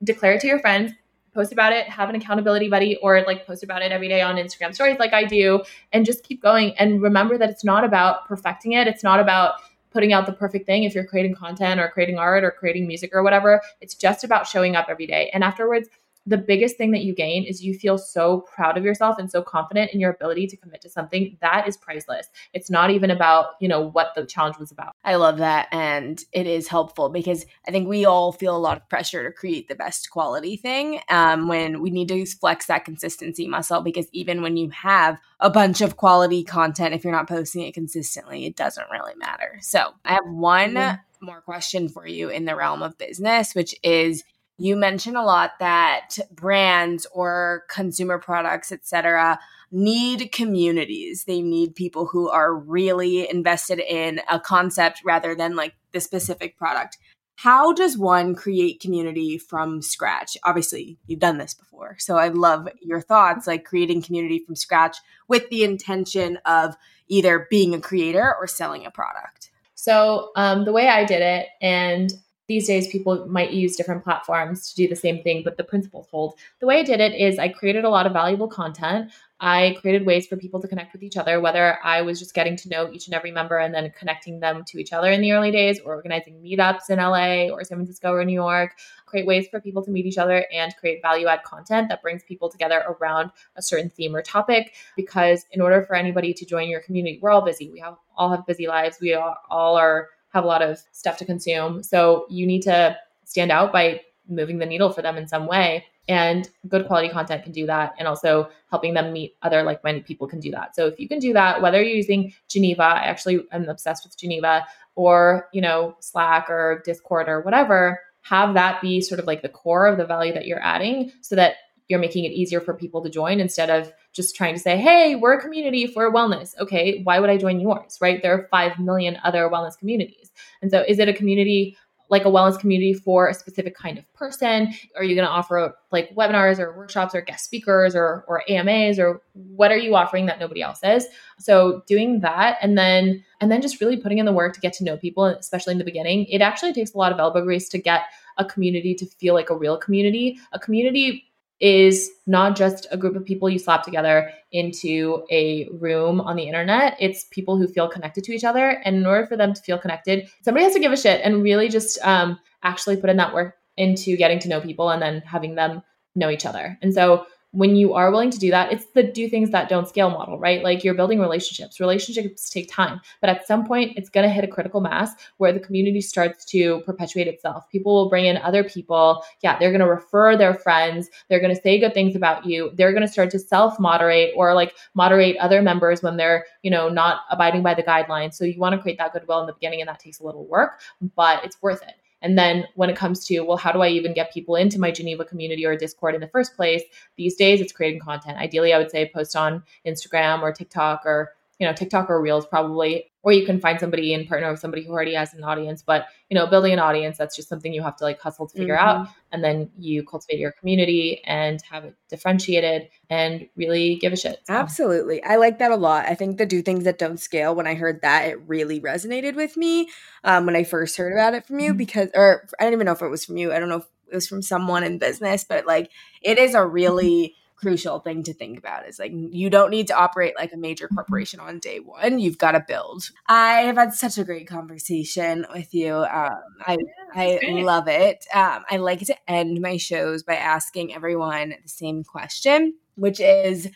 declare 0.04 0.34
it 0.34 0.40
to 0.42 0.46
your 0.46 0.60
friends, 0.60 0.92
post 1.34 1.52
about 1.52 1.72
it, 1.72 1.88
have 1.88 2.08
an 2.08 2.14
accountability 2.14 2.68
buddy, 2.68 2.96
or 2.96 3.22
like 3.22 3.46
post 3.46 3.62
about 3.62 3.82
it 3.82 3.92
every 3.92 4.08
day 4.08 4.20
on 4.20 4.36
Instagram 4.36 4.74
stories 4.74 4.98
like 4.98 5.12
I 5.12 5.24
do, 5.24 5.62
and 5.92 6.06
just 6.06 6.22
keep 6.22 6.42
going. 6.42 6.76
And 6.78 7.02
remember 7.02 7.36
that 7.38 7.50
it's 7.50 7.64
not 7.64 7.84
about 7.84 8.26
perfecting 8.26 8.72
it. 8.72 8.86
It's 8.86 9.04
not 9.04 9.20
about 9.20 9.54
putting 9.90 10.12
out 10.12 10.26
the 10.26 10.32
perfect 10.32 10.66
thing 10.66 10.84
if 10.84 10.94
you're 10.94 11.06
creating 11.06 11.34
content 11.34 11.80
or 11.80 11.88
creating 11.88 12.18
art 12.18 12.44
or 12.44 12.50
creating 12.50 12.86
music 12.86 13.10
or 13.12 13.22
whatever. 13.22 13.60
It's 13.80 13.94
just 13.94 14.24
about 14.24 14.46
showing 14.46 14.76
up 14.76 14.86
every 14.88 15.06
day. 15.06 15.30
And 15.32 15.42
afterwards, 15.42 15.88
the 16.30 16.38
biggest 16.38 16.76
thing 16.76 16.92
that 16.92 17.02
you 17.02 17.12
gain 17.12 17.42
is 17.44 17.62
you 17.62 17.74
feel 17.74 17.98
so 17.98 18.42
proud 18.42 18.78
of 18.78 18.84
yourself 18.84 19.18
and 19.18 19.28
so 19.28 19.42
confident 19.42 19.90
in 19.92 19.98
your 19.98 20.12
ability 20.12 20.46
to 20.46 20.56
commit 20.56 20.80
to 20.80 20.88
something 20.88 21.36
that 21.40 21.66
is 21.66 21.76
priceless. 21.76 22.28
It's 22.52 22.70
not 22.70 22.90
even 22.90 23.10
about, 23.10 23.54
you 23.60 23.66
know, 23.66 23.80
what 23.80 24.12
the 24.14 24.24
challenge 24.24 24.56
was 24.56 24.70
about. 24.70 24.94
I 25.02 25.16
love 25.16 25.38
that. 25.38 25.66
And 25.72 26.22
it 26.32 26.46
is 26.46 26.68
helpful 26.68 27.08
because 27.08 27.46
I 27.66 27.72
think 27.72 27.88
we 27.88 28.04
all 28.04 28.30
feel 28.30 28.56
a 28.56 28.58
lot 28.58 28.76
of 28.76 28.88
pressure 28.88 29.24
to 29.24 29.32
create 29.32 29.66
the 29.66 29.74
best 29.74 30.10
quality 30.10 30.56
thing 30.56 31.00
um, 31.08 31.48
when 31.48 31.82
we 31.82 31.90
need 31.90 32.06
to 32.08 32.24
flex 32.24 32.66
that 32.66 32.84
consistency 32.84 33.48
muscle. 33.48 33.80
Because 33.80 34.06
even 34.12 34.40
when 34.40 34.56
you 34.56 34.70
have 34.70 35.18
a 35.40 35.50
bunch 35.50 35.80
of 35.80 35.96
quality 35.96 36.44
content, 36.44 36.94
if 36.94 37.02
you're 37.02 37.12
not 37.12 37.28
posting 37.28 37.62
it 37.62 37.74
consistently, 37.74 38.46
it 38.46 38.54
doesn't 38.54 38.86
really 38.92 39.16
matter. 39.16 39.58
So 39.62 39.94
I 40.04 40.12
have 40.12 40.26
one 40.26 40.74
yeah. 40.74 40.98
more 41.20 41.40
question 41.40 41.88
for 41.88 42.06
you 42.06 42.28
in 42.28 42.44
the 42.44 42.54
realm 42.54 42.84
of 42.84 42.96
business, 42.98 43.52
which 43.52 43.74
is 43.82 44.22
you 44.60 44.76
mentioned 44.76 45.16
a 45.16 45.22
lot 45.22 45.52
that 45.58 46.18
brands 46.30 47.06
or 47.12 47.64
consumer 47.70 48.18
products, 48.18 48.70
etc., 48.70 49.38
need 49.72 50.32
communities. 50.32 51.24
They 51.24 51.40
need 51.40 51.74
people 51.74 52.04
who 52.04 52.28
are 52.28 52.54
really 52.54 53.28
invested 53.30 53.78
in 53.78 54.20
a 54.28 54.38
concept 54.38 55.00
rather 55.02 55.34
than 55.34 55.56
like 55.56 55.74
the 55.92 56.00
specific 56.00 56.58
product. 56.58 56.98
How 57.36 57.72
does 57.72 57.96
one 57.96 58.34
create 58.34 58.80
community 58.80 59.38
from 59.38 59.80
scratch? 59.80 60.36
Obviously, 60.44 60.98
you've 61.06 61.20
done 61.20 61.38
this 61.38 61.54
before. 61.54 61.96
So 61.98 62.18
I'd 62.18 62.34
love 62.34 62.68
your 62.82 63.00
thoughts 63.00 63.46
like 63.46 63.64
creating 63.64 64.02
community 64.02 64.40
from 64.44 64.56
scratch 64.56 64.98
with 65.26 65.48
the 65.48 65.64
intention 65.64 66.36
of 66.44 66.76
either 67.08 67.46
being 67.48 67.74
a 67.74 67.80
creator 67.80 68.34
or 68.38 68.46
selling 68.46 68.84
a 68.84 68.90
product. 68.90 69.50
So, 69.74 70.32
um, 70.36 70.66
the 70.66 70.72
way 70.72 70.88
I 70.88 71.06
did 71.06 71.22
it, 71.22 71.46
and 71.62 72.12
these 72.50 72.66
days 72.66 72.88
people 72.88 73.28
might 73.28 73.52
use 73.52 73.76
different 73.76 74.02
platforms 74.02 74.68
to 74.68 74.74
do 74.74 74.88
the 74.88 74.96
same 74.96 75.22
thing, 75.22 75.42
but 75.44 75.56
the 75.56 75.62
principles 75.62 76.08
hold. 76.10 76.34
The 76.58 76.66
way 76.66 76.80
I 76.80 76.82
did 76.82 76.98
it 76.98 77.14
is 77.14 77.38
I 77.38 77.48
created 77.48 77.84
a 77.84 77.88
lot 77.88 78.06
of 78.06 78.12
valuable 78.12 78.48
content. 78.48 79.12
I 79.38 79.76
created 79.80 80.04
ways 80.04 80.26
for 80.26 80.36
people 80.36 80.60
to 80.60 80.66
connect 80.66 80.92
with 80.92 81.04
each 81.04 81.16
other, 81.16 81.40
whether 81.40 81.78
I 81.84 82.02
was 82.02 82.18
just 82.18 82.34
getting 82.34 82.56
to 82.56 82.68
know 82.68 82.90
each 82.90 83.06
and 83.06 83.14
every 83.14 83.30
member 83.30 83.56
and 83.56 83.72
then 83.72 83.92
connecting 83.96 84.40
them 84.40 84.64
to 84.66 84.80
each 84.80 84.92
other 84.92 85.12
in 85.12 85.20
the 85.20 85.30
early 85.30 85.52
days, 85.52 85.78
or 85.78 85.94
organizing 85.94 86.42
meetups 86.42 86.90
in 86.90 86.98
LA 86.98 87.54
or 87.54 87.62
San 87.62 87.78
Francisco 87.78 88.10
or 88.10 88.24
New 88.24 88.32
York, 88.32 88.72
create 89.06 89.26
ways 89.26 89.46
for 89.48 89.60
people 89.60 89.84
to 89.84 89.92
meet 89.92 90.04
each 90.04 90.18
other 90.18 90.44
and 90.52 90.76
create 90.76 91.00
value 91.02 91.28
add 91.28 91.44
content 91.44 91.88
that 91.88 92.02
brings 92.02 92.24
people 92.24 92.48
together 92.48 92.82
around 92.88 93.30
a 93.54 93.62
certain 93.62 93.90
theme 93.90 94.14
or 94.14 94.22
topic. 94.22 94.74
Because 94.96 95.46
in 95.52 95.60
order 95.60 95.84
for 95.84 95.94
anybody 95.94 96.34
to 96.34 96.44
join 96.44 96.68
your 96.68 96.80
community, 96.80 97.20
we're 97.22 97.30
all 97.30 97.42
busy. 97.42 97.70
We 97.70 97.78
have 97.78 97.94
all 98.16 98.32
have 98.32 98.44
busy 98.44 98.66
lives. 98.66 98.98
We 99.00 99.14
all, 99.14 99.36
all 99.48 99.76
are 99.76 100.08
have 100.32 100.44
a 100.44 100.46
lot 100.46 100.62
of 100.62 100.80
stuff 100.92 101.16
to 101.18 101.24
consume. 101.24 101.82
So 101.82 102.26
you 102.28 102.46
need 102.46 102.62
to 102.62 102.96
stand 103.24 103.50
out 103.50 103.72
by 103.72 104.00
moving 104.28 104.58
the 104.58 104.66
needle 104.66 104.92
for 104.92 105.02
them 105.02 105.16
in 105.16 105.26
some 105.26 105.46
way. 105.46 105.84
And 106.08 106.48
good 106.66 106.86
quality 106.86 107.08
content 107.08 107.44
can 107.44 107.52
do 107.52 107.66
that. 107.66 107.94
And 107.98 108.08
also 108.08 108.50
helping 108.70 108.94
them 108.94 109.12
meet 109.12 109.36
other 109.42 109.62
like 109.62 109.84
minded 109.84 110.04
people 110.04 110.26
can 110.26 110.40
do 110.40 110.50
that. 110.52 110.74
So 110.74 110.86
if 110.86 110.98
you 110.98 111.08
can 111.08 111.18
do 111.18 111.32
that, 111.34 111.62
whether 111.62 111.82
you're 111.82 111.94
using 111.94 112.32
Geneva, 112.48 112.82
I 112.82 113.04
actually 113.04 113.44
am 113.52 113.68
obsessed 113.68 114.04
with 114.04 114.16
Geneva, 114.16 114.66
or, 114.96 115.48
you 115.52 115.60
know, 115.60 115.96
Slack 116.00 116.50
or 116.50 116.82
Discord 116.84 117.28
or 117.28 117.40
whatever, 117.42 118.00
have 118.22 118.54
that 118.54 118.82
be 118.82 119.00
sort 119.00 119.20
of 119.20 119.26
like 119.26 119.42
the 119.42 119.48
core 119.48 119.86
of 119.86 119.98
the 119.98 120.04
value 120.04 120.34
that 120.34 120.46
you're 120.46 120.62
adding 120.62 121.12
so 121.20 121.36
that 121.36 121.54
you're 121.90 121.98
making 121.98 122.24
it 122.24 122.32
easier 122.32 122.60
for 122.60 122.72
people 122.72 123.02
to 123.02 123.10
join 123.10 123.40
instead 123.40 123.68
of 123.68 123.92
just 124.12 124.34
trying 124.36 124.54
to 124.54 124.60
say, 124.60 124.76
hey, 124.78 125.16
we're 125.16 125.34
a 125.34 125.40
community 125.40 125.86
for 125.86 126.12
wellness. 126.12 126.56
Okay, 126.58 127.02
why 127.02 127.18
would 127.18 127.30
I 127.30 127.36
join 127.36 127.60
yours? 127.60 127.98
Right? 128.00 128.22
There 128.22 128.32
are 128.32 128.48
5 128.50 128.78
million 128.78 129.18
other 129.24 129.48
wellness 129.48 129.76
communities. 129.76 130.30
And 130.62 130.70
so, 130.70 130.84
is 130.86 130.98
it 130.98 131.08
a 131.08 131.12
community 131.12 131.76
like 132.10 132.24
a 132.24 132.28
wellness 132.28 132.58
community 132.58 132.92
for 132.92 133.28
a 133.28 133.34
specific 133.34 133.74
kind 133.74 133.96
of 133.96 134.12
person? 134.12 134.74
Are 134.96 135.04
you 135.04 135.14
going 135.14 135.26
to 135.26 135.32
offer 135.32 135.74
like 135.92 136.14
webinars 136.14 136.58
or 136.58 136.76
workshops 136.76 137.14
or 137.14 137.20
guest 137.20 137.44
speakers 137.44 137.94
or, 137.94 138.24
or 138.26 138.42
AMAs 138.50 138.98
or 138.98 139.22
what 139.32 139.70
are 139.70 139.78
you 139.78 139.94
offering 139.94 140.26
that 140.26 140.40
nobody 140.40 140.60
else 140.60 140.80
is? 140.82 141.06
So 141.38 141.82
doing 141.86 142.20
that 142.20 142.58
and 142.60 142.76
then 142.76 143.24
and 143.40 143.50
then 143.50 143.62
just 143.62 143.80
really 143.80 143.96
putting 143.96 144.18
in 144.18 144.26
the 144.26 144.32
work 144.32 144.52
to 144.54 144.60
get 144.60 144.72
to 144.74 144.84
know 144.84 144.96
people, 144.96 145.24
especially 145.24 145.72
in 145.72 145.78
the 145.78 145.84
beginning. 145.84 146.26
It 146.26 146.42
actually 146.42 146.72
takes 146.72 146.92
a 146.92 146.98
lot 146.98 147.12
of 147.12 147.20
elbow 147.20 147.42
grease 147.42 147.68
to 147.70 147.78
get 147.78 148.02
a 148.36 148.44
community 148.44 148.94
to 148.96 149.06
feel 149.06 149.34
like 149.34 149.50
a 149.50 149.56
real 149.56 149.78
community. 149.78 150.38
A 150.52 150.58
community 150.58 151.29
is 151.60 152.10
not 152.26 152.56
just 152.56 152.86
a 152.90 152.96
group 152.96 153.16
of 153.16 153.24
people 153.24 153.48
you 153.48 153.58
slap 153.58 153.82
together 153.82 154.32
into 154.50 155.24
a 155.30 155.68
room 155.72 156.20
on 156.20 156.36
the 156.36 156.44
internet. 156.44 156.96
It's 156.98 157.24
people 157.30 157.56
who 157.56 157.68
feel 157.68 157.88
connected 157.88 158.24
to 158.24 158.32
each 158.32 158.44
other. 158.44 158.80
And 158.84 158.96
in 158.96 159.06
order 159.06 159.26
for 159.26 159.36
them 159.36 159.52
to 159.52 159.62
feel 159.62 159.78
connected, 159.78 160.28
somebody 160.42 160.64
has 160.64 160.74
to 160.74 160.80
give 160.80 160.92
a 160.92 160.96
shit 160.96 161.20
and 161.22 161.42
really 161.42 161.68
just 161.68 161.98
um, 162.02 162.38
actually 162.62 162.96
put 162.96 163.10
in 163.10 163.18
that 163.18 163.34
work 163.34 163.56
into 163.76 164.16
getting 164.16 164.38
to 164.40 164.48
know 164.48 164.60
people 164.60 164.90
and 164.90 165.02
then 165.02 165.20
having 165.20 165.54
them 165.54 165.82
know 166.14 166.30
each 166.30 166.46
other. 166.46 166.78
And 166.82 166.92
so 166.92 167.26
when 167.52 167.74
you 167.74 167.94
are 167.94 168.10
willing 168.10 168.30
to 168.30 168.38
do 168.38 168.50
that, 168.50 168.72
it's 168.72 168.86
the 168.94 169.02
do 169.02 169.28
things 169.28 169.50
that 169.50 169.68
don't 169.68 169.88
scale 169.88 170.10
model, 170.10 170.38
right? 170.38 170.62
Like 170.62 170.84
you're 170.84 170.94
building 170.94 171.20
relationships. 171.20 171.80
Relationships 171.80 172.48
take 172.48 172.70
time, 172.70 173.00
but 173.20 173.28
at 173.30 173.46
some 173.46 173.66
point, 173.66 173.96
it's 173.96 174.08
going 174.08 174.26
to 174.26 174.32
hit 174.32 174.44
a 174.44 174.48
critical 174.48 174.80
mass 174.80 175.12
where 175.38 175.52
the 175.52 175.58
community 175.58 176.00
starts 176.00 176.44
to 176.46 176.80
perpetuate 176.82 177.26
itself. 177.26 177.68
People 177.68 177.94
will 177.94 178.08
bring 178.08 178.26
in 178.26 178.36
other 178.36 178.62
people. 178.62 179.24
Yeah, 179.42 179.58
they're 179.58 179.70
going 179.70 179.80
to 179.80 179.88
refer 179.88 180.36
their 180.36 180.54
friends. 180.54 181.10
They're 181.28 181.40
going 181.40 181.54
to 181.54 181.60
say 181.60 181.80
good 181.80 181.94
things 181.94 182.14
about 182.14 182.46
you. 182.46 182.70
They're 182.74 182.92
going 182.92 183.06
to 183.06 183.12
start 183.12 183.30
to 183.30 183.38
self 183.38 183.80
moderate 183.80 184.32
or 184.36 184.54
like 184.54 184.76
moderate 184.94 185.36
other 185.38 185.60
members 185.60 186.02
when 186.02 186.16
they're, 186.16 186.44
you 186.62 186.70
know, 186.70 186.88
not 186.88 187.22
abiding 187.30 187.62
by 187.62 187.74
the 187.74 187.82
guidelines. 187.82 188.34
So 188.34 188.44
you 188.44 188.58
want 188.60 188.74
to 188.74 188.80
create 188.80 188.98
that 188.98 189.12
goodwill 189.12 189.40
in 189.40 189.46
the 189.46 189.54
beginning, 189.54 189.80
and 189.80 189.88
that 189.88 189.98
takes 189.98 190.20
a 190.20 190.24
little 190.24 190.46
work, 190.46 190.80
but 191.16 191.44
it's 191.44 191.60
worth 191.60 191.82
it. 191.82 191.94
And 192.22 192.38
then 192.38 192.66
when 192.74 192.90
it 192.90 192.96
comes 192.96 193.24
to, 193.26 193.40
well, 193.40 193.56
how 193.56 193.72
do 193.72 193.80
I 193.80 193.88
even 193.88 194.14
get 194.14 194.32
people 194.32 194.56
into 194.56 194.78
my 194.78 194.90
Geneva 194.90 195.24
community 195.24 195.64
or 195.64 195.76
Discord 195.76 196.14
in 196.14 196.20
the 196.20 196.28
first 196.28 196.56
place? 196.56 196.82
These 197.16 197.36
days 197.36 197.60
it's 197.60 197.72
creating 197.72 198.00
content. 198.00 198.38
Ideally, 198.38 198.72
I 198.72 198.78
would 198.78 198.90
say 198.90 199.10
post 199.12 199.36
on 199.36 199.62
Instagram 199.86 200.42
or 200.42 200.52
TikTok 200.52 201.02
or, 201.04 201.32
you 201.58 201.66
know, 201.66 201.72
TikTok 201.72 202.10
or 202.10 202.20
Reels 202.20 202.46
probably 202.46 203.09
or 203.22 203.32
you 203.32 203.44
can 203.44 203.60
find 203.60 203.78
somebody 203.78 204.14
and 204.14 204.28
partner 204.28 204.50
with 204.50 204.60
somebody 204.60 204.84
who 204.84 204.92
already 204.92 205.14
has 205.14 205.34
an 205.34 205.44
audience 205.44 205.82
but 205.82 206.06
you 206.28 206.34
know 206.34 206.46
building 206.46 206.72
an 206.72 206.78
audience 206.78 207.18
that's 207.18 207.36
just 207.36 207.48
something 207.48 207.72
you 207.72 207.82
have 207.82 207.96
to 207.96 208.04
like 208.04 208.20
hustle 208.20 208.46
to 208.46 208.56
figure 208.56 208.76
mm-hmm. 208.76 209.02
out 209.02 209.08
and 209.32 209.44
then 209.44 209.70
you 209.78 210.04
cultivate 210.04 210.38
your 210.38 210.52
community 210.52 211.20
and 211.24 211.60
have 211.70 211.84
it 211.84 211.94
differentiated 212.08 212.88
and 213.08 213.48
really 213.56 213.96
give 213.96 214.12
a 214.12 214.16
shit 214.16 214.40
so. 214.44 214.54
absolutely 214.54 215.22
i 215.24 215.36
like 215.36 215.58
that 215.58 215.70
a 215.70 215.76
lot 215.76 216.06
i 216.06 216.14
think 216.14 216.38
the 216.38 216.46
do 216.46 216.62
things 216.62 216.84
that 216.84 216.98
don't 216.98 217.20
scale 217.20 217.54
when 217.54 217.66
i 217.66 217.74
heard 217.74 218.00
that 218.02 218.28
it 218.28 218.40
really 218.46 218.80
resonated 218.80 219.34
with 219.34 219.56
me 219.56 219.88
um, 220.24 220.46
when 220.46 220.56
i 220.56 220.64
first 220.64 220.96
heard 220.96 221.12
about 221.12 221.34
it 221.34 221.46
from 221.46 221.58
you 221.58 221.70
mm-hmm. 221.70 221.78
because 221.78 222.08
or 222.14 222.48
i 222.58 222.64
don't 222.64 222.72
even 222.72 222.86
know 222.86 222.92
if 222.92 223.02
it 223.02 223.08
was 223.08 223.24
from 223.24 223.36
you 223.36 223.52
i 223.52 223.58
don't 223.58 223.68
know 223.68 223.78
if 223.78 223.86
it 224.10 224.14
was 224.14 224.26
from 224.26 224.42
someone 224.42 224.82
in 224.82 224.98
business 224.98 225.44
but 225.44 225.66
like 225.66 225.90
it 226.22 226.38
is 226.38 226.54
a 226.54 226.58
mm-hmm. 226.58 226.72
really 226.72 227.34
crucial 227.60 228.00
thing 228.00 228.22
to 228.22 228.32
think 228.32 228.58
about 228.58 228.88
is 228.88 228.98
like 228.98 229.12
you 229.12 229.50
don't 229.50 229.70
need 229.70 229.86
to 229.88 229.96
operate 229.96 230.34
like 230.36 230.52
a 230.52 230.56
major 230.56 230.86
mm-hmm. 230.86 230.96
corporation 230.96 231.40
on 231.40 231.58
day 231.58 231.78
one 231.78 232.18
you've 232.18 232.38
got 232.38 232.52
to 232.52 232.64
build. 232.66 233.10
I 233.28 233.62
have 233.62 233.76
had 233.76 233.92
such 233.92 234.18
a 234.18 234.24
great 234.24 234.46
conversation 234.48 235.46
with 235.52 235.74
you 235.74 235.94
um, 235.94 236.38
i 236.66 236.78
i 237.14 237.38
love 237.62 237.88
it. 237.88 238.26
Um, 238.34 238.64
i 238.70 238.76
like 238.76 239.00
to 239.06 239.30
end 239.30 239.60
my 239.60 239.76
shows 239.76 240.22
by 240.22 240.36
asking 240.36 240.94
everyone 240.94 241.54
the 241.62 241.68
same 241.68 242.04
question 242.04 242.74
which 242.94 243.20
is 243.20 243.68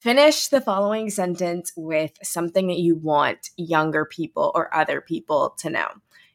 finish 0.00 0.48
the 0.48 0.60
following 0.60 1.10
sentence 1.10 1.72
with 1.76 2.12
something 2.22 2.66
that 2.66 2.78
you 2.78 2.96
want 2.96 3.50
younger 3.56 4.04
people 4.04 4.50
or 4.54 4.74
other 4.74 5.00
people 5.00 5.54
to 5.58 5.70
know. 5.70 5.86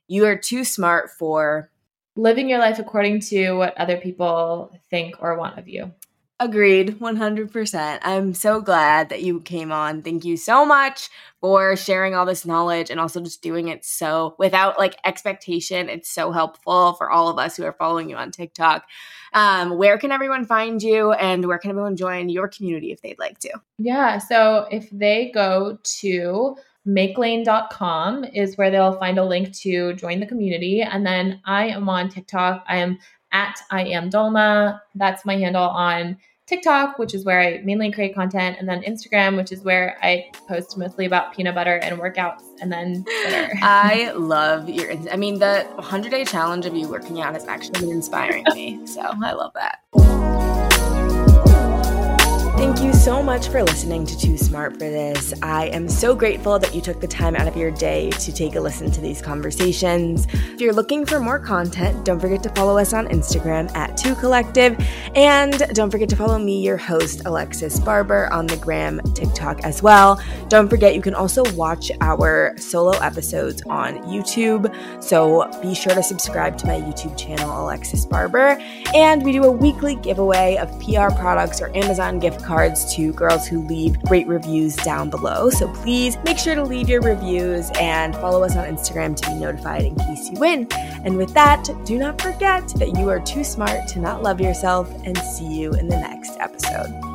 You 0.08 0.26
are 0.26 0.38
too 0.38 0.64
smart 0.64 1.10
for 1.10 1.70
living 2.16 2.50
your 2.50 2.60
life 2.60 2.80
according 2.80 3.20
to 3.20 3.54
what 3.54 3.78
other 3.78 3.98
people 3.98 4.72
think 4.90 5.16
or 5.20 5.38
want 5.38 5.60
of 5.60 5.68
you 5.68 5.94
Agreed, 6.40 7.00
100%. 7.00 8.00
I'm 8.04 8.36
so 8.36 8.62
glad 8.62 9.10
that 9.10 9.24
you 9.24 9.42
came 9.42 9.72
on. 9.72 10.04
Thank 10.04 10.24
you 10.24 10.38
so 10.38 10.68
much 10.68 11.10
for 11.42 11.76
sharing 11.76 12.14
all 12.14 12.28
this 12.28 12.46
knowledge 12.46 12.92
and 12.92 13.00
also 13.00 13.22
just 13.22 13.42
doing 13.42 13.70
it 13.70 13.84
so 13.84 14.36
without 14.38 14.78
like 14.78 14.98
expectation. 15.04 15.90
It's 15.90 16.12
so 16.12 16.32
helpful 16.32 16.94
for 16.94 17.10
all 17.10 17.28
of 17.30 17.40
us 17.40 17.58
who 17.58 17.64
are 17.64 17.74
following 17.74 18.08
you 18.12 18.18
on 18.18 18.30
TikTok. 18.30 18.86
Um, 19.34 19.80
where 19.80 19.98
can 19.98 20.12
everyone 20.12 20.46
find 20.46 20.82
you 20.82 21.12
and 21.12 21.44
where 21.48 21.58
can 21.58 21.72
everyone 21.72 21.96
join 21.96 22.30
your 22.30 22.48
community 22.48 22.92
if 22.92 23.02
they'd 23.02 23.18
like 23.18 23.40
to? 23.40 23.54
Yeah, 23.80 24.20
so 24.20 24.68
if 24.70 24.92
they 24.92 25.32
go 25.34 25.80
to 26.02 26.56
makelane.com 26.88 28.24
is 28.24 28.56
where 28.58 28.72
they'll 28.72 28.98
find 28.98 29.18
a 29.18 29.26
link 29.26 29.54
to 29.54 29.94
join 29.94 30.20
the 30.20 30.26
community. 30.26 30.82
And 30.82 31.06
then 31.06 31.42
I 31.46 31.68
am 31.68 31.90
on 31.90 32.10
TikTok. 32.10 32.64
I 32.68 32.78
am 32.78 33.00
at 33.32 33.60
I 33.70 33.86
am 33.86 34.10
Dulma. 34.10 34.82
That's 34.96 35.26
my 35.26 35.38
handle 35.38 35.64
on 35.64 36.18
TikTok, 36.48 36.98
which 36.98 37.14
is 37.14 37.26
where 37.26 37.42
I 37.42 37.62
mainly 37.64 37.92
create 37.92 38.16
content, 38.16 38.56
and 38.58 38.70
then 38.70 38.82
Instagram, 38.84 39.36
which 39.36 39.52
is 39.52 39.64
where 39.64 39.98
I 40.02 40.32
post 40.48 40.78
mostly 40.78 41.06
about 41.06 41.36
peanut 41.36 41.56
butter 41.56 41.76
and 41.76 42.00
workouts, 42.00 42.42
and 42.62 42.72
then 42.72 43.04
Twitter. 43.04 43.50
I 43.62 44.14
love 44.16 44.70
your, 44.70 44.94
I 45.12 45.18
mean, 45.18 45.40
the 45.40 45.68
100 45.76 46.10
day 46.10 46.24
challenge 46.24 46.66
of 46.66 46.74
you 46.74 46.88
working 46.88 47.20
out 47.20 47.34
has 47.34 47.46
actually 47.46 47.82
been 47.82 47.92
inspiring 47.92 48.46
me. 48.54 48.88
So 48.88 49.02
I 49.02 49.34
love 49.34 49.52
that. 49.56 50.47
Thank 52.58 52.82
you 52.82 52.92
so 52.92 53.22
much 53.22 53.50
for 53.50 53.62
listening 53.62 54.04
to 54.08 54.18
Too 54.18 54.36
Smart 54.36 54.74
for 54.74 54.80
This. 54.80 55.32
I 55.44 55.68
am 55.68 55.88
so 55.88 56.16
grateful 56.16 56.58
that 56.58 56.74
you 56.74 56.82
took 56.82 57.00
the 57.00 57.08
time 57.08 57.36
out 57.36 57.48
of 57.48 57.56
your 57.56 57.70
day 57.70 58.10
to 58.10 58.34
take 58.34 58.56
a 58.56 58.60
listen 58.60 58.90
to 58.90 59.00
these 59.00 59.22
conversations. 59.22 60.26
If 60.34 60.60
you're 60.60 60.74
looking 60.74 61.06
for 61.06 61.20
more 61.20 61.38
content, 61.38 62.04
don't 62.04 62.20
forget 62.20 62.42
to 62.42 62.50
follow 62.50 62.80
us 62.80 62.94
on 62.94 63.10
Instagram 63.10 63.72
at 63.76 63.96
Too 63.96 64.16
Collective. 64.16 64.76
And 65.14 65.60
don't 65.76 65.92
forget 65.92 66.10
to 66.10 66.16
follow 66.16 66.40
me, 66.40 66.60
your 66.60 66.78
host, 66.78 67.22
Alexis 67.26 67.80
Barber, 67.80 68.28
on 68.34 68.48
the 68.48 68.58
gram, 68.58 69.02
TikTok 69.14 69.64
as 69.64 69.84
well. 69.84 70.20
Don't 70.50 70.68
forget, 70.68 70.96
you 70.96 71.02
can 71.04 71.14
also 71.14 71.44
watch 71.54 71.92
our 72.02 72.58
solo 72.58 72.98
episodes 73.02 73.62
on 73.68 73.98
YouTube. 74.06 74.74
So 75.04 75.48
be 75.62 75.76
sure 75.76 75.94
to 75.94 76.02
subscribe 76.02 76.58
to 76.58 76.66
my 76.66 76.82
YouTube 76.82 77.16
channel, 77.20 77.62
Alexis 77.62 78.04
Barber. 78.04 78.60
And 78.96 79.24
we 79.24 79.32
do 79.32 79.44
a 79.44 79.52
weekly 79.52 79.94
giveaway 79.98 80.58
of 80.58 80.72
PR 80.80 81.14
products 81.16 81.62
or 81.62 81.70
Amazon 81.78 82.18
gift 82.18 82.47
cards 82.48 82.96
to 82.96 83.12
girls 83.14 83.46
who 83.46 83.62
leave 83.68 84.02
great 84.04 84.26
reviews 84.26 84.76
down 84.78 85.10
below. 85.10 85.50
So 85.50 85.68
please 85.74 86.18
make 86.24 86.38
sure 86.38 86.56
to 86.56 86.64
leave 86.64 86.88
your 86.88 87.02
reviews 87.02 87.70
and 87.80 88.16
follow 88.16 88.44
us 88.44 88.56
on 88.56 88.66
Instagram 88.66 89.16
to 89.18 89.30
be 89.30 89.36
notified 89.36 89.84
in 89.84 89.96
case 89.96 90.30
you 90.30 90.40
win. 90.40 90.68
And 90.72 91.18
with 91.18 91.34
that, 91.34 91.70
do 91.86 91.98
not 91.98 92.22
forget 92.22 92.68
that 92.78 92.98
you 92.98 93.10
are 93.10 93.20
too 93.20 93.44
smart 93.44 93.88
to 93.90 94.00
not 94.00 94.24
love 94.24 94.40
yourself 94.40 94.90
and 95.06 95.18
see 95.18 95.46
you 95.46 95.74
in 95.74 95.88
the 95.88 95.98
next 95.98 96.38
episode. 96.40 97.07